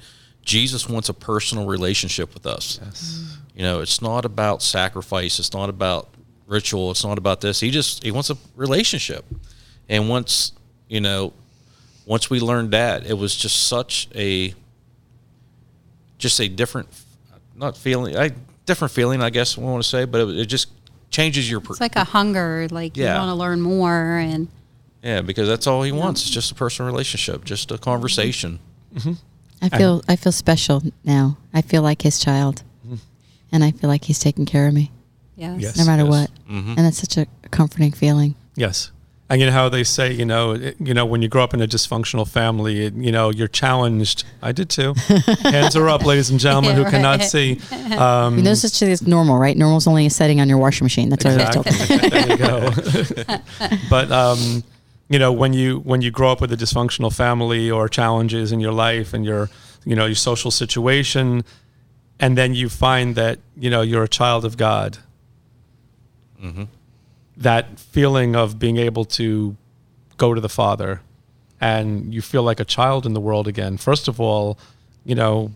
Jesus 0.44 0.90
wants 0.90 1.10
a 1.10 1.14
personal 1.14 1.68
relationship 1.68 2.34
with 2.34 2.48
us. 2.48 2.80
Yes. 2.84 3.38
You 3.56 3.62
know, 3.62 3.82
it's 3.82 4.02
not 4.02 4.26
about 4.26 4.64
sacrifice, 4.64 5.38
it's 5.38 5.54
not 5.54 5.70
about 5.70 6.10
ritual, 6.48 6.90
it's 6.90 7.06
not 7.06 7.20
about 7.20 7.42
this. 7.42 7.60
He 7.60 7.70
just 7.70 8.04
he 8.04 8.12
wants 8.12 8.32
a 8.32 8.38
relationship. 8.56 9.26
And 9.88 10.10
once, 10.10 10.54
you 10.88 11.02
know, 11.02 11.34
once 12.06 12.30
we 12.30 12.40
learned 12.40 12.72
that, 12.72 13.06
it 13.06 13.18
was 13.18 13.36
just 13.36 13.68
such 13.68 14.08
a 14.16 14.54
just 16.18 16.40
a 16.40 16.48
different 16.48 16.88
not 17.56 17.78
feeling, 17.78 18.18
I 18.18 18.32
different 18.66 18.94
feeling, 18.94 19.22
I 19.22 19.30
guess 19.30 19.58
I 19.58 19.62
want 19.62 19.84
to 19.84 19.90
say, 19.90 20.06
but 20.06 20.22
it, 20.22 20.40
it 20.40 20.46
just 20.48 20.70
changes 21.10 21.50
your 21.50 21.60
per- 21.62 21.74
It's 21.74 21.82
like 21.82 21.96
a 21.96 22.04
hunger, 22.04 22.68
like 22.72 22.98
Yeah. 22.98 23.14
you 23.14 23.20
want 23.20 23.30
to 23.30 23.36
learn 23.36 23.62
more, 23.62 24.18
and 24.18 24.48
Yeah, 25.04 25.22
because 25.22 25.48
that's 25.48 25.68
all 25.68 25.84
he 25.84 25.92
wants. 25.92 26.22
It's 26.24 26.32
just 26.32 26.52
a 26.52 26.56
personal 26.56 26.92
relationship, 26.92 27.46
just 27.46 27.72
a 27.72 27.78
conversation. 27.78 28.60
Mm-hmm. 28.96 29.14
I 29.62 29.70
feel 29.78 30.04
I 30.08 30.16
feel 30.16 30.32
special 30.32 30.84
now. 31.04 31.38
I 31.54 31.62
feel 31.62 31.82
like 31.82 32.02
his 32.02 32.20
child, 32.20 32.64
mm-hmm. 32.86 32.96
and 33.52 33.64
I 33.64 33.72
feel 33.72 33.90
like 33.90 34.04
he's 34.06 34.20
taking 34.20 34.46
care 34.46 34.68
of 34.68 34.74
me, 34.74 34.92
yes, 35.36 35.60
Yes. 35.62 35.78
no 35.78 35.86
matter 35.86 36.04
yes. 36.04 36.10
what. 36.12 36.30
Mm-hmm. 36.50 36.74
And 36.78 36.88
it's 36.88 36.98
such 37.00 37.18
a 37.18 37.26
comforting 37.52 37.92
feeling. 37.92 38.36
Yes. 38.56 38.92
And 39.28 39.42
you 39.42 39.48
know 39.48 39.54
how 39.54 39.70
they 39.70 39.84
say, 39.84 40.12
you 40.14 40.24
know, 40.24 40.52
it, 40.52 40.76
you 40.80 40.94
know, 40.94 41.04
when 41.04 41.24
you 41.24 41.28
grow 41.28 41.44
up 41.44 41.56
in 41.56 41.62
a 41.62 41.68
dysfunctional 41.68 42.28
family, 42.28 42.86
it, 42.86 42.94
you 42.94 43.12
know, 43.12 43.32
you're 43.32 43.48
challenged. 43.48 44.24
I 44.44 44.52
did 44.52 44.70
too. 44.70 44.94
Hands 45.42 45.76
are 45.76 45.90
up, 45.90 46.06
ladies 46.06 46.30
and 46.30 46.40
gentlemen, 46.40 46.78
Yeah, 46.78 46.84
who 46.84 46.92
cannot 46.92 47.20
right. 47.22 47.28
see. 47.30 47.60
You 47.90 47.98
Um, 48.00 48.44
know, 48.44 48.54
such 48.54 48.84
as 48.84 49.02
normal, 49.08 49.40
right? 49.40 49.58
Normal's 49.58 49.88
only 49.88 50.06
a 50.06 50.10
setting 50.12 50.40
on 50.42 50.48
your 50.48 50.60
washing 50.60 50.86
machine. 50.86 51.10
That's 51.10 51.26
what 51.26 51.42
I 51.42 51.58
was 51.58 51.66
Exactly. 51.66 52.00
told. 52.00 52.12
there 52.12 52.30
you 52.30 52.38
go. 52.38 53.38
but 53.90 54.12
um, 54.12 54.64
you 55.10 55.18
know, 55.18 55.32
when 55.34 55.54
you 55.54 55.80
when 55.80 56.04
you 56.04 56.12
grow 56.12 56.32
up 56.32 56.40
with 56.40 56.52
a 56.52 56.58
dysfunctional 56.58 57.12
family 57.12 57.72
or 57.72 57.90
challenges 57.90 58.52
in 58.52 58.60
your 58.60 58.74
life 58.74 59.12
and 59.14 59.26
your 59.26 59.50
you 59.86 59.96
know 59.96 60.06
your 60.06 60.16
social 60.16 60.52
situation, 60.52 61.44
and 62.20 62.38
then 62.38 62.54
you 62.54 62.70
find 62.70 63.16
that 63.16 63.40
you 63.58 63.72
know 63.72 63.82
you're 63.82 64.04
a 64.04 64.08
child 64.08 64.46
of 64.46 64.56
God. 64.56 65.00
That 67.38 67.80
feeling 67.80 68.36
of 68.36 68.60
being 68.60 68.78
able 68.78 69.06
to 69.06 69.56
go 70.18 70.34
to 70.34 70.42
the 70.42 70.50
Father, 70.50 71.02
and 71.60 72.14
you 72.14 72.22
feel 72.22 72.44
like 72.44 72.60
a 72.60 72.66
child 72.66 73.06
in 73.06 73.14
the 73.14 73.22
world 73.22 73.48
again. 73.48 73.78
First 73.78 74.08
of 74.08 74.20
all, 74.20 74.58
you 75.04 75.16
know, 75.16 75.52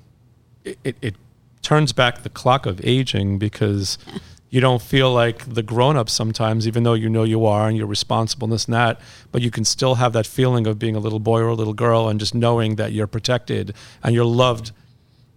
it, 0.63 0.97
it, 1.01 1.15
turns 1.61 1.91
back 1.91 2.23
the 2.23 2.29
clock 2.29 2.65
of 2.65 2.79
aging 2.85 3.37
because 3.37 3.97
you 4.49 4.61
don't 4.61 4.81
feel 4.81 5.13
like 5.13 5.53
the 5.53 5.61
grown 5.61 5.97
up 5.97 6.09
sometimes, 6.09 6.67
even 6.67 6.83
though 6.83 6.93
you 6.93 7.09
know 7.09 7.23
you 7.23 7.45
are 7.45 7.67
and 7.67 7.77
you're 7.77 7.85
responsible 7.85 8.45
and 8.45 8.53
this 8.53 8.65
and 8.65 8.73
that, 8.73 8.99
but 9.31 9.41
you 9.41 9.51
can 9.51 9.63
still 9.65 9.95
have 9.95 10.13
that 10.13 10.25
feeling 10.25 10.65
of 10.65 10.79
being 10.79 10.95
a 10.95 10.99
little 10.99 11.19
boy 11.19 11.39
or 11.39 11.49
a 11.49 11.53
little 11.53 11.73
girl 11.73 12.07
and 12.07 12.19
just 12.19 12.33
knowing 12.33 12.75
that 12.77 12.91
you're 12.91 13.07
protected 13.07 13.75
and 14.01 14.15
you're 14.15 14.25
loved 14.25 14.71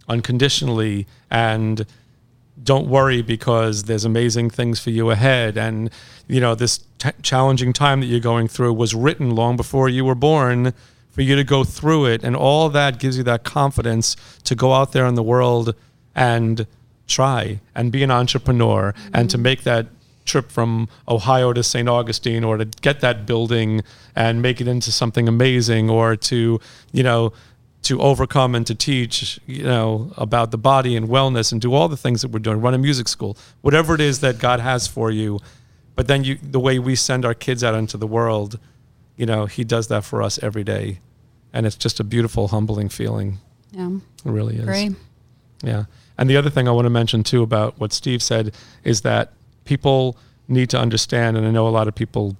unconditionally 0.08 1.06
and 1.30 1.86
don't 2.62 2.86
worry 2.86 3.22
because 3.22 3.84
there's 3.84 4.04
amazing 4.04 4.50
things 4.50 4.80
for 4.80 4.90
you 4.90 5.10
ahead 5.10 5.56
and 5.56 5.90
you 6.28 6.40
know 6.40 6.54
this 6.54 6.78
t- 6.98 7.10
challenging 7.22 7.72
time 7.72 8.00
that 8.00 8.06
you're 8.06 8.20
going 8.20 8.48
through 8.48 8.72
was 8.72 8.94
written 8.94 9.34
long 9.34 9.56
before 9.56 9.88
you 9.88 10.04
were 10.04 10.14
born 10.14 10.72
for 11.10 11.22
you 11.22 11.36
to 11.36 11.44
go 11.44 11.64
through 11.64 12.06
it 12.06 12.22
and 12.24 12.34
all 12.34 12.68
that 12.68 12.98
gives 12.98 13.16
you 13.16 13.22
that 13.22 13.44
confidence 13.44 14.16
to 14.44 14.54
go 14.54 14.72
out 14.72 14.92
there 14.92 15.06
in 15.06 15.14
the 15.14 15.22
world 15.22 15.74
and 16.14 16.66
try 17.06 17.60
and 17.74 17.92
be 17.92 18.02
an 18.02 18.10
entrepreneur 18.10 18.94
and 19.12 19.28
to 19.28 19.36
mm-hmm. 19.36 19.42
make 19.42 19.62
that 19.62 19.86
trip 20.24 20.50
from 20.50 20.88
Ohio 21.08 21.52
to 21.52 21.62
St. 21.62 21.88
Augustine 21.88 22.44
or 22.44 22.56
to 22.56 22.64
get 22.64 23.00
that 23.00 23.26
building 23.26 23.82
and 24.14 24.40
make 24.40 24.60
it 24.60 24.68
into 24.68 24.92
something 24.92 25.28
amazing 25.28 25.90
or 25.90 26.16
to 26.16 26.60
you 26.92 27.02
know 27.02 27.32
to 27.82 28.00
overcome 28.00 28.54
and 28.54 28.66
to 28.66 28.74
teach, 28.74 29.40
you 29.46 29.64
know, 29.64 30.12
about 30.16 30.50
the 30.52 30.58
body 30.58 30.94
and 30.96 31.08
wellness 31.08 31.50
and 31.52 31.60
do 31.60 31.74
all 31.74 31.88
the 31.88 31.96
things 31.96 32.22
that 32.22 32.28
we're 32.28 32.38
doing, 32.38 32.60
run 32.60 32.74
a 32.74 32.78
music 32.78 33.08
school, 33.08 33.36
whatever 33.60 33.94
it 33.94 34.00
is 34.00 34.20
that 34.20 34.38
God 34.38 34.60
has 34.60 34.86
for 34.86 35.10
you. 35.10 35.40
But 35.96 36.06
then 36.06 36.22
you, 36.24 36.38
the 36.42 36.60
way 36.60 36.78
we 36.78 36.94
send 36.94 37.24
our 37.24 37.34
kids 37.34 37.62
out 37.64 37.74
into 37.74 37.96
the 37.96 38.06
world, 38.06 38.58
you 39.16 39.26
know, 39.26 39.46
He 39.46 39.64
does 39.64 39.88
that 39.88 40.04
for 40.04 40.22
us 40.22 40.38
every 40.42 40.64
day, 40.64 41.00
and 41.52 41.66
it's 41.66 41.76
just 41.76 41.98
a 42.00 42.04
beautiful, 42.04 42.48
humbling 42.48 42.88
feeling. 42.88 43.38
yeah, 43.72 43.88
It 44.24 44.30
really 44.30 44.56
is. 44.56 44.64
great. 44.64 44.92
Yeah. 45.62 45.84
And 46.18 46.30
the 46.30 46.36
other 46.36 46.50
thing 46.50 46.68
I 46.68 46.70
want 46.70 46.86
to 46.86 46.90
mention 46.90 47.22
too 47.24 47.42
about 47.42 47.78
what 47.80 47.92
Steve 47.92 48.22
said 48.22 48.54
is 48.84 49.00
that 49.02 49.32
people 49.64 50.16
need 50.48 50.70
to 50.70 50.78
understand, 50.78 51.36
and 51.36 51.46
I 51.46 51.50
know 51.50 51.66
a 51.66 51.70
lot 51.70 51.88
of 51.88 51.94
people 51.94 52.36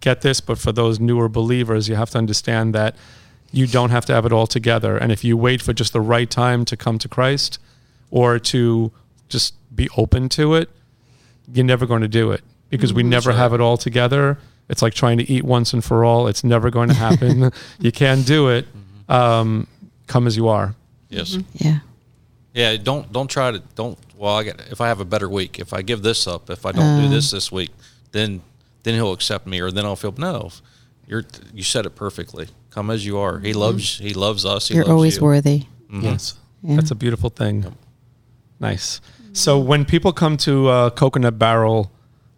get 0.00 0.20
this, 0.22 0.40
but 0.40 0.58
for 0.58 0.72
those 0.72 0.98
newer 1.00 1.28
believers, 1.28 1.88
you 1.88 1.94
have 1.94 2.10
to 2.10 2.18
understand 2.18 2.74
that 2.74 2.96
you 3.52 3.66
don't 3.66 3.90
have 3.90 4.04
to 4.06 4.12
have 4.14 4.26
it 4.26 4.32
all 4.32 4.46
together. 4.46 4.96
And 4.96 5.10
if 5.12 5.24
you 5.24 5.36
wait 5.36 5.62
for 5.62 5.72
just 5.72 5.92
the 5.92 6.00
right 6.00 6.28
time 6.30 6.64
to 6.66 6.76
come 6.76 6.98
to 6.98 7.08
Christ 7.08 7.58
or 8.10 8.38
to 8.38 8.92
just 9.28 9.54
be 9.74 9.88
open 9.96 10.28
to 10.30 10.54
it, 10.54 10.68
you're 11.52 11.64
never 11.64 11.86
going 11.86 12.02
to 12.02 12.08
do 12.08 12.32
it 12.32 12.42
because 12.70 12.92
we 12.92 13.02
never 13.02 13.32
have 13.32 13.52
it 13.52 13.60
all 13.60 13.76
together. 13.76 14.38
It's 14.68 14.82
like 14.82 14.94
trying 14.94 15.18
to 15.18 15.30
eat 15.30 15.44
once 15.44 15.72
and 15.72 15.84
for 15.84 16.04
all. 16.04 16.26
It's 16.26 16.42
never 16.42 16.70
going 16.70 16.88
to 16.94 16.94
happen. 16.94 17.50
you 17.78 17.92
can't 17.92 18.26
do 18.26 18.48
it. 18.48 18.66
Um, 19.08 19.66
come 20.08 20.26
as 20.26 20.36
you 20.36 20.48
are. 20.48 20.74
Yes. 21.08 21.38
Yeah. 21.54 21.78
Yeah. 22.52 22.76
Don't 22.76 23.12
don't 23.12 23.28
try 23.30 23.52
to 23.52 23.62
don't. 23.76 23.96
Well, 24.16 24.34
I 24.34 24.42
get 24.42 24.60
if 24.72 24.80
I 24.80 24.88
have 24.88 24.98
a 24.98 25.04
better 25.04 25.28
week, 25.28 25.60
if 25.60 25.72
I 25.72 25.82
give 25.82 26.02
this 26.02 26.26
up, 26.26 26.50
if 26.50 26.66
I 26.66 26.72
don't 26.72 27.00
do 27.02 27.06
Uh. 27.06 27.10
this 27.10 27.30
this 27.30 27.52
week, 27.52 27.70
then 28.10 28.40
then 28.82 28.94
he'll 28.94 29.12
accept 29.12 29.46
me, 29.46 29.60
or 29.60 29.70
then 29.70 29.84
I'll 29.84 29.94
feel 29.96 30.12
no. 30.18 30.50
You're 31.06 31.24
you 31.54 31.62
said 31.62 31.86
it 31.86 31.94
perfectly. 31.94 32.48
Come 32.70 32.90
as 32.90 33.06
you 33.06 33.18
are. 33.18 33.38
He 33.38 33.52
loves 33.52 33.98
he 33.98 34.12
loves 34.14 34.44
us. 34.44 34.68
He 34.68 34.74
You're 34.74 34.84
loves 34.84 34.92
always 34.92 35.16
you. 35.16 35.22
worthy. 35.22 35.62
Yes. 35.92 36.34
Yeah. 36.62 36.76
That's 36.76 36.90
a 36.90 36.94
beautiful 36.96 37.30
thing. 37.30 37.74
Nice. 38.60 39.00
So 39.32 39.58
when 39.58 39.84
people 39.84 40.12
come 40.12 40.36
to 40.38 40.68
uh, 40.68 40.90
Coconut 40.90 41.38
Barrel, 41.38 41.90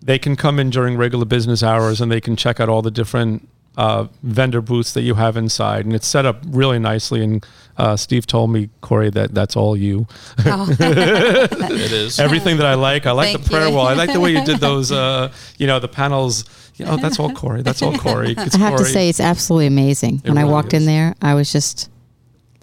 they 0.03 0.19
can 0.19 0.37
come 0.37 0.59
in 0.59 0.71
during 0.71 0.97
regular 0.97 1.25
business 1.25 1.63
hours 1.63 2.01
and 2.01 2.11
they 2.11 2.21
can 2.21 2.37
check 2.37 2.61
out 2.61 2.69
all 2.69 2.83
the 2.83 2.91
different 2.91 3.49
uh, 3.77 4.09
vendor 4.25 4.61
booths 4.61 4.93
that 4.95 5.03
you 5.03 5.15
have 5.15 5.37
inside, 5.37 5.85
and 5.87 5.95
it's 5.95 6.07
set 6.07 6.27
up 6.27 6.43
really 6.49 6.81
nicely. 6.81 7.23
And 7.23 7.47
uh, 7.77 7.97
Steve 7.97 8.27
told 8.27 8.51
me, 8.51 8.71
Corey, 8.81 9.09
that 9.11 9.33
that's 9.35 9.55
all 9.57 9.77
you. 9.77 10.09
It 10.39 11.93
is. 11.93 12.19
Everything 12.19 12.57
that 12.57 12.67
I 12.67 12.75
like, 12.75 13.07
I 13.07 13.13
like 13.13 13.33
Thank 13.33 13.45
the 13.45 13.51
prayer 13.51 13.69
you. 13.69 13.75
wall. 13.75 13.87
I 13.87 13.95
like 13.95 14.13
the 14.13 14.19
way 14.21 14.33
you 14.33 14.45
did 14.45 14.59
those. 14.59 14.91
Uh, 14.91 15.33
you 15.59 15.67
know, 15.69 15.79
the 15.79 15.89
panels. 15.89 16.45
You 16.79 16.85
know, 16.87 16.97
that's 16.97 17.19
all 17.19 17.33
Corey. 17.33 17.63
That's 17.63 17.83
all 17.83 17.97
Corey. 17.99 18.35
It's 18.39 18.55
I 18.55 18.59
have 18.59 18.77
to 18.79 18.85
say, 18.85 19.09
it's 19.09 19.21
absolutely 19.21 19.67
amazing. 19.67 20.19
when 20.25 20.39
I 20.39 20.45
walked 20.45 20.73
is. 20.75 20.81
in 20.83 20.87
there, 20.87 21.15
I 21.21 21.35
was 21.35 21.51
just 21.53 21.91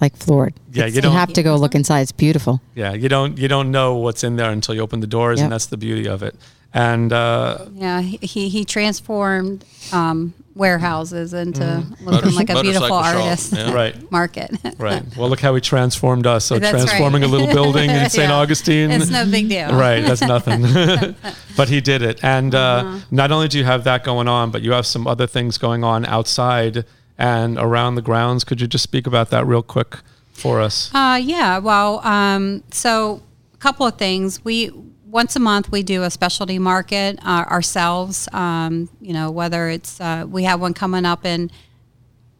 like 0.01 0.15
floored. 0.17 0.53
Yeah, 0.71 0.83
It's- 0.83 0.95
you 0.95 1.01
don't- 1.01 1.13
have 1.13 1.33
to 1.33 1.43
go 1.43 1.55
look 1.55 1.75
inside. 1.75 2.01
It's 2.01 2.11
beautiful. 2.11 2.61
Yeah, 2.75 2.93
you 2.93 3.09
don't 3.09 3.37
you 3.37 3.47
don't 3.47 3.71
know 3.71 3.95
what's 3.95 4.23
in 4.23 4.35
there 4.35 4.51
until 4.51 4.75
you 4.75 4.81
open 4.81 4.99
the 5.01 5.07
doors, 5.07 5.39
Yep. 5.39 5.43
and 5.45 5.51
that's 5.53 5.67
the 5.67 5.77
beauty 5.77 6.07
of 6.07 6.21
it. 6.23 6.35
And 6.73 7.13
uh, 7.13 7.65
Yeah, 7.75 8.01
he 8.01 8.17
he, 8.21 8.49
he 8.49 8.65
transformed 8.65 9.63
um, 9.93 10.33
warehouses 10.55 11.33
into 11.33 11.59
Mm-hmm. 11.61 12.07
looking 12.09 12.33
like 12.33 12.49
a 12.49 12.61
beautiful 12.61 12.87
shop, 12.87 13.15
artist 13.15 13.53
yeah. 13.53 13.73
right, 13.73 14.11
market. 14.11 14.51
right. 14.77 15.03
Well, 15.17 15.29
look 15.29 15.41
how 15.41 15.53
he 15.53 15.61
transformed 15.61 16.25
us. 16.25 16.45
So 16.45 16.57
That's 16.57 16.73
right. 16.73 16.81
transforming 16.85 17.23
a 17.23 17.27
little 17.27 17.47
building 17.47 17.89
in 17.89 18.09
St. 18.17 18.29
Yeah. 18.29 18.35
Augustine. 18.35 18.89
It's 18.91 19.09
no 19.09 19.25
big 19.29 19.49
deal. 19.49 19.69
right 19.77 20.01
that's 20.05 20.21
nothing 20.21 20.61
but 21.57 21.67
he 21.69 21.81
did 21.81 22.01
it 22.01 22.19
and 22.23 22.55
uh, 22.55 22.59
Uh-huh. 22.59 22.99
not 23.11 23.31
only 23.31 23.47
do 23.47 23.57
you 23.57 23.65
have 23.65 23.83
that 23.83 24.03
going 24.03 24.27
on 24.27 24.49
but 24.51 24.61
you 24.61 24.71
have 24.71 24.85
some 24.85 25.05
other 25.07 25.27
things 25.27 25.57
going 25.57 25.83
on 25.83 26.05
outside 26.05 26.85
and 27.17 27.57
around 27.57 27.95
the 27.95 28.01
grounds 28.01 28.43
could 28.43 28.59
you 28.61 28.67
just 28.67 28.83
speak 28.83 29.05
about 29.07 29.29
that 29.29 29.45
real 29.45 29.63
quick 29.63 29.97
for 30.33 30.59
us 30.61 30.89
Uh, 30.93 31.19
yeah. 31.21 31.57
Well, 31.59 31.99
um, 32.05 32.63
so 32.71 33.21
a 33.53 33.57
couple 33.57 33.85
of 33.85 33.97
things. 33.97 34.43
We 34.43 34.71
once 35.15 35.33
a 35.37 35.39
month 35.39 35.71
we 35.71 35.81
do 35.81 36.03
a 36.03 36.11
specialty 36.11 36.59
market 36.59 37.17
uh, 37.23 37.45
ourselves. 37.47 38.27
Um, 38.33 38.89
you 38.99 39.13
know, 39.13 39.31
whether 39.31 39.69
it's 39.69 40.01
uh, 40.01 40.25
we 40.27 40.43
have 40.43 40.59
one 40.59 40.73
coming 40.73 41.05
up 41.05 41.25
in 41.25 41.49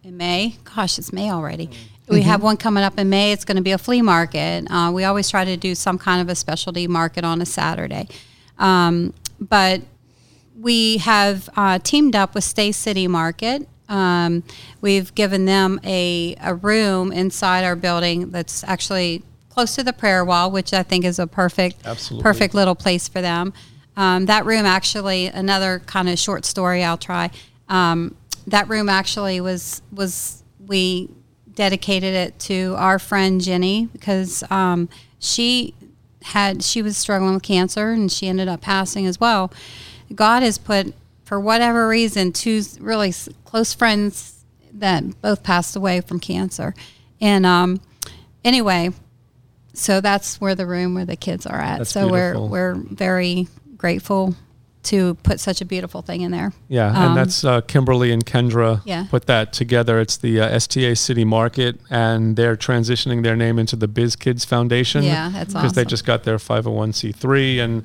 in 0.03 0.17
May. 0.17 0.57
Gosh, 0.75 0.99
it's 0.99 1.13
May 1.13 1.31
already. 1.31 1.69
We 2.09 2.21
have 2.23 2.43
one 2.43 2.57
coming 2.57 2.83
up 2.83 2.99
in 2.99 3.09
May. 3.09 3.31
It's 3.31 3.45
going 3.45 3.55
to 3.55 3.63
be 3.63 3.71
a 3.71 3.77
flea 3.77 4.01
market. 4.01 4.69
Uh, 4.69 4.91
we 4.93 5.05
always 5.05 5.29
try 5.29 5.45
to 5.45 5.55
do 5.55 5.73
some 5.73 5.97
kind 5.97 6.21
of 6.21 6.27
a 6.29 6.35
specialty 6.35 6.85
market 6.85 7.23
on 7.23 7.41
a 7.41 7.45
Saturday. 7.45 8.09
Um, 8.59 9.13
but 9.39 9.81
we 10.59 10.97
have 10.97 11.49
uh, 11.55 11.79
teamed 11.79 12.15
up 12.15 12.35
with 12.35 12.43
Stay 12.43 12.71
City 12.73 13.07
Market. 13.07 13.67
Um, 13.89 14.43
we've 14.81 15.15
given 15.15 15.45
them 15.45 15.79
a, 15.83 16.35
a 16.41 16.53
room 16.53 17.11
inside 17.11 17.63
our 17.63 17.75
building 17.75 18.29
that's 18.29 18.63
actually 18.65 19.23
close 19.55 19.73
to 19.75 19.83
the 19.83 19.93
prayer 19.93 20.23
wall, 20.23 20.51
which 20.51 20.73
I 20.73 20.83
think 20.83 21.05
is 21.05 21.17
a 21.17 21.25
perfect, 21.25 21.77
Absolutely. 21.85 22.23
perfect 22.23 22.53
little 22.53 22.75
place 22.75 23.07
for 23.07 23.21
them. 23.21 23.53
Um, 23.95 24.25
that 24.25 24.45
room 24.45 24.65
actually, 24.65 25.27
another 25.27 25.79
kind 25.85 26.09
of 26.09 26.19
short 26.19 26.43
story 26.43 26.83
I'll 26.83 26.97
try. 26.97 27.31
Um, 27.69 28.15
that 28.47 28.67
room 28.67 28.89
actually 28.89 29.39
was 29.39 29.81
was 29.93 30.43
we 30.67 31.09
dedicated 31.53 32.13
it 32.13 32.37
to 32.37 32.75
our 32.77 32.99
friend 32.99 33.39
Jenny 33.39 33.87
because 33.93 34.43
um, 34.51 34.89
she 35.19 35.73
had 36.21 36.61
she 36.61 36.81
was 36.81 36.97
struggling 36.97 37.33
with 37.33 37.43
cancer 37.43 37.91
and 37.91 38.11
she 38.11 38.27
ended 38.27 38.49
up 38.49 38.59
passing 38.59 39.05
as 39.05 39.21
well. 39.21 39.53
God 40.13 40.43
has 40.43 40.57
put, 40.57 40.93
for 41.23 41.39
whatever 41.39 41.87
reason, 41.87 42.33
two 42.33 42.61
really 42.81 43.13
close 43.45 43.73
friends 43.73 44.43
that 44.73 45.21
both 45.21 45.43
passed 45.43 45.77
away 45.77 46.01
from 46.01 46.19
cancer, 46.19 46.75
and 47.21 47.45
um, 47.45 47.79
anyway, 48.43 48.91
so 49.75 50.01
that's 50.01 50.39
where 50.41 50.55
the 50.55 50.65
room 50.65 50.95
where 50.95 51.05
the 51.05 51.15
kids 51.15 51.45
are 51.45 51.59
at. 51.59 51.77
That's 51.79 51.91
so 51.91 52.09
beautiful. 52.09 52.49
we're 52.49 52.73
we're 52.75 52.83
very 52.89 53.47
grateful 53.77 54.35
to 54.83 55.15
put 55.23 55.39
such 55.39 55.61
a 55.61 55.65
beautiful 55.65 56.03
thing 56.03 56.21
in 56.21 56.29
there. 56.29 56.53
yeah 56.67 56.89
Um, 56.89 56.95
and 56.95 57.17
that's 57.17 57.43
uh, 57.43 57.61
kimberly 57.61 58.11
and 58.11 58.23
kendra 58.23 58.81
Yeah. 58.85 59.07
put 59.09 59.25
that 59.25 59.51
together 59.51 59.99
it's 59.99 60.15
the 60.17 60.39
uh, 60.39 60.59
sta 60.59 60.93
city 60.95 61.25
market 61.25 61.79
and 61.89 62.35
they're 62.35 62.55
transitioning 62.55 63.23
their 63.23 63.35
name 63.35 63.57
into 63.57 63.75
the 63.75 63.87
biz 63.87 64.15
kids 64.15 64.45
foundation 64.45 65.03
Yeah, 65.03 65.29
that's 65.33 65.53
because 65.55 65.73
they 65.73 65.85
just 65.85 66.05
got 66.05 66.23
their 66.23 66.37
501c3 66.37 67.59
and 67.63 67.83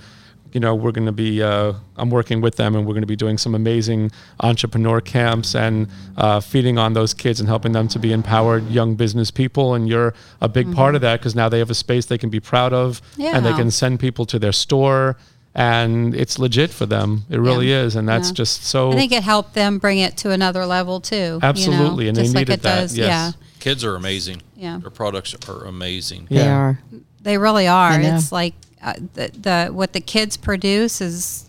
you 0.52 0.60
know 0.60 0.74
we're 0.74 0.92
going 0.92 1.06
to 1.06 1.12
be 1.12 1.42
uh, 1.42 1.72
i'm 1.96 2.10
working 2.10 2.40
with 2.40 2.56
them 2.56 2.74
and 2.74 2.86
we're 2.86 2.92
going 2.94 3.02
to 3.02 3.06
be 3.06 3.16
doing 3.16 3.38
some 3.38 3.54
amazing 3.54 4.10
entrepreneur 4.40 5.00
camps 5.00 5.54
and 5.54 5.88
uh, 6.16 6.40
feeding 6.40 6.76
on 6.78 6.92
those 6.94 7.14
kids 7.14 7.40
and 7.40 7.48
helping 7.48 7.72
them 7.72 7.86
to 7.88 7.98
be 7.98 8.12
empowered 8.12 8.66
young 8.68 8.94
business 8.96 9.30
people 9.30 9.74
and 9.74 9.88
you're 9.88 10.12
a 10.40 10.48
big 10.48 10.74
part 10.74 10.94
of 10.94 11.00
that 11.00 11.20
because 11.20 11.34
now 11.34 11.48
they 11.48 11.58
have 11.58 11.70
a 11.70 11.74
space 11.74 12.06
they 12.06 12.18
can 12.18 12.30
be 12.30 12.40
proud 12.40 12.72
of 12.72 13.00
and 13.18 13.44
they 13.44 13.50
Mm-hmm. 13.50 13.58
Can 13.60 13.70
send 13.70 14.00
people 14.00 14.24
to 14.26 14.38
their 14.38 14.52
store 14.52 15.16
and 15.54 16.14
it's 16.14 16.38
legit 16.38 16.70
for 16.70 16.86
them 16.86 17.24
it 17.28 17.38
really 17.38 17.70
Yeah. 17.70 17.82
is 17.82 17.96
and 17.96 18.08
that's 18.08 18.28
Yeah. 18.28 18.34
just 18.34 18.64
so 18.64 18.92
I 18.92 18.94
think 18.94 19.12
it 19.12 19.22
helped 19.22 19.54
them 19.54 19.78
bring 19.78 19.98
it 19.98 20.16
to 20.18 20.30
another 20.30 20.64
level 20.66 21.00
too. 21.00 21.16
you 21.16 21.30
know, 21.32 21.40
Absolutely, 21.42 22.08
and 22.08 22.16
they 22.16 22.22
just 22.22 22.34
like 22.34 22.48
needed 22.48 22.60
it 22.60 22.62
that, 22.62 22.80
does. 22.80 22.96
yes. 22.96 23.06
Yeah, 23.08 23.32
Kids 23.58 23.84
are 23.84 23.94
amazing. 23.96 24.40
Yeah. 24.56 24.78
Their 24.78 24.90
products 24.90 25.34
are 25.48 25.64
amazing. 25.66 26.28
They 26.30 26.46
are. 26.48 26.78
they 27.20 27.36
really 27.36 27.66
are. 27.68 28.00
It's 28.00 28.32
like 28.32 28.54
uh, 28.82 28.94
the 29.14 29.30
the 29.38 29.68
what 29.72 29.92
the 29.92 30.00
kids 30.00 30.36
produce 30.36 31.00
is 31.00 31.48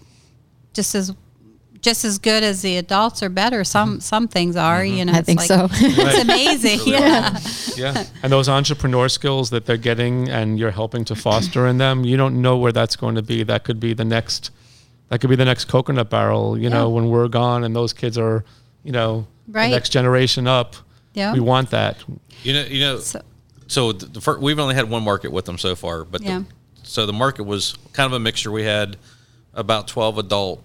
just 0.73 0.95
as 0.95 1.13
just 1.81 2.05
as 2.05 2.19
good 2.19 2.43
as 2.43 2.61
the 2.61 2.77
adults 2.77 3.23
or 3.23 3.29
better. 3.29 3.63
Some 3.63 3.99
some 4.01 4.27
things 4.27 4.55
are. 4.55 4.85
You 4.85 5.05
know, 5.05 5.13
I 5.13 5.17
it's 5.19 5.25
think 5.25 5.39
like, 5.39 5.47
so. 5.47 5.67
It's 5.71 6.21
amazing. 6.23 6.79
yeah. 6.85 7.39
yeah 7.75 8.03
and 8.23 8.31
those 8.31 8.47
entrepreneur 8.49 9.09
skills 9.09 9.49
that 9.49 9.65
they're 9.65 9.77
getting 9.77 10.29
and 10.29 10.59
you're 10.59 10.71
helping 10.71 11.05
to 11.05 11.15
foster 11.15 11.67
in 11.67 11.77
them 11.77 12.03
you 12.03 12.17
don't 12.17 12.41
know 12.41 12.57
where 12.57 12.71
that's 12.71 12.95
going 12.95 13.15
to 13.15 13.21
be 13.23 13.43
that 13.43 13.63
could 13.63 13.79
be 13.79 13.93
the 13.93 14.05
next 14.05 14.51
that 15.09 15.19
could 15.21 15.29
be 15.29 15.35
the 15.35 15.45
next 15.45 15.65
coconut 15.65 16.09
barrel 16.09 16.57
you 16.57 16.69
know 16.69 16.89
when 16.89 17.09
we're 17.09 17.27
gone 17.27 17.63
and 17.63 17.75
those 17.75 17.93
kids 17.93 18.17
are 18.17 18.43
you 18.83 18.91
know 18.91 19.25
Right. 19.47 19.69
the 19.69 19.75
next 19.75 19.89
generation 19.89 20.47
up 20.47 20.75
Yeah. 21.13 21.33
we 21.33 21.39
want 21.39 21.71
that 21.71 21.97
You 22.43 22.53
know, 22.53 22.63
you 22.63 22.79
know. 22.81 22.99
So- 22.99 23.21
So, 23.67 23.91
the, 23.93 24.05
the 24.05 24.21
fir- 24.21 24.37
we've 24.39 24.59
only 24.59 24.75
had 24.75 24.89
one 24.89 25.03
market 25.03 25.31
with 25.31 25.45
them 25.45 25.57
so 25.57 25.75
far, 25.75 26.03
but 26.05 26.21
Yeah. 26.21 26.39
the, 26.39 26.45
so 26.91 27.05
the 27.05 27.13
market 27.13 27.43
was 27.43 27.73
kind 27.93 28.05
of 28.05 28.13
a 28.13 28.19
mixture. 28.19 28.51
We 28.51 28.63
had 28.63 28.97
about 29.53 29.87
twelve 29.87 30.17
adult 30.17 30.61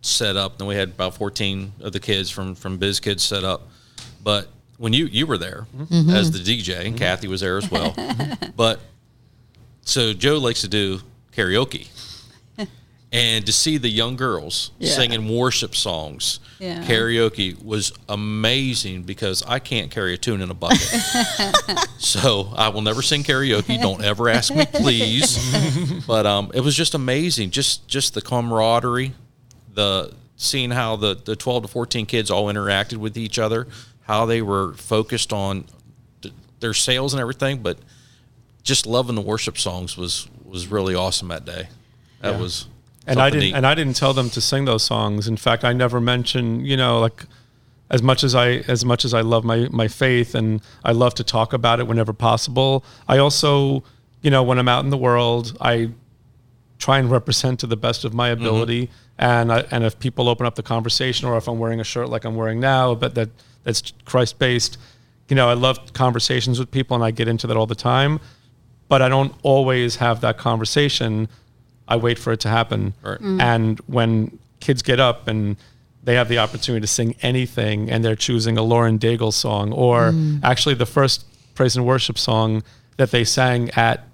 set 0.00 0.34
up, 0.36 0.56
then 0.58 0.66
we 0.66 0.74
had 0.76 0.88
about 0.88 1.14
fourteen 1.14 1.72
of 1.80 1.92
the 1.92 2.00
kids 2.00 2.30
from 2.30 2.54
from 2.54 2.78
Biz 2.78 3.00
Kids 3.00 3.22
set 3.22 3.44
up. 3.44 3.68
But 4.24 4.48
when 4.78 4.92
you 4.94 5.06
you 5.06 5.26
were 5.26 5.36
there 5.38 5.66
Mm-hmm. 5.76 6.10
as 6.10 6.30
the 6.30 6.38
DJ, 6.38 6.86
and 6.86 6.96
Kathy 6.96 7.28
was 7.28 7.40
there 7.42 7.58
as 7.58 7.70
well. 7.70 7.94
but 8.56 8.80
so 9.82 10.12
Joe 10.14 10.38
likes 10.38 10.62
to 10.62 10.68
do 10.68 11.00
karaoke. 11.36 11.88
And 13.10 13.46
to 13.46 13.52
see 13.52 13.78
the 13.78 13.88
young 13.88 14.16
girls 14.16 14.70
Yeah. 14.78 14.92
singing 14.92 15.28
worship 15.34 15.74
songs, 15.74 16.40
Yeah. 16.58 16.84
karaoke 16.84 17.62
was 17.64 17.90
amazing 18.06 19.04
because 19.04 19.42
I 19.46 19.60
can't 19.60 19.90
carry 19.90 20.12
a 20.12 20.18
tune 20.18 20.42
in 20.42 20.50
a 20.50 20.54
bucket. 20.54 20.82
so 21.98 22.52
I 22.54 22.68
will 22.68 22.82
never 22.82 23.00
sing 23.00 23.22
karaoke. 23.24 23.80
Don't 23.80 24.04
ever 24.04 24.28
ask 24.28 24.54
me, 24.54 24.66
please. 24.66 25.38
but 26.06 26.26
um, 26.26 26.50
it 26.52 26.60
was 26.60 26.76
just 26.76 26.94
amazing. 26.94 27.50
Just 27.50 27.88
just 27.88 28.12
the 28.12 28.20
camaraderie, 28.20 29.14
the 29.72 30.12
seeing 30.36 30.70
how 30.70 30.96
the, 30.96 31.14
the 31.14 31.34
12 31.34 31.62
to 31.62 31.68
14 31.68 32.04
kids 32.06 32.30
all 32.30 32.44
interacted 32.46 32.98
with 32.98 33.16
each 33.16 33.38
other, 33.38 33.66
how 34.02 34.26
they 34.26 34.42
were 34.42 34.74
focused 34.74 35.32
on 35.32 35.64
th- 36.22 36.34
their 36.60 36.74
sales 36.74 37.12
and 37.14 37.20
everything, 37.20 37.58
but 37.58 37.78
just 38.62 38.86
loving 38.86 39.14
the 39.14 39.20
worship 39.22 39.56
songs 39.56 39.96
was 39.96 40.28
was 40.44 40.66
really 40.66 40.94
awesome 40.94 41.28
that 41.28 41.46
day. 41.46 41.68
That 42.20 42.34
Yeah. 42.34 42.40
was 42.40 42.66
and 43.10 43.20
I 43.20 43.30
didn't 43.30 43.40
neat. 43.42 43.54
and 43.54 43.66
I 43.66 43.74
didn't 43.74 43.96
tell 43.96 44.12
them 44.12 44.30
to 44.30 44.40
sing 44.40 44.64
those 44.64 44.82
songs. 44.82 45.28
In 45.28 45.36
fact, 45.36 45.64
I 45.64 45.72
never 45.72 46.00
mentioned, 46.00 46.66
you 46.66 46.76
know, 46.76 47.00
like 47.00 47.24
as 47.90 48.02
much 48.02 48.22
as 48.22 48.34
I 48.34 48.48
as 48.68 48.84
much 48.84 49.04
as 49.04 49.14
I 49.14 49.20
love 49.22 49.44
my 49.44 49.68
my 49.70 49.88
faith 49.88 50.34
and 50.34 50.60
I 50.84 50.92
love 50.92 51.14
to 51.14 51.24
talk 51.24 51.52
about 51.52 51.80
it 51.80 51.86
whenever 51.86 52.12
possible. 52.12 52.84
I 53.06 53.18
also, 53.18 53.82
you 54.22 54.30
know, 54.30 54.42
when 54.42 54.58
I'm 54.58 54.68
out 54.68 54.84
in 54.84 54.90
the 54.90 54.96
world, 54.98 55.56
I 55.60 55.90
try 56.78 56.98
and 56.98 57.10
represent 57.10 57.60
to 57.60 57.66
the 57.66 57.76
best 57.76 58.04
of 58.04 58.14
my 58.14 58.28
ability. 58.28 58.90
And 59.18 59.52
I, 59.52 59.64
and 59.72 59.82
if 59.82 59.98
people 59.98 60.28
open 60.28 60.46
up 60.46 60.54
the 60.54 60.62
conversation, 60.62 61.26
or 61.26 61.36
if 61.36 61.48
I'm 61.48 61.58
wearing 61.58 61.80
a 61.80 61.84
shirt 61.84 62.08
like 62.08 62.24
I'm 62.24 62.36
wearing 62.36 62.60
now, 62.60 62.94
but 62.94 63.14
that 63.16 63.30
that's 63.64 63.92
Christ 64.04 64.38
based, 64.38 64.78
you 65.28 65.34
know, 65.34 65.48
I 65.48 65.54
love 65.54 65.92
conversations 65.92 66.58
with 66.58 66.70
people, 66.70 66.94
and 66.94 67.04
I 67.04 67.10
get 67.10 67.26
into 67.26 67.46
that 67.48 67.56
all 67.56 67.66
the 67.66 67.74
time. 67.74 68.20
But 68.88 69.02
I 69.02 69.08
don't 69.08 69.34
always 69.42 69.96
have 69.96 70.20
that 70.20 70.38
conversation. 70.38 71.28
I 71.88 71.96
wait 71.96 72.18
for 72.18 72.32
it 72.32 72.40
to 72.40 72.48
happen. 72.48 72.94
Right. 73.02 73.20
And 73.20 73.80
when 73.86 74.38
kids 74.60 74.82
get 74.82 75.00
up 75.00 75.26
and 75.26 75.56
they 76.04 76.14
have 76.14 76.28
the 76.28 76.38
opportunity 76.38 76.80
to 76.82 76.86
sing 76.86 77.16
anything, 77.22 77.90
and 77.90 78.04
they're 78.04 78.16
choosing 78.16 78.56
a 78.56 78.62
Lauren 78.62 78.98
Daigle 78.98 79.32
song, 79.32 79.72
or 79.72 80.14
actually 80.42 80.74
the 80.74 80.86
first 80.86 81.24
praise 81.54 81.76
and 81.76 81.84
worship 81.84 82.16
song 82.18 82.62
that 82.98 83.10
they 83.10 83.24
sang 83.24 83.70
at 83.70 84.06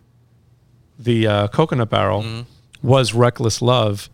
the 0.99 1.27
uh, 1.27 1.49
Coconut 1.49 1.91
Barrel 1.91 2.47
was 2.83 3.12
"Reckless 3.14 3.61
Love," 3.61 4.09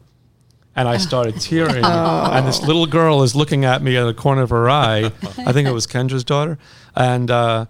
and 0.74 0.88
I 0.88 0.96
started 0.96 1.40
tearing. 1.40 1.84
And 1.84 2.46
this 2.46 2.62
little 2.62 2.86
girl 2.86 3.22
is 3.22 3.34
looking 3.36 3.64
at 3.64 3.82
me 3.82 3.96
out 3.96 4.08
of 4.08 4.14
the 4.16 4.20
corner 4.20 4.42
of 4.42 4.50
her 4.50 4.68
eye. 4.68 5.04
I 5.46 5.52
think 5.52 5.68
it 5.68 5.72
was 5.72 5.86
Kendra's 5.86 6.24
daughter, 6.24 6.58
and 6.94 7.30
uh, 7.30 7.66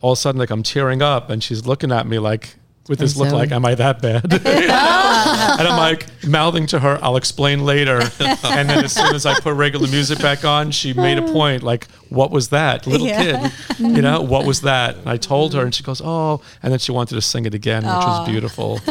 all 0.00 0.12
of 0.12 0.18
a 0.18 0.20
sudden, 0.20 0.38
like 0.38 0.50
I'm 0.50 0.62
tearing 0.62 1.02
up, 1.02 1.30
and 1.30 1.42
she's 1.42 1.66
looking 1.66 1.92
at 1.92 2.06
me 2.06 2.18
like 2.18 2.56
with 2.88 2.98
this 2.98 3.16
look 3.16 3.32
like, 3.32 3.52
am 3.52 3.64
I 3.64 3.74
that 3.76 4.02
bad? 4.02 4.24
and 4.32 5.68
I'm 5.68 5.78
like 5.78 6.06
mouthing 6.26 6.66
to 6.68 6.80
her, 6.80 6.98
I'll 7.02 7.16
explain 7.16 7.64
later. 7.64 8.00
and 8.20 8.68
then 8.68 8.84
as 8.84 8.92
soon 8.92 9.14
as 9.14 9.26
I 9.26 9.38
put 9.38 9.54
regular 9.54 9.88
music 9.88 10.18
back 10.18 10.44
on, 10.44 10.70
she 10.70 10.92
made 10.92 11.18
a 11.18 11.22
point 11.22 11.62
like, 11.62 11.86
what 12.12 12.30
was 12.30 12.48
that? 12.48 12.86
Little 12.86 13.06
Yeah. 13.06 13.48
kid, 13.48 13.52
you 13.78 14.02
know, 14.02 14.20
what 14.20 14.44
was 14.46 14.60
that? 14.62 14.96
And 14.96 15.08
I 15.08 15.16
told 15.16 15.54
her 15.54 15.62
and 15.62 15.74
she 15.74 15.82
goes, 15.82 16.00
oh, 16.04 16.40
and 16.62 16.72
then 16.72 16.78
she 16.78 16.92
wanted 16.92 17.14
to 17.16 17.22
sing 17.22 17.46
it 17.46 17.54
again, 17.54 17.82
which 17.84 18.06
was 18.06 18.28
beautiful. 18.28 18.80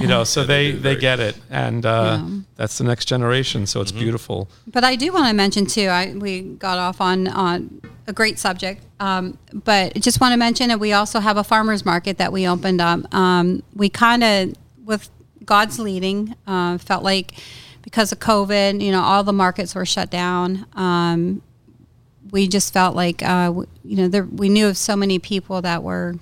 You 0.00 0.06
know, 0.06 0.24
so 0.24 0.44
they, 0.44 0.72
they 0.72 0.96
get 0.96 1.20
it. 1.20 1.36
And 1.50 1.84
uh, 1.84 2.22
that's 2.56 2.78
the 2.78 2.84
next 2.84 3.04
generation. 3.06 3.66
So 3.66 3.80
it's 3.82 3.92
beautiful. 3.92 4.48
But 4.66 4.82
I 4.84 4.96
do 4.96 5.12
want 5.12 5.28
to 5.28 5.34
mention 5.34 5.66
too. 5.66 5.88
I 5.88 6.14
we 6.16 6.40
got 6.40 6.78
off 6.78 7.00
on 7.00 7.28
on 7.28 7.80
a 8.06 8.12
great 8.12 8.38
subject, 8.38 8.82
um, 8.98 9.36
but 9.52 9.94
just 10.00 10.20
want 10.20 10.32
to 10.32 10.38
mention 10.38 10.68
that 10.68 10.80
we 10.80 10.92
also 10.92 11.20
have 11.20 11.36
a 11.36 11.44
farmers 11.44 11.84
market 11.84 12.16
that 12.18 12.32
we 12.32 12.48
opened 12.48 12.80
up. 12.80 13.12
Um, 13.14 13.62
we 13.74 13.88
kind 13.90 14.24
of, 14.24 14.54
with 14.84 15.10
God's 15.44 15.78
leading, 15.78 16.34
uh, 16.46 16.78
felt 16.78 17.04
like 17.04 17.34
because 17.82 18.12
of 18.12 18.18
COVID, 18.20 18.80
you 18.82 18.90
know, 18.92 19.02
all 19.02 19.22
the 19.22 19.32
markets 19.32 19.74
were 19.74 19.86
shut 19.86 20.10
down. 20.10 20.66
Um, 20.74 21.42
we 22.30 22.48
just 22.48 22.72
felt 22.72 22.94
like, 22.94 23.22
uh, 23.22 23.52
you 23.84 23.96
know, 23.96 24.08
there, 24.08 24.24
we 24.24 24.48
knew 24.48 24.68
of 24.68 24.76
so 24.76 24.96
many 24.96 25.18
people 25.18 25.62
that 25.62 25.82
were. 25.82 26.16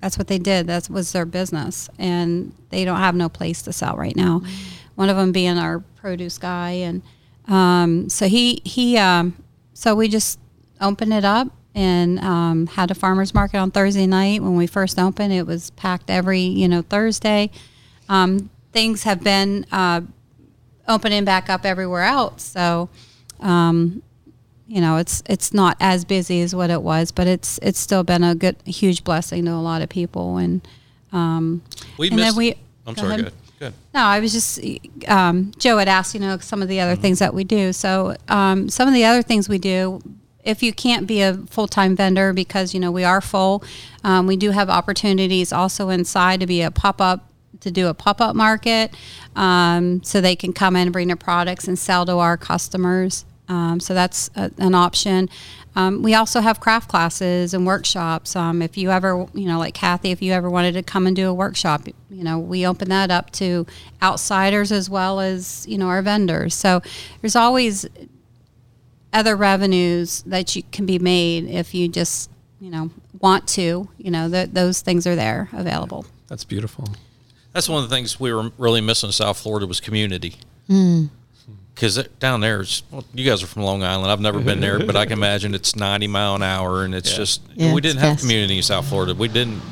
That's 0.00 0.16
what 0.16 0.28
they 0.28 0.38
did. 0.38 0.66
That 0.66 0.88
was 0.88 1.12
their 1.12 1.26
business, 1.26 1.90
and 1.98 2.54
they 2.70 2.86
don't 2.86 3.00
have 3.00 3.14
no 3.14 3.28
place 3.28 3.60
to 3.62 3.72
sell 3.72 3.96
right 3.96 4.16
now. 4.16 4.40
One 4.94 5.10
of 5.10 5.16
them 5.16 5.30
being 5.30 5.58
our 5.58 5.80
produce 5.96 6.38
guy, 6.38 6.70
and 6.70 7.02
um, 7.48 8.08
so 8.08 8.26
he 8.26 8.62
he 8.64 8.96
um, 8.96 9.36
so 9.74 9.94
we 9.94 10.08
just 10.08 10.38
opened 10.80 11.12
it 11.12 11.24
up 11.24 11.48
and 11.74 12.18
um, 12.20 12.66
had 12.66 12.90
a 12.90 12.94
farmers 12.94 13.34
market 13.34 13.58
on 13.58 13.70
Thursday 13.70 14.06
night. 14.06 14.42
When 14.42 14.56
we 14.56 14.66
first 14.66 14.98
opened, 14.98 15.32
it 15.32 15.46
was 15.46 15.70
packed 15.70 16.10
every 16.10 16.40
you 16.40 16.68
know 16.68 16.82
Thursday. 16.82 17.50
Um, 18.08 18.50
things 18.72 19.02
have 19.02 19.22
been 19.22 19.66
uh, 19.70 20.00
opening 20.88 21.24
back 21.24 21.50
up 21.50 21.64
everywhere 21.64 22.04
else, 22.04 22.42
so 22.42 22.88
um, 23.40 24.02
you 24.70 24.80
know 24.80 24.96
it's 24.98 25.22
it's 25.26 25.52
not 25.52 25.76
as 25.80 26.04
busy 26.04 26.40
as 26.42 26.54
what 26.54 26.70
it 26.70 26.80
was, 26.82 27.10
but 27.12 27.26
it's 27.26 27.58
it's 27.62 27.78
still 27.78 28.04
been 28.04 28.22
a 28.24 28.34
good 28.34 28.56
huge 28.64 29.02
blessing 29.04 29.44
to 29.46 29.50
a 29.52 29.64
lot 29.70 29.82
of 29.82 29.88
people 29.88 30.36
and. 30.38 30.60
Um, 31.12 31.62
We 31.98 32.08
and 32.08 32.18
then 32.18 32.26
missed. 32.26 32.36
we- 32.36 32.54
I'm 32.86 32.94
go 32.94 33.02
sorry. 33.02 33.14
ahead. 33.14 33.24
Good. 33.24 33.34
Good. 33.58 33.74
no, 33.92 34.00
I 34.00 34.20
was 34.20 34.32
just 34.32 34.60
um, 35.08 35.52
Joe 35.58 35.76
had 35.78 35.88
asked, 35.88 36.14
you 36.14 36.20
know, 36.20 36.38
some 36.38 36.62
of 36.62 36.68
the 36.68 36.78
other 36.80 36.94
things 36.96 37.18
that 37.18 37.34
we 37.34 37.42
do. 37.44 37.72
So 37.74 38.16
um, 38.28 38.68
some 38.70 38.86
of 38.88 38.94
the 38.94 39.04
other 39.04 39.20
things 39.22 39.48
we 39.50 39.58
do, 39.58 40.00
if 40.44 40.62
you 40.62 40.72
can't 40.72 41.06
be 41.06 41.20
a 41.20 41.34
full 41.34 41.66
time 41.68 41.94
vendor 41.96 42.32
because 42.32 42.72
you 42.74 42.80
know 42.80 42.90
we 42.92 43.02
are 43.04 43.20
full, 43.20 43.64
um, 44.04 44.26
we 44.28 44.36
do 44.36 44.52
have 44.52 44.70
opportunities 44.70 45.52
also 45.52 45.88
inside 45.90 46.40
to 46.40 46.46
be 46.46 46.62
a 46.62 46.70
pop 46.70 47.00
up 47.00 47.26
to 47.60 47.70
do 47.72 47.88
a 47.88 47.92
pop 47.94 48.20
up 48.20 48.34
market, 48.36 48.94
um, 49.36 50.02
so 50.04 50.20
they 50.20 50.36
can 50.36 50.52
come 50.52 50.76
in 50.76 50.82
and 50.82 50.92
bring 50.92 51.08
their 51.08 51.16
products 51.16 51.66
and 51.68 51.76
sell 51.78 52.06
to 52.06 52.12
our 52.16 52.36
customers. 52.38 53.24
Um, 53.50 53.80
so 53.80 53.94
that's 53.94 54.30
a, 54.36 54.50
an 54.58 54.74
option. 54.74 55.28
Um, 55.74 56.02
we 56.02 56.14
also 56.14 56.40
have 56.40 56.60
craft 56.60 56.88
classes 56.88 57.52
and 57.52 57.66
workshops. 57.66 58.34
Um, 58.36 58.62
if 58.62 58.78
you 58.78 58.90
ever, 58.90 59.26
you 59.34 59.46
know, 59.46 59.58
like 59.58 59.74
Kathy, 59.74 60.12
if 60.12 60.22
you 60.22 60.32
ever 60.32 60.48
wanted 60.48 60.72
to 60.72 60.82
come 60.82 61.06
and 61.06 61.14
do 61.14 61.28
a 61.28 61.34
workshop, 61.34 61.86
you 61.86 62.24
know, 62.24 62.38
we 62.38 62.64
open 62.64 62.88
that 62.88 63.10
up 63.10 63.30
to 63.32 63.66
outsiders 64.02 64.72
as 64.72 64.88
well 64.88 65.20
as, 65.20 65.66
you 65.68 65.78
know, 65.78 65.88
our 65.88 66.00
vendors. 66.00 66.54
So 66.54 66.80
there's 67.20 67.36
always 67.36 67.86
other 69.12 69.34
revenues 69.34 70.22
that 70.22 70.54
you 70.54 70.62
can 70.70 70.86
be 70.86 71.00
made 71.00 71.44
if 71.46 71.74
you 71.74 71.88
just, 71.88 72.30
you 72.60 72.70
know, 72.70 72.90
want 73.20 73.48
to, 73.48 73.88
you 73.98 74.10
know, 74.10 74.30
th- 74.30 74.50
those 74.52 74.80
things 74.80 75.06
are 75.06 75.16
there 75.16 75.48
available. 75.52 76.06
That's 76.28 76.44
beautiful. 76.44 76.88
That's 77.52 77.68
one 77.68 77.82
of 77.82 77.90
the 77.90 77.94
things 77.94 78.20
we 78.20 78.32
were 78.32 78.50
really 78.58 78.80
missing 78.80 79.08
in 79.08 79.12
South 79.12 79.38
Florida 79.38 79.66
was 79.66 79.80
community. 79.80 80.36
Because 81.80 81.96
down 82.18 82.42
there, 82.42 82.62
well, 82.90 83.04
you 83.14 83.24
guys 83.24 83.42
are 83.42 83.46
from 83.46 83.62
Long 83.62 83.82
Island. 83.82 84.12
I've 84.12 84.20
never 84.20 84.38
been 84.38 84.60
there, 84.60 84.78
but 84.84 84.96
I 84.96 85.04
can 85.06 85.12
imagine 85.18 85.54
it's 85.54 85.74
90 85.74 86.08
mile 86.08 86.34
an 86.34 86.42
hour, 86.42 86.84
and 86.84 86.94
it's 86.94 87.16
just 87.16 87.40
Yeah, 87.54 87.72
we 87.72 87.78
it's 87.78 87.86
didn't 87.86 88.00
have 88.00 88.10
fast. 88.16 88.20
community 88.22 88.58
in 88.58 88.62
South 88.62 88.86
Florida. 88.86 89.14
We 89.14 89.28
didn't. 89.28 89.62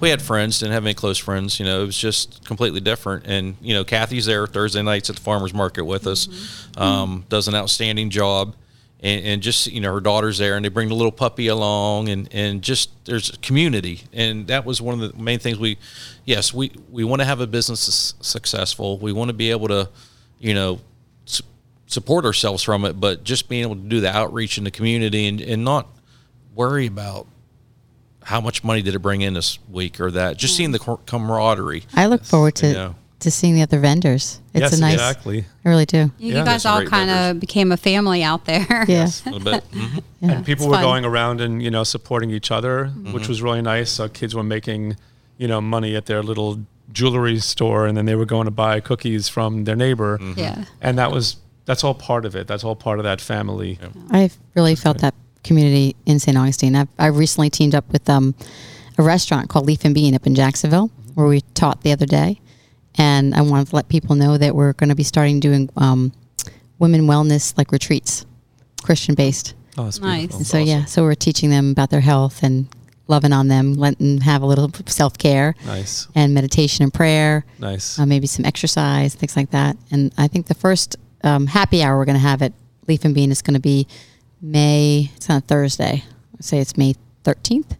We 0.00 0.08
had 0.08 0.22
friends, 0.22 0.58
didn't 0.60 0.72
have 0.72 0.86
any 0.86 0.94
close 0.94 1.18
friends. 1.18 1.60
You 1.60 1.66
know, 1.66 1.82
it 1.82 1.84
was 1.84 1.98
just 1.98 2.42
completely 2.46 2.80
different. 2.80 3.26
And 3.26 3.56
you 3.60 3.74
know, 3.74 3.84
Kathy's 3.84 4.24
there 4.24 4.46
Thursday 4.46 4.80
nights 4.80 5.10
at 5.10 5.16
the 5.16 5.20
farmers 5.22 5.52
market 5.52 5.84
with 5.84 6.06
us. 6.06 6.66
Um, 6.78 7.26
does 7.28 7.46
an 7.46 7.54
outstanding 7.54 8.08
job, 8.08 8.56
and, 9.00 9.22
and 9.26 9.42
just 9.42 9.66
you 9.66 9.82
know, 9.82 9.92
her 9.92 10.00
daughter's 10.00 10.38
there, 10.38 10.56
and 10.56 10.64
they 10.64 10.70
bring 10.70 10.88
the 10.88 10.94
little 10.94 11.12
puppy 11.12 11.48
along, 11.48 12.08
and 12.08 12.26
and 12.32 12.62
just 12.62 12.88
there's 13.04 13.28
a 13.28 13.36
community, 13.40 14.00
and 14.14 14.46
that 14.46 14.64
was 14.64 14.80
one 14.80 14.98
of 14.98 15.12
the 15.12 15.22
main 15.22 15.38
things 15.38 15.58
we. 15.58 15.76
Yes, 16.24 16.54
we 16.54 16.72
we 16.90 17.04
want 17.04 17.20
to 17.20 17.26
have 17.26 17.40
a 17.40 17.46
business 17.46 18.14
successful. 18.22 18.96
We 18.98 19.12
want 19.12 19.28
to 19.28 19.34
be 19.34 19.50
able 19.50 19.68
to, 19.68 19.90
you 20.38 20.54
know, 20.54 20.76
su- 20.76 20.89
support 21.90 22.24
ourselves 22.24 22.62
from 22.62 22.84
it, 22.84 23.00
but 23.00 23.24
just 23.24 23.48
being 23.48 23.62
able 23.62 23.74
to 23.76 23.80
do 23.82 24.00
the 24.00 24.14
outreach 24.14 24.58
in 24.58 24.64
the 24.64 24.70
community 24.70 25.26
and, 25.28 25.40
and 25.40 25.64
not 25.64 25.88
worry 26.54 26.86
about 26.86 27.26
how 28.24 28.40
much 28.40 28.62
money 28.62 28.82
did 28.82 28.94
it 28.94 28.98
bring 29.00 29.22
in 29.22 29.34
this 29.34 29.58
week 29.70 30.00
or 30.00 30.10
that. 30.10 30.36
Just 30.36 30.56
seeing 30.56 30.72
the 30.72 30.78
camaraderie. 31.06 31.84
I 31.94 32.06
look 32.06 32.24
forward 32.24 32.54
to 32.56 32.66
Yeah. 32.72 32.92
to 33.20 33.30
seeing 33.30 33.54
the 33.54 33.62
other 33.62 33.78
vendors. 33.80 34.40
It's 34.54 34.62
yes, 34.62 34.78
a 34.78 34.80
nice. 34.80 34.94
exactly. 34.94 35.44
I 35.64 35.68
really 35.68 35.86
do. 35.86 36.10
You, 36.18 36.34
Yeah, 36.34 36.44
guys 36.44 36.64
all 36.64 36.84
kind 36.86 37.10
of 37.10 37.40
became 37.40 37.72
a 37.72 37.76
family 37.76 38.22
out 38.22 38.44
there. 38.44 38.66
Yeah. 38.88 39.08
A 39.26 39.30
little 39.30 39.40
bit. 39.52 39.64
Mhm. 39.72 40.02
yeah. 40.20 40.30
and 40.32 40.46
people 40.46 40.66
it's 40.66 40.70
were 40.70 40.74
fun. 40.76 40.82
going 40.84 41.04
around 41.04 41.40
and 41.40 41.62
you 41.62 41.70
know 41.70 41.82
supporting 41.84 42.30
each 42.30 42.50
other, 42.50 42.86
Mm-hmm. 42.86 43.12
which 43.12 43.26
was 43.28 43.42
really 43.42 43.62
nice. 43.62 43.90
So 43.90 44.08
kids 44.08 44.34
were 44.34 44.42
making 44.44 44.96
you 45.38 45.48
know 45.48 45.60
money 45.60 45.96
at 45.96 46.06
their 46.06 46.22
little 46.22 46.60
jewelry 46.92 47.38
store, 47.40 47.86
and 47.86 47.96
then 47.96 48.04
they 48.06 48.14
were 48.16 48.26
going 48.26 48.44
to 48.46 48.50
buy 48.50 48.80
cookies 48.80 49.28
from 49.28 49.64
their 49.64 49.76
neighbor, 49.76 50.18
Mm-hmm. 50.18 50.38
Yeah. 50.38 50.64
and 50.80 50.98
that 50.98 51.10
was 51.12 51.36
that's 51.70 51.84
all 51.84 51.94
part 51.94 52.24
of 52.24 52.34
it. 52.34 52.48
That's 52.48 52.64
all 52.64 52.74
part 52.74 52.98
of 52.98 53.04
that 53.04 53.20
family. 53.20 53.78
I've 54.10 54.36
really 54.56 54.74
felt 54.74 54.98
that 55.02 55.14
community 55.44 55.94
in 56.04 56.18
St. 56.18 56.36
Augustine. 56.36 56.74
I've, 56.74 56.88
I 56.98 57.06
recently 57.06 57.48
teamed 57.48 57.76
up 57.76 57.88
with 57.92 58.10
um, 58.10 58.34
a 58.98 59.04
restaurant 59.04 59.48
called 59.48 59.66
Leaf 59.66 59.84
and 59.84 59.94
Bean 59.94 60.16
up 60.16 60.26
in 60.26 60.34
Jacksonville, 60.34 60.90
where 61.14 61.28
we 61.28 61.42
taught 61.54 61.82
the 61.82 61.92
other 61.92 62.06
day. 62.06 62.40
And 62.96 63.36
I 63.36 63.42
wanted 63.42 63.68
to 63.68 63.76
let 63.76 63.88
people 63.88 64.16
know 64.16 64.36
that 64.36 64.56
we're 64.56 64.72
going 64.72 64.88
to 64.88 64.96
be 64.96 65.04
starting 65.04 65.38
doing 65.38 65.70
um, 65.76 66.12
women 66.80 67.02
wellness 67.02 67.56
like 67.56 67.70
retreats, 67.70 68.26
Christian 68.82 69.14
based. 69.14 69.54
Oh, 69.78 69.86
it's 69.86 70.00
Nice. 70.00 70.18
beautiful. 70.22 70.38
And 70.38 70.46
so, 70.48 70.58
yeah, 70.58 70.84
so 70.86 71.04
we're 71.04 71.14
teaching 71.14 71.50
them 71.50 71.70
about 71.70 71.90
their 71.90 72.00
health 72.00 72.42
and 72.42 72.66
loving 73.06 73.32
on 73.32 73.46
them, 73.46 73.74
letting 73.74 74.16
them 74.16 74.22
have 74.22 74.42
a 74.42 74.46
little 74.46 74.72
self 74.86 75.16
care 75.18 75.54
Nice, 75.64 76.08
and 76.16 76.34
meditation 76.34 76.82
and 76.82 76.92
prayer 76.92 77.44
nice. 77.60 77.96
uh, 77.96 78.06
maybe 78.06 78.26
some 78.26 78.44
exercise, 78.44 79.14
things 79.14 79.36
like 79.36 79.50
that. 79.52 79.76
And 79.92 80.12
I 80.18 80.26
think 80.26 80.48
the 80.48 80.54
first 80.54 80.96
um, 81.22 81.46
happy 81.46 81.82
hour 81.82 81.96
we're 81.98 82.04
going 82.04 82.14
to 82.16 82.20
have 82.20 82.42
at 82.42 82.52
Leaf 82.88 83.04
and 83.04 83.14
Bean 83.14 83.30
is 83.30 83.42
going 83.42 83.54
to 83.54 83.60
be 83.60 83.86
May. 84.40 85.10
It's 85.16 85.28
on 85.30 85.36
a 85.36 85.40
Thursday. 85.40 86.04
I'd 86.34 86.44
say 86.44 86.58
it's 86.58 86.76
May 86.76 86.94
thirteenth, 87.24 87.76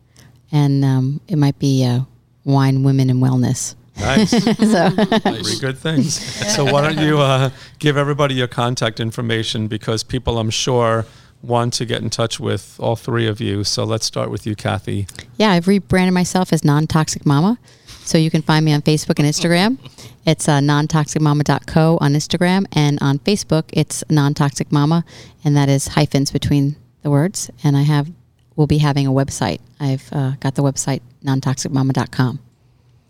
and 0.53 0.84
um, 0.84 1.20
it 1.28 1.36
might 1.36 1.59
be 1.59 1.84
uh, 1.84 2.01
wine, 2.45 2.82
women, 2.82 3.11
and 3.11 3.22
wellness. 3.22 3.74
Nice. 3.99 4.32
So 4.70 4.91
Pretty 5.20 5.59
good 5.61 5.78
things. 5.78 6.14
So 6.55 6.64
why 6.64 6.80
don't 6.82 7.05
you 7.05 7.18
uh, 7.18 7.51
give 7.78 7.97
everybody 7.97 8.34
your 8.34 8.49
contact 8.49 8.99
information 9.01 9.68
because 9.68 10.03
people, 10.03 10.38
I'm 10.38 10.49
sure, 10.51 11.07
want 11.43 11.74
to 11.74 11.84
get 11.86 12.03
in 12.03 12.09
touch 12.11 12.38
with 12.41 12.76
all 12.80 12.97
three 12.97 13.26
of 13.26 13.41
you. 13.41 13.64
So 13.64 13.84
let's 13.84 14.07
start 14.07 14.30
with 14.30 14.47
you, 14.47 14.55
Kathy. 14.55 15.07
yeah, 15.36 15.51
I've 15.53 15.66
rebranded 15.68 16.14
myself 16.14 16.53
as 16.53 16.64
Non 16.64 16.86
Toxic 16.86 17.26
Mama. 17.26 17.59
So 18.05 18.18
you 18.18 18.30
can 18.30 18.42
find 18.42 18.64
me 18.64 18.72
on 18.72 18.82
Facebook 18.82 19.18
and 19.18 19.28
Instagram. 19.28 19.78
It's 20.26 20.48
uh, 20.48 20.59
nontoxicmama.co 20.59 21.98
on 22.01 22.12
Instagram, 22.12 22.66
and 22.72 22.98
on 23.01 23.18
Facebook 23.20 23.64
it's 23.72 24.05
Non 24.11 24.34
Toxic 24.34 24.70
Mama, 24.72 25.05
and 25.44 25.57
that 25.57 25.68
is 25.68 25.88
hyphens 25.88 26.30
between 26.30 26.76
the 27.03 27.11
words. 27.11 27.51
And 27.62 27.76
I 27.76 27.82
have, 27.82 28.11
we'll 28.57 28.66
be 28.66 28.78
having 28.78 29.07
a 29.07 29.12
website. 29.12 29.61
I've 29.78 30.12
uh, 30.12 30.32
got 30.40 30.55
the 30.55 30.62
website 30.62 31.01
nontoxicmama.com. 31.24 32.40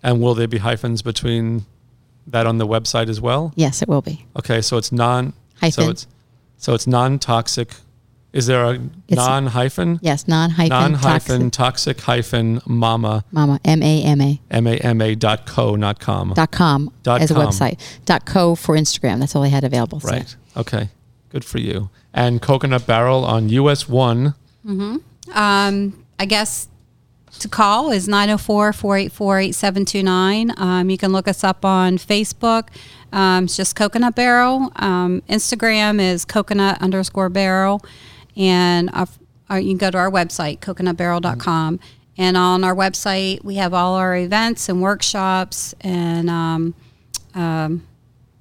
And 0.03 0.21
will 0.21 0.35
there 0.35 0.49
be 0.49 0.59
hyphens 0.59 1.03
between 1.03 1.67
that 2.27 2.47
on 2.47 2.59
the 2.59 2.67
website 2.67 3.09
as 3.09 3.21
well? 3.21 3.53
Yes, 3.57 3.83
it 3.83 3.89
will 3.89 4.03
be. 4.03 4.25
Okay, 4.37 4.61
so 4.61 4.77
it's 4.77 4.93
non. 4.93 5.33
Hyphen. 5.61 5.85
So 5.85 5.91
it's 5.91 6.07
so 6.61 6.75
it's 6.75 6.87
non-toxic. 6.87 7.71
Is 8.33 8.47
there 8.47 8.65
a 8.65 8.75
It's- 8.75 9.17
non-hyphen? 9.17 9.99
Yes, 10.03 10.29
non 10.29 10.51
hyphen 10.51 10.69
Non-hyphen 10.93 11.51
toxic 11.51 12.01
hyphen 12.03 12.61
mama 12.67 13.25
mama 13.33 13.59
m 13.65 13.83
a 13.83 14.03
m 14.05 14.21
a 14.21 14.41
m 14.51 14.67
a 14.69 14.77
m 14.77 15.01
a 15.03 15.15
dot 15.17 15.47
co 15.47 15.75
not 15.75 15.99
com. 15.99 16.33
dot 16.35 16.53
com 16.53 16.91
Dot 17.03 17.21
as 17.23 17.31
a 17.31 17.35
website. 17.35 17.77
Dot 18.05 18.25
co 18.27 18.55
for 18.55 18.77
Instagram. 18.77 19.19
That's 19.19 19.35
all 19.35 19.43
I 19.43 19.49
had 19.49 19.65
available. 19.65 19.99
so- 20.01 20.09
Right. 20.11 20.37
Okay. 20.57 20.91
Good 21.31 21.45
for 21.45 21.59
you. 21.59 21.91
And 22.15 22.41
Coconut 22.41 22.87
Barrel 22.87 23.25
on 23.25 23.49
US 23.49 23.89
one. 23.89 24.35
Hmm. 24.65 24.97
Um, 25.35 26.05
I 26.19 26.25
guess 26.27 26.69
to 27.39 27.49
call 27.49 27.91
is 27.91 28.07
904 28.09 28.73
484 28.73 29.39
8729. 29.39 30.53
Um, 30.57 30.91
You 30.91 30.99
can 30.99 31.13
look 31.13 31.27
us 31.29 31.43
up 31.45 31.65
on 31.65 31.99
Facebook. 31.99 32.65
Um, 33.13 33.45
it's 33.45 33.57
just 33.57 33.75
Coconut 33.77 34.15
Barrel. 34.15 34.71
Um, 34.77 35.23
Instagram 35.29 36.01
is 36.01 36.25
coconut 36.25 36.81
underscore 36.83 37.29
barrel. 37.29 37.81
And 38.41 38.89
uh, 38.95 39.05
uh, 39.51 39.57
you 39.57 39.69
can 39.69 39.77
go 39.77 39.91
to 39.91 39.99
our 39.99 40.11
website, 40.11 40.61
coconutbarrel.com. 40.61 41.79
And 42.17 42.37
on 42.37 42.65
our 42.65 42.75
website, 42.75 43.45
we 43.45 43.57
have 43.57 43.75
all 43.75 43.95
our 43.95 44.17
events 44.17 44.69
and 44.69 44.81
workshops 44.81 45.75
and 45.83 46.31
um, 46.31 46.75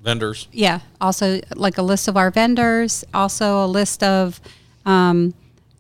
Vendors. 0.02 0.47
yeah, 0.54 0.80
also 1.02 1.41
like 1.56 1.78
a 1.78 1.82
list 1.82 2.08
of 2.08 2.16
our 2.16 2.32
vendors, 2.32 3.04
also 3.14 3.66
a 3.66 3.68
list 3.68 4.02
of 4.02 4.39
um, 4.86 5.34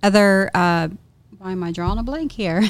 other. 0.03 0.51
Uh, 0.53 0.89
why 1.37 1.53
am 1.53 1.63
I 1.63 1.71
drawing 1.71 1.97
a 1.99 2.03
blank 2.03 2.33
here? 2.33 2.61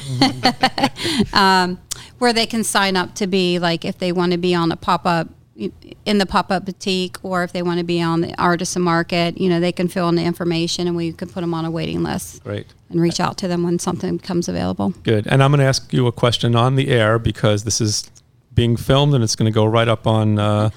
um, 1.32 1.80
where 2.18 2.32
they 2.32 2.46
can 2.46 2.62
sign 2.62 2.96
up 2.96 3.16
to 3.16 3.26
be 3.26 3.58
like 3.58 3.84
if 3.84 3.98
they 3.98 4.12
want 4.12 4.30
to 4.32 4.38
be 4.38 4.54
on 4.54 4.70
a 4.70 4.76
pop 4.76 5.04
up 5.06 5.28
in 5.56 6.18
the 6.18 6.26
pop 6.26 6.50
up 6.50 6.64
boutique 6.64 7.16
or 7.22 7.42
if 7.42 7.52
they 7.52 7.62
want 7.62 7.78
to 7.78 7.84
be 7.84 8.00
on 8.00 8.20
the 8.20 8.34
artisan 8.40 8.82
market, 8.82 9.38
you 9.38 9.48
know, 9.48 9.60
they 9.60 9.72
can 9.72 9.88
fill 9.88 10.08
in 10.08 10.14
the 10.14 10.24
information 10.24 10.86
and 10.86 10.96
we 10.96 11.12
can 11.12 11.28
put 11.28 11.40
them 11.40 11.52
on 11.52 11.64
a 11.64 11.70
waiting 11.70 12.02
list 12.02 12.42
Great. 12.42 12.66
and 12.88 13.00
reach 13.00 13.20
out 13.20 13.36
to 13.38 13.48
them 13.48 13.62
when 13.62 13.78
something 13.78 14.16
becomes 14.16 14.48
available. 14.48 14.90
Good. 15.02 15.26
And 15.26 15.42
I'm 15.42 15.50
going 15.50 15.60
to 15.60 15.66
ask 15.66 15.92
you 15.92 16.06
a 16.06 16.12
question 16.12 16.54
on 16.54 16.76
the 16.76 16.88
air 16.88 17.18
because 17.18 17.64
this 17.64 17.80
is 17.80 18.10
being 18.54 18.76
filmed 18.76 19.14
and 19.14 19.22
it's 19.22 19.36
going 19.36 19.50
to 19.50 19.54
go 19.54 19.64
right 19.64 19.88
up 19.88 20.06
on 20.06 20.38
uh, 20.38 20.70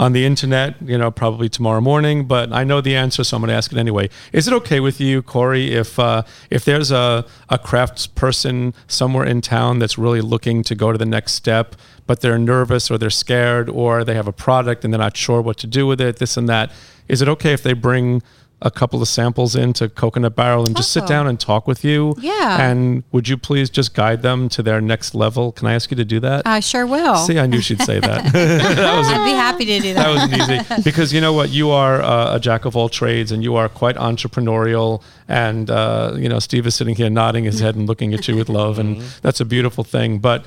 on 0.00 0.12
the 0.12 0.24
internet. 0.24 0.74
You 0.82 0.98
know, 0.98 1.10
probably 1.10 1.48
tomorrow 1.48 1.80
morning. 1.80 2.26
But 2.26 2.52
I 2.52 2.64
know 2.64 2.80
the 2.80 2.96
answer, 2.96 3.22
so 3.22 3.36
I'm 3.36 3.42
going 3.42 3.48
to 3.50 3.54
ask 3.54 3.70
it 3.70 3.78
anyway. 3.78 4.08
Is 4.32 4.48
it 4.48 4.54
okay 4.54 4.80
with 4.80 5.00
you, 5.00 5.22
Corey, 5.22 5.74
if 5.74 5.98
uh, 5.98 6.22
if 6.48 6.64
there's 6.64 6.90
a 6.90 7.24
a 7.48 7.58
crafts 7.58 8.06
person 8.06 8.74
somewhere 8.88 9.26
in 9.26 9.40
town 9.42 9.78
that's 9.78 9.98
really 9.98 10.22
looking 10.22 10.64
to 10.64 10.74
go 10.74 10.90
to 10.90 10.98
the 10.98 11.06
next 11.06 11.32
step, 11.32 11.76
but 12.06 12.20
they're 12.22 12.38
nervous 12.38 12.90
or 12.90 12.98
they're 12.98 13.10
scared 13.10 13.68
or 13.68 14.02
they 14.02 14.14
have 14.14 14.26
a 14.26 14.32
product 14.32 14.84
and 14.84 14.92
they're 14.92 14.98
not 14.98 15.16
sure 15.16 15.40
what 15.42 15.58
to 15.58 15.66
do 15.66 15.86
with 15.86 16.00
it, 16.00 16.16
this 16.16 16.36
and 16.36 16.48
that? 16.48 16.72
Is 17.06 17.20
it 17.20 17.28
okay 17.28 17.52
if 17.52 17.62
they 17.62 17.74
bring 17.74 18.22
a 18.62 18.70
couple 18.70 19.00
of 19.00 19.08
samples 19.08 19.56
into 19.56 19.88
Coconut 19.88 20.36
Barrel 20.36 20.66
and 20.66 20.76
just 20.76 20.92
sit 20.92 21.04
Oh. 21.04 21.06
down 21.06 21.26
and 21.26 21.40
talk 21.40 21.66
with 21.66 21.82
you? 21.84 22.14
Yeah. 22.18 22.60
And 22.60 23.04
would 23.12 23.28
you 23.28 23.36
please 23.38 23.70
just 23.70 23.94
guide 23.94 24.22
them 24.22 24.48
to 24.50 24.62
their 24.62 24.80
next 24.80 25.14
level? 25.14 25.52
Can 25.52 25.66
I 25.66 25.74
ask 25.74 25.90
you 25.90 25.96
to 25.96 26.04
do 26.04 26.20
that? 26.20 26.42
I 26.46 26.60
sure 26.60 26.86
will. 26.86 27.16
See, 27.16 27.38
I 27.38 27.46
knew 27.46 27.60
she'd 27.60 27.80
say 27.82 28.00
that. 28.00 28.26
I'd 28.34 29.24
be 29.24 29.30
happy 29.32 29.64
to 29.64 29.80
do 29.80 29.94
that. 29.94 30.02
that 30.04 30.14
wasn't 30.14 30.72
easy 30.72 30.82
because 30.82 31.12
you 31.12 31.20
know 31.20 31.32
what? 31.32 31.48
You 31.50 31.70
are 31.70 32.02
uh, 32.02 32.36
a 32.36 32.40
jack 32.40 32.64
of 32.66 32.76
all 32.76 32.88
trades 32.88 33.32
and 33.32 33.42
you 33.42 33.56
are 33.56 33.68
quite 33.68 33.96
entrepreneurial. 33.96 35.02
And 35.28 35.70
uh, 35.70 36.14
you 36.16 36.28
know, 36.28 36.38
Steve 36.38 36.66
is 36.66 36.74
sitting 36.74 36.94
here 36.96 37.10
nodding 37.10 37.44
his 37.44 37.60
head 37.60 37.76
and 37.76 37.86
looking 37.88 38.12
at 38.14 38.26
you 38.28 38.36
with 38.36 38.48
love, 38.48 38.78
and 38.78 39.00
that's 39.22 39.40
a 39.40 39.44
beautiful 39.44 39.84
thing. 39.84 40.18
But 40.18 40.44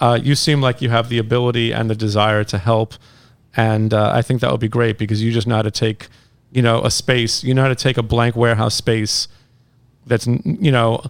uh, 0.00 0.18
you 0.22 0.34
seem 0.34 0.60
like 0.60 0.82
you 0.82 0.90
have 0.90 1.08
the 1.08 1.18
ability 1.18 1.72
and 1.72 1.88
the 1.88 1.94
desire 1.94 2.42
to 2.44 2.58
help, 2.58 2.94
and 3.56 3.94
uh, 3.94 4.10
I 4.12 4.22
think 4.22 4.40
that 4.40 4.50
would 4.50 4.60
be 4.60 4.68
great 4.68 4.98
because 4.98 5.22
you 5.22 5.30
just 5.32 5.46
know 5.46 5.54
how 5.56 5.62
to 5.62 5.70
take, 5.70 6.08
you 6.54 6.62
know, 6.62 6.82
a 6.82 6.90
space. 6.90 7.44
You 7.44 7.52
know 7.52 7.62
how 7.62 7.68
to 7.68 7.74
take 7.74 7.98
a 7.98 8.02
blank 8.02 8.36
warehouse 8.36 8.74
space 8.74 9.28
that's 10.06 10.26
you 10.26 10.72
know 10.72 11.02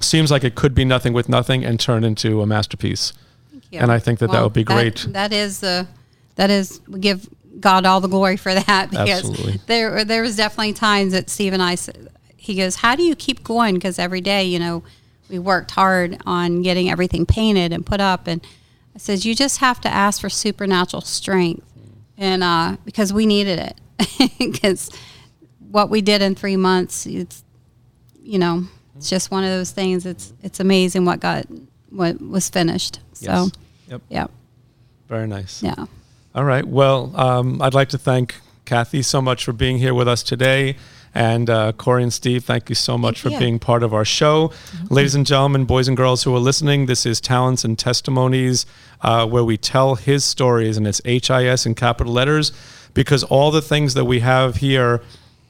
seems 0.00 0.30
like 0.30 0.44
it 0.44 0.54
could 0.54 0.74
be 0.74 0.84
nothing 0.84 1.12
with 1.12 1.28
nothing 1.28 1.64
and 1.64 1.80
turn 1.80 2.04
into 2.04 2.42
a 2.42 2.46
masterpiece. 2.46 3.12
And 3.72 3.90
I 3.90 3.98
think 3.98 4.18
that 4.18 4.30
that 4.32 4.42
would 4.42 4.52
be 4.52 4.64
great. 4.64 5.06
That 5.08 5.32
is 5.32 5.60
the 5.60 5.88
that 6.36 6.50
is 6.50 6.80
we 6.86 7.00
give 7.00 7.26
God 7.58 7.86
all 7.86 8.00
the 8.00 8.08
glory 8.08 8.36
for 8.36 8.52
that 8.54 8.90
because 8.90 9.24
Absolutely. 9.24 9.60
there 9.66 10.04
there 10.04 10.22
was 10.22 10.36
definitely 10.36 10.74
times 10.74 11.12
that 11.12 11.30
Steve 11.30 11.52
and 11.52 11.62
i 11.62 11.76
he 12.36 12.56
goes, 12.56 12.76
"How 12.76 12.96
do 12.96 13.02
you 13.02 13.14
keep 13.14 13.44
going?" 13.44 13.74
Because 13.74 13.98
every 13.98 14.20
day, 14.20 14.44
you 14.44 14.58
know, 14.58 14.82
we 15.30 15.38
worked 15.38 15.70
hard 15.70 16.20
on 16.26 16.62
getting 16.62 16.90
everything 16.90 17.24
painted 17.24 17.72
and 17.72 17.86
put 17.86 18.00
up, 18.00 18.26
and 18.26 18.44
I 18.94 18.98
says, 18.98 19.24
"You 19.24 19.34
just 19.34 19.58
have 19.58 19.80
to 19.82 19.88
ask 19.88 20.20
for 20.20 20.28
supernatural 20.28 21.02
strength," 21.02 21.64
and 22.16 22.42
uh, 22.42 22.76
because 22.84 23.12
we 23.12 23.26
needed 23.26 23.58
it, 23.58 24.32
because 24.38 24.90
what 25.70 25.90
we 25.90 26.00
did 26.00 26.22
in 26.22 26.34
three 26.34 26.56
months, 26.56 27.06
it's 27.06 27.44
you 28.22 28.38
know, 28.38 28.64
it's 28.96 29.10
just 29.10 29.30
one 29.30 29.44
of 29.44 29.50
those 29.50 29.70
things. 29.70 30.06
It's 30.06 30.32
it's 30.42 30.60
amazing 30.60 31.04
what 31.04 31.20
got 31.20 31.46
what 31.90 32.20
was 32.20 32.48
finished. 32.48 33.00
So. 33.12 33.48
yep, 33.88 34.02
Yep. 34.08 34.30
Very 35.08 35.26
nice. 35.26 35.62
Yeah. 35.62 35.86
All 36.34 36.44
right. 36.44 36.64
Well, 36.64 37.12
um, 37.14 37.60
I'd 37.60 37.74
like 37.74 37.90
to 37.90 37.98
thank 37.98 38.36
Kathy 38.64 39.02
so 39.02 39.20
much 39.20 39.44
for 39.44 39.52
being 39.52 39.76
here 39.76 39.92
with 39.92 40.08
us 40.08 40.22
today. 40.22 40.76
And 41.14 41.50
uh, 41.50 41.72
Corey 41.72 42.02
and 42.02 42.12
Steve, 42.12 42.44
thank 42.44 42.68
you 42.68 42.74
so 42.74 42.96
much 42.96 43.20
Thank 43.20 43.22
for 43.22 43.28
you. 43.30 43.38
being 43.38 43.58
part 43.58 43.82
of 43.82 43.92
our 43.92 44.04
show. 44.04 44.50
Ladies 44.88 45.14
and 45.14 45.26
gentlemen, 45.26 45.66
boys 45.66 45.86
and 45.86 45.96
girls 45.96 46.22
who 46.22 46.34
are 46.34 46.38
listening, 46.38 46.86
this 46.86 47.04
is 47.04 47.20
Talents 47.20 47.64
and 47.64 47.78
Testimonies, 47.78 48.64
uh, 49.02 49.26
where 49.26 49.44
we 49.44 49.58
tell 49.58 49.96
his 49.96 50.24
stories, 50.24 50.76
and 50.78 50.86
it's 50.86 51.02
H 51.04 51.30
I 51.30 51.44
S 51.44 51.66
in 51.66 51.74
capital 51.74 52.12
letters, 52.12 52.52
because 52.94 53.24
all 53.24 53.50
the 53.50 53.60
things 53.60 53.92
that 53.94 54.06
we 54.06 54.20
have 54.20 54.56
here 54.56 55.02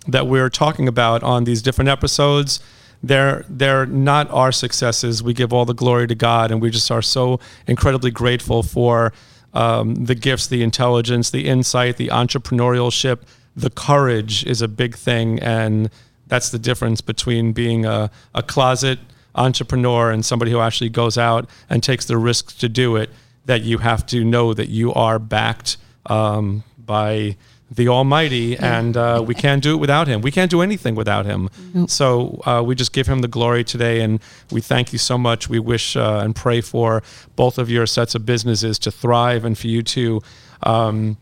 that 0.08 0.26
we're 0.26 0.50
talking 0.50 0.88
about 0.88 1.22
on 1.22 1.44
these 1.44 1.62
different 1.62 1.88
episodes, 1.88 2.60
they're 3.00 3.44
they're 3.48 3.86
not 3.86 4.28
our 4.30 4.50
successes. 4.50 5.22
We 5.22 5.32
give 5.32 5.52
all 5.52 5.64
the 5.64 5.74
glory 5.74 6.08
to 6.08 6.14
God, 6.16 6.50
and 6.50 6.60
we 6.60 6.70
just 6.70 6.90
are 6.90 7.02
so 7.02 7.38
incredibly 7.68 8.10
grateful 8.10 8.64
for 8.64 9.12
um, 9.54 10.06
the 10.06 10.16
gifts, 10.16 10.48
the 10.48 10.62
intelligence, 10.62 11.30
the 11.30 11.46
insight, 11.46 11.98
the 11.98 12.08
entrepreneurship, 12.08 13.20
the 13.56 13.70
courage 13.70 14.44
is 14.44 14.62
a 14.62 14.68
big 14.68 14.96
thing, 14.96 15.38
and 15.40 15.90
that's 16.26 16.50
the 16.50 16.58
difference 16.58 17.00
between 17.00 17.52
being 17.52 17.84
a, 17.84 18.10
a 18.34 18.42
closet 18.42 18.98
entrepreneur 19.34 20.10
and 20.10 20.24
somebody 20.24 20.50
who 20.50 20.60
actually 20.60 20.90
goes 20.90 21.16
out 21.16 21.48
and 21.68 21.82
takes 21.82 22.06
the 22.06 22.16
risks 22.16 22.54
to 22.54 22.68
do 22.68 22.96
it. 22.96 23.10
That 23.46 23.62
you 23.62 23.78
have 23.78 24.06
to 24.06 24.24
know 24.24 24.54
that 24.54 24.68
you 24.68 24.94
are 24.94 25.18
backed 25.18 25.76
um, 26.06 26.62
by 26.78 27.36
the 27.74 27.88
Almighty, 27.88 28.56
and 28.56 28.96
uh, 28.96 29.24
we 29.26 29.34
can't 29.34 29.62
do 29.62 29.74
it 29.74 29.78
without 29.78 30.06
Him. 30.06 30.20
We 30.20 30.30
can't 30.30 30.50
do 30.50 30.60
anything 30.60 30.94
without 30.94 31.24
Him. 31.26 31.48
So 31.88 32.40
uh, 32.44 32.62
we 32.64 32.74
just 32.74 32.92
give 32.92 33.06
Him 33.06 33.20
the 33.20 33.28
glory 33.28 33.64
today, 33.64 34.02
and 34.02 34.20
we 34.50 34.60
thank 34.60 34.92
you 34.92 34.98
so 34.98 35.16
much. 35.16 35.48
We 35.48 35.58
wish 35.58 35.96
uh, 35.96 36.20
and 36.22 36.36
pray 36.36 36.60
for 36.60 37.02
both 37.34 37.58
of 37.58 37.70
your 37.70 37.86
sets 37.86 38.14
of 38.14 38.26
businesses 38.26 38.78
to 38.80 38.90
thrive, 38.90 39.44
and 39.44 39.56
for 39.56 39.68
you 39.68 39.82
to, 39.82 40.20
um, 40.62 41.16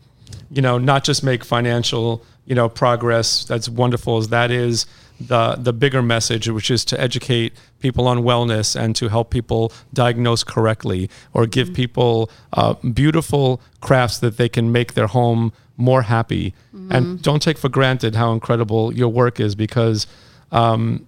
you 0.49 0.61
know, 0.61 0.77
not 0.77 1.03
just 1.03 1.23
make 1.23 1.43
financial, 1.43 2.23
you 2.45 2.55
know, 2.55 2.69
progress. 2.69 3.43
That's 3.45 3.69
wonderful 3.69 4.17
as 4.17 4.29
that 4.29 4.51
is. 4.51 4.85
The, 5.19 5.55
the 5.55 5.71
bigger 5.71 6.01
message, 6.01 6.49
which 6.49 6.71
is 6.71 6.83
to 6.85 6.99
educate 6.99 7.53
people 7.79 8.07
on 8.07 8.19
wellness 8.23 8.75
and 8.75 8.95
to 8.95 9.07
help 9.07 9.29
people 9.29 9.71
diagnose 9.93 10.43
correctly 10.43 11.11
or 11.31 11.45
give 11.45 11.75
people 11.75 12.31
uh, 12.53 12.73
beautiful 12.73 13.61
crafts 13.81 14.17
that 14.17 14.37
they 14.37 14.49
can 14.49 14.71
make 14.71 14.95
their 14.95 15.05
home 15.05 15.53
more 15.77 16.03
happy. 16.03 16.55
And 16.89 17.21
don't 17.21 17.41
take 17.41 17.59
for 17.59 17.69
granted 17.69 18.15
how 18.15 18.33
incredible 18.33 18.93
your 18.93 19.09
work 19.09 19.39
is 19.39 19.53
because 19.53 20.07
um, 20.51 21.05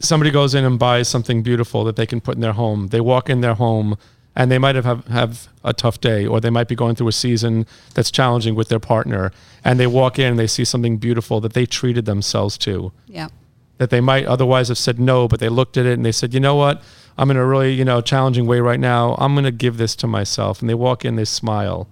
somebody 0.00 0.30
goes 0.30 0.54
in 0.54 0.64
and 0.64 0.78
buys 0.78 1.08
something 1.08 1.42
beautiful 1.42 1.84
that 1.84 1.96
they 1.96 2.06
can 2.06 2.20
put 2.20 2.34
in 2.34 2.40
their 2.40 2.52
home. 2.52 2.88
They 2.88 3.00
walk 3.00 3.30
in 3.30 3.40
their 3.40 3.54
home 3.54 3.96
and 4.36 4.50
they 4.50 4.58
might 4.58 4.74
have, 4.76 4.84
have, 4.84 5.06
have 5.08 5.48
a 5.64 5.72
tough 5.72 6.00
day 6.00 6.26
or 6.26 6.40
they 6.40 6.50
might 6.50 6.68
be 6.68 6.74
going 6.74 6.94
through 6.94 7.08
a 7.08 7.12
season 7.12 7.66
that's 7.94 8.10
challenging 8.10 8.54
with 8.54 8.68
their 8.68 8.78
partner. 8.78 9.32
And 9.64 9.78
they 9.80 9.86
walk 9.86 10.18
in 10.18 10.26
and 10.26 10.38
they 10.38 10.46
see 10.46 10.64
something 10.64 10.96
beautiful 10.98 11.40
that 11.40 11.52
they 11.52 11.66
treated 11.66 12.04
themselves 12.06 12.56
to 12.58 12.92
Yeah. 13.06 13.28
that 13.78 13.90
they 13.90 14.00
might 14.00 14.26
otherwise 14.26 14.68
have 14.68 14.78
said 14.78 14.98
no, 15.00 15.26
but 15.26 15.40
they 15.40 15.48
looked 15.48 15.76
at 15.76 15.84
it 15.86 15.94
and 15.94 16.04
they 16.04 16.12
said, 16.12 16.32
you 16.34 16.40
know 16.40 16.54
what? 16.54 16.82
I'm 17.18 17.30
in 17.30 17.36
a 17.36 17.44
really, 17.44 17.72
you 17.72 17.84
know, 17.84 18.00
challenging 18.00 18.46
way 18.46 18.60
right 18.60 18.80
now. 18.80 19.14
I'm 19.18 19.34
going 19.34 19.44
to 19.44 19.50
give 19.50 19.76
this 19.76 19.94
to 19.96 20.06
myself. 20.06 20.60
And 20.60 20.70
they 20.70 20.74
walk 20.74 21.04
in, 21.04 21.16
they 21.16 21.24
smile. 21.24 21.88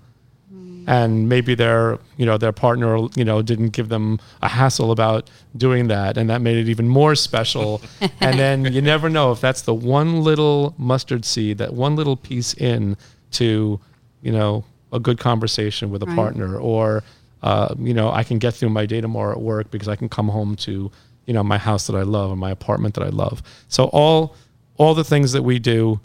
And 0.89 1.29
maybe 1.29 1.55
their, 1.55 1.99
you 2.17 2.25
know, 2.25 2.39
their 2.39 2.51
partner, 2.53 2.97
you 3.15 3.23
know, 3.23 3.43
didn't 3.43 3.71
give 3.71 3.91
them 3.91 4.19
a 4.41 4.49
hassle 4.49 4.91
about 4.91 5.29
doing 5.55 5.89
that, 5.89 6.17
and 6.17 6.31
that 6.31 6.41
made 6.41 6.57
it 6.57 6.67
even 6.71 6.89
more 6.89 7.15
special. 7.15 7.83
and 8.23 8.39
then 8.39 8.73
you 8.73 8.81
never 8.81 9.11
know 9.11 9.31
if 9.31 9.39
that's 9.39 9.61
the 9.63 9.75
one 9.75 10.23
little 10.23 10.75
mustard 10.79 11.27
seed, 11.27 11.59
that 11.59 11.75
one 11.75 11.95
little 11.95 12.17
piece 12.17 12.55
in 12.55 12.97
to, 13.33 13.79
you 14.23 14.33
know, 14.33 14.65
a 14.91 14.99
good 14.99 15.19
conversation 15.19 15.91
with 15.91 16.03
a 16.03 16.07
Right. 16.07 16.17
partner, 16.17 16.57
or 16.59 17.05
uh, 17.43 17.75
you 17.79 17.93
know, 17.93 18.11
I 18.11 18.25
can 18.25 18.39
get 18.39 18.55
through 18.55 18.71
my 18.71 18.87
day 18.87 19.03
tomorrow 19.03 19.33
at 19.33 19.41
work 19.43 19.71
because 19.71 19.89
I 19.89 19.95
can 19.97 20.09
come 20.09 20.29
home 20.29 20.57
to, 20.57 20.91
you 21.27 21.35
know, 21.35 21.45
my 21.45 21.59
house 21.59 21.87
that 21.89 21.97
I 21.97 22.03
love 22.03 22.31
and 22.31 22.41
my 22.41 22.51
apartment 22.51 22.95
that 22.95 23.05
I 23.05 23.11
love. 23.11 23.43
So 23.69 23.85
all 23.93 24.35
all 24.79 24.95
the 24.95 25.05
things 25.05 25.33
that 25.33 25.43
we 25.43 25.59
do 25.59 26.01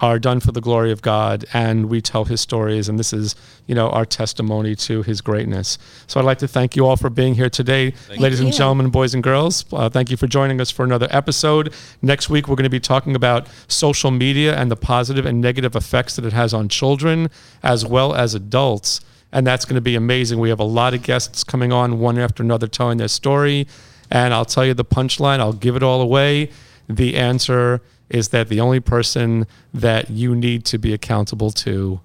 are 0.00 0.18
done 0.18 0.40
for 0.40 0.52
the 0.52 0.60
glory 0.60 0.90
of 0.90 1.02
God 1.02 1.44
and 1.52 1.88
we 1.90 2.00
tell 2.00 2.24
his 2.24 2.40
stories 2.40 2.88
and 2.88 2.98
this 2.98 3.12
is, 3.12 3.36
you 3.66 3.74
know, 3.74 3.90
our 3.90 4.06
testimony 4.06 4.74
to 4.74 5.02
his 5.02 5.20
greatness. 5.20 5.78
So 6.06 6.18
I'd 6.18 6.26
like 6.26 6.38
to 6.38 6.48
thank 6.48 6.74
you 6.74 6.86
all 6.86 6.96
for 6.96 7.10
being 7.10 7.34
here 7.34 7.50
today. 7.50 7.92
Ladies 8.16 8.40
and 8.40 8.52
gentlemen, 8.52 8.88
boys 8.88 9.12
and 9.12 9.22
girls, 9.22 9.66
uh, 9.72 9.90
thank 9.90 10.10
you 10.10 10.16
for 10.16 10.26
joining 10.26 10.60
us 10.60 10.70
for 10.70 10.84
another 10.84 11.06
episode. 11.10 11.74
Next 12.00 12.30
week 12.30 12.48
we're 12.48 12.56
going 12.56 12.64
to 12.64 12.70
be 12.70 12.80
talking 12.80 13.14
about 13.14 13.46
social 13.68 14.10
media 14.10 14.56
and 14.56 14.70
the 14.70 14.76
positive 14.76 15.26
and 15.26 15.40
negative 15.40 15.76
effects 15.76 16.16
that 16.16 16.24
it 16.24 16.32
has 16.32 16.54
on 16.54 16.68
children 16.68 17.28
as 17.62 17.84
well 17.84 18.14
as 18.14 18.34
adults. 18.34 19.02
And 19.32 19.46
that's 19.46 19.64
going 19.64 19.76
to 19.76 19.80
be 19.82 19.96
amazing. 19.96 20.40
We 20.40 20.48
have 20.48 20.60
a 20.60 20.64
lot 20.64 20.94
of 20.94 21.02
guests 21.02 21.44
coming 21.44 21.72
on 21.72 22.00
one 22.00 22.18
after 22.18 22.42
another 22.42 22.66
telling 22.66 22.98
their 22.98 23.08
story. 23.08 23.66
And 24.10 24.34
I'll 24.34 24.44
tell 24.44 24.66
you 24.66 24.74
the 24.74 24.84
punchline, 24.84 25.38
I'll 25.38 25.52
give 25.52 25.76
it 25.76 25.82
all 25.82 26.00
away. 26.00 26.50
The 26.88 27.16
answer 27.16 27.80
is 28.10 28.28
that 28.28 28.48
the 28.48 28.60
only 28.60 28.80
person 28.80 29.46
that 29.72 30.10
you 30.10 30.34
need 30.34 30.64
to 30.66 30.78
be 30.78 30.92
accountable 30.92 31.50
to 31.50 32.00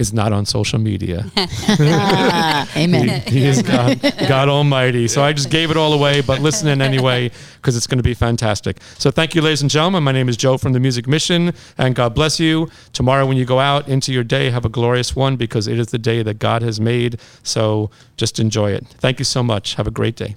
is 0.00 0.14
not 0.14 0.32
on 0.32 0.46
social 0.46 0.78
media. 0.78 1.26
Ah, 1.92 2.68
amen. 2.76 3.20
He, 3.22 3.40
he 3.40 3.46
is 3.46 3.62
God, 3.62 4.00
God 4.28 4.48
Almighty. 4.48 5.08
So 5.08 5.22
I 5.22 5.32
just 5.32 5.50
gave 5.50 5.70
it 5.70 5.76
all 5.76 5.92
away, 5.92 6.20
but 6.20 6.40
listen 6.40 6.68
in 6.68 6.80
anyway 6.80 7.30
because 7.56 7.76
it's 7.76 7.86
going 7.86 7.98
to 7.98 8.02
be 8.02 8.14
fantastic. 8.14 8.78
So 8.98 9.10
thank 9.10 9.34
you, 9.34 9.42
ladies 9.42 9.62
and 9.62 9.70
gentlemen. 9.70 10.02
My 10.02 10.12
name 10.12 10.28
is 10.28 10.36
Joe 10.36 10.56
from 10.58 10.72
the 10.72 10.80
Music 10.80 11.06
Mission, 11.06 11.52
and 11.78 11.94
God 11.94 12.14
bless 12.14 12.40
you. 12.40 12.70
Tomorrow, 12.92 13.26
when 13.26 13.36
you 13.36 13.44
go 13.44 13.58
out 13.60 13.88
into 13.88 14.12
your 14.12 14.24
day, 14.24 14.50
have 14.50 14.64
a 14.64 14.68
glorious 14.68 15.14
one 15.14 15.36
because 15.36 15.66
it 15.66 15.78
is 15.78 15.88
the 15.88 15.98
day 15.98 16.22
that 16.22 16.38
God 16.38 16.62
has 16.62 16.80
made. 16.80 17.20
So 17.42 17.90
just 18.16 18.38
enjoy 18.38 18.72
it. 18.72 18.86
Thank 18.98 19.18
you 19.18 19.24
so 19.24 19.42
much. 19.42 19.74
Have 19.74 19.86
a 19.86 19.92
great 19.92 20.16
day. 20.16 20.36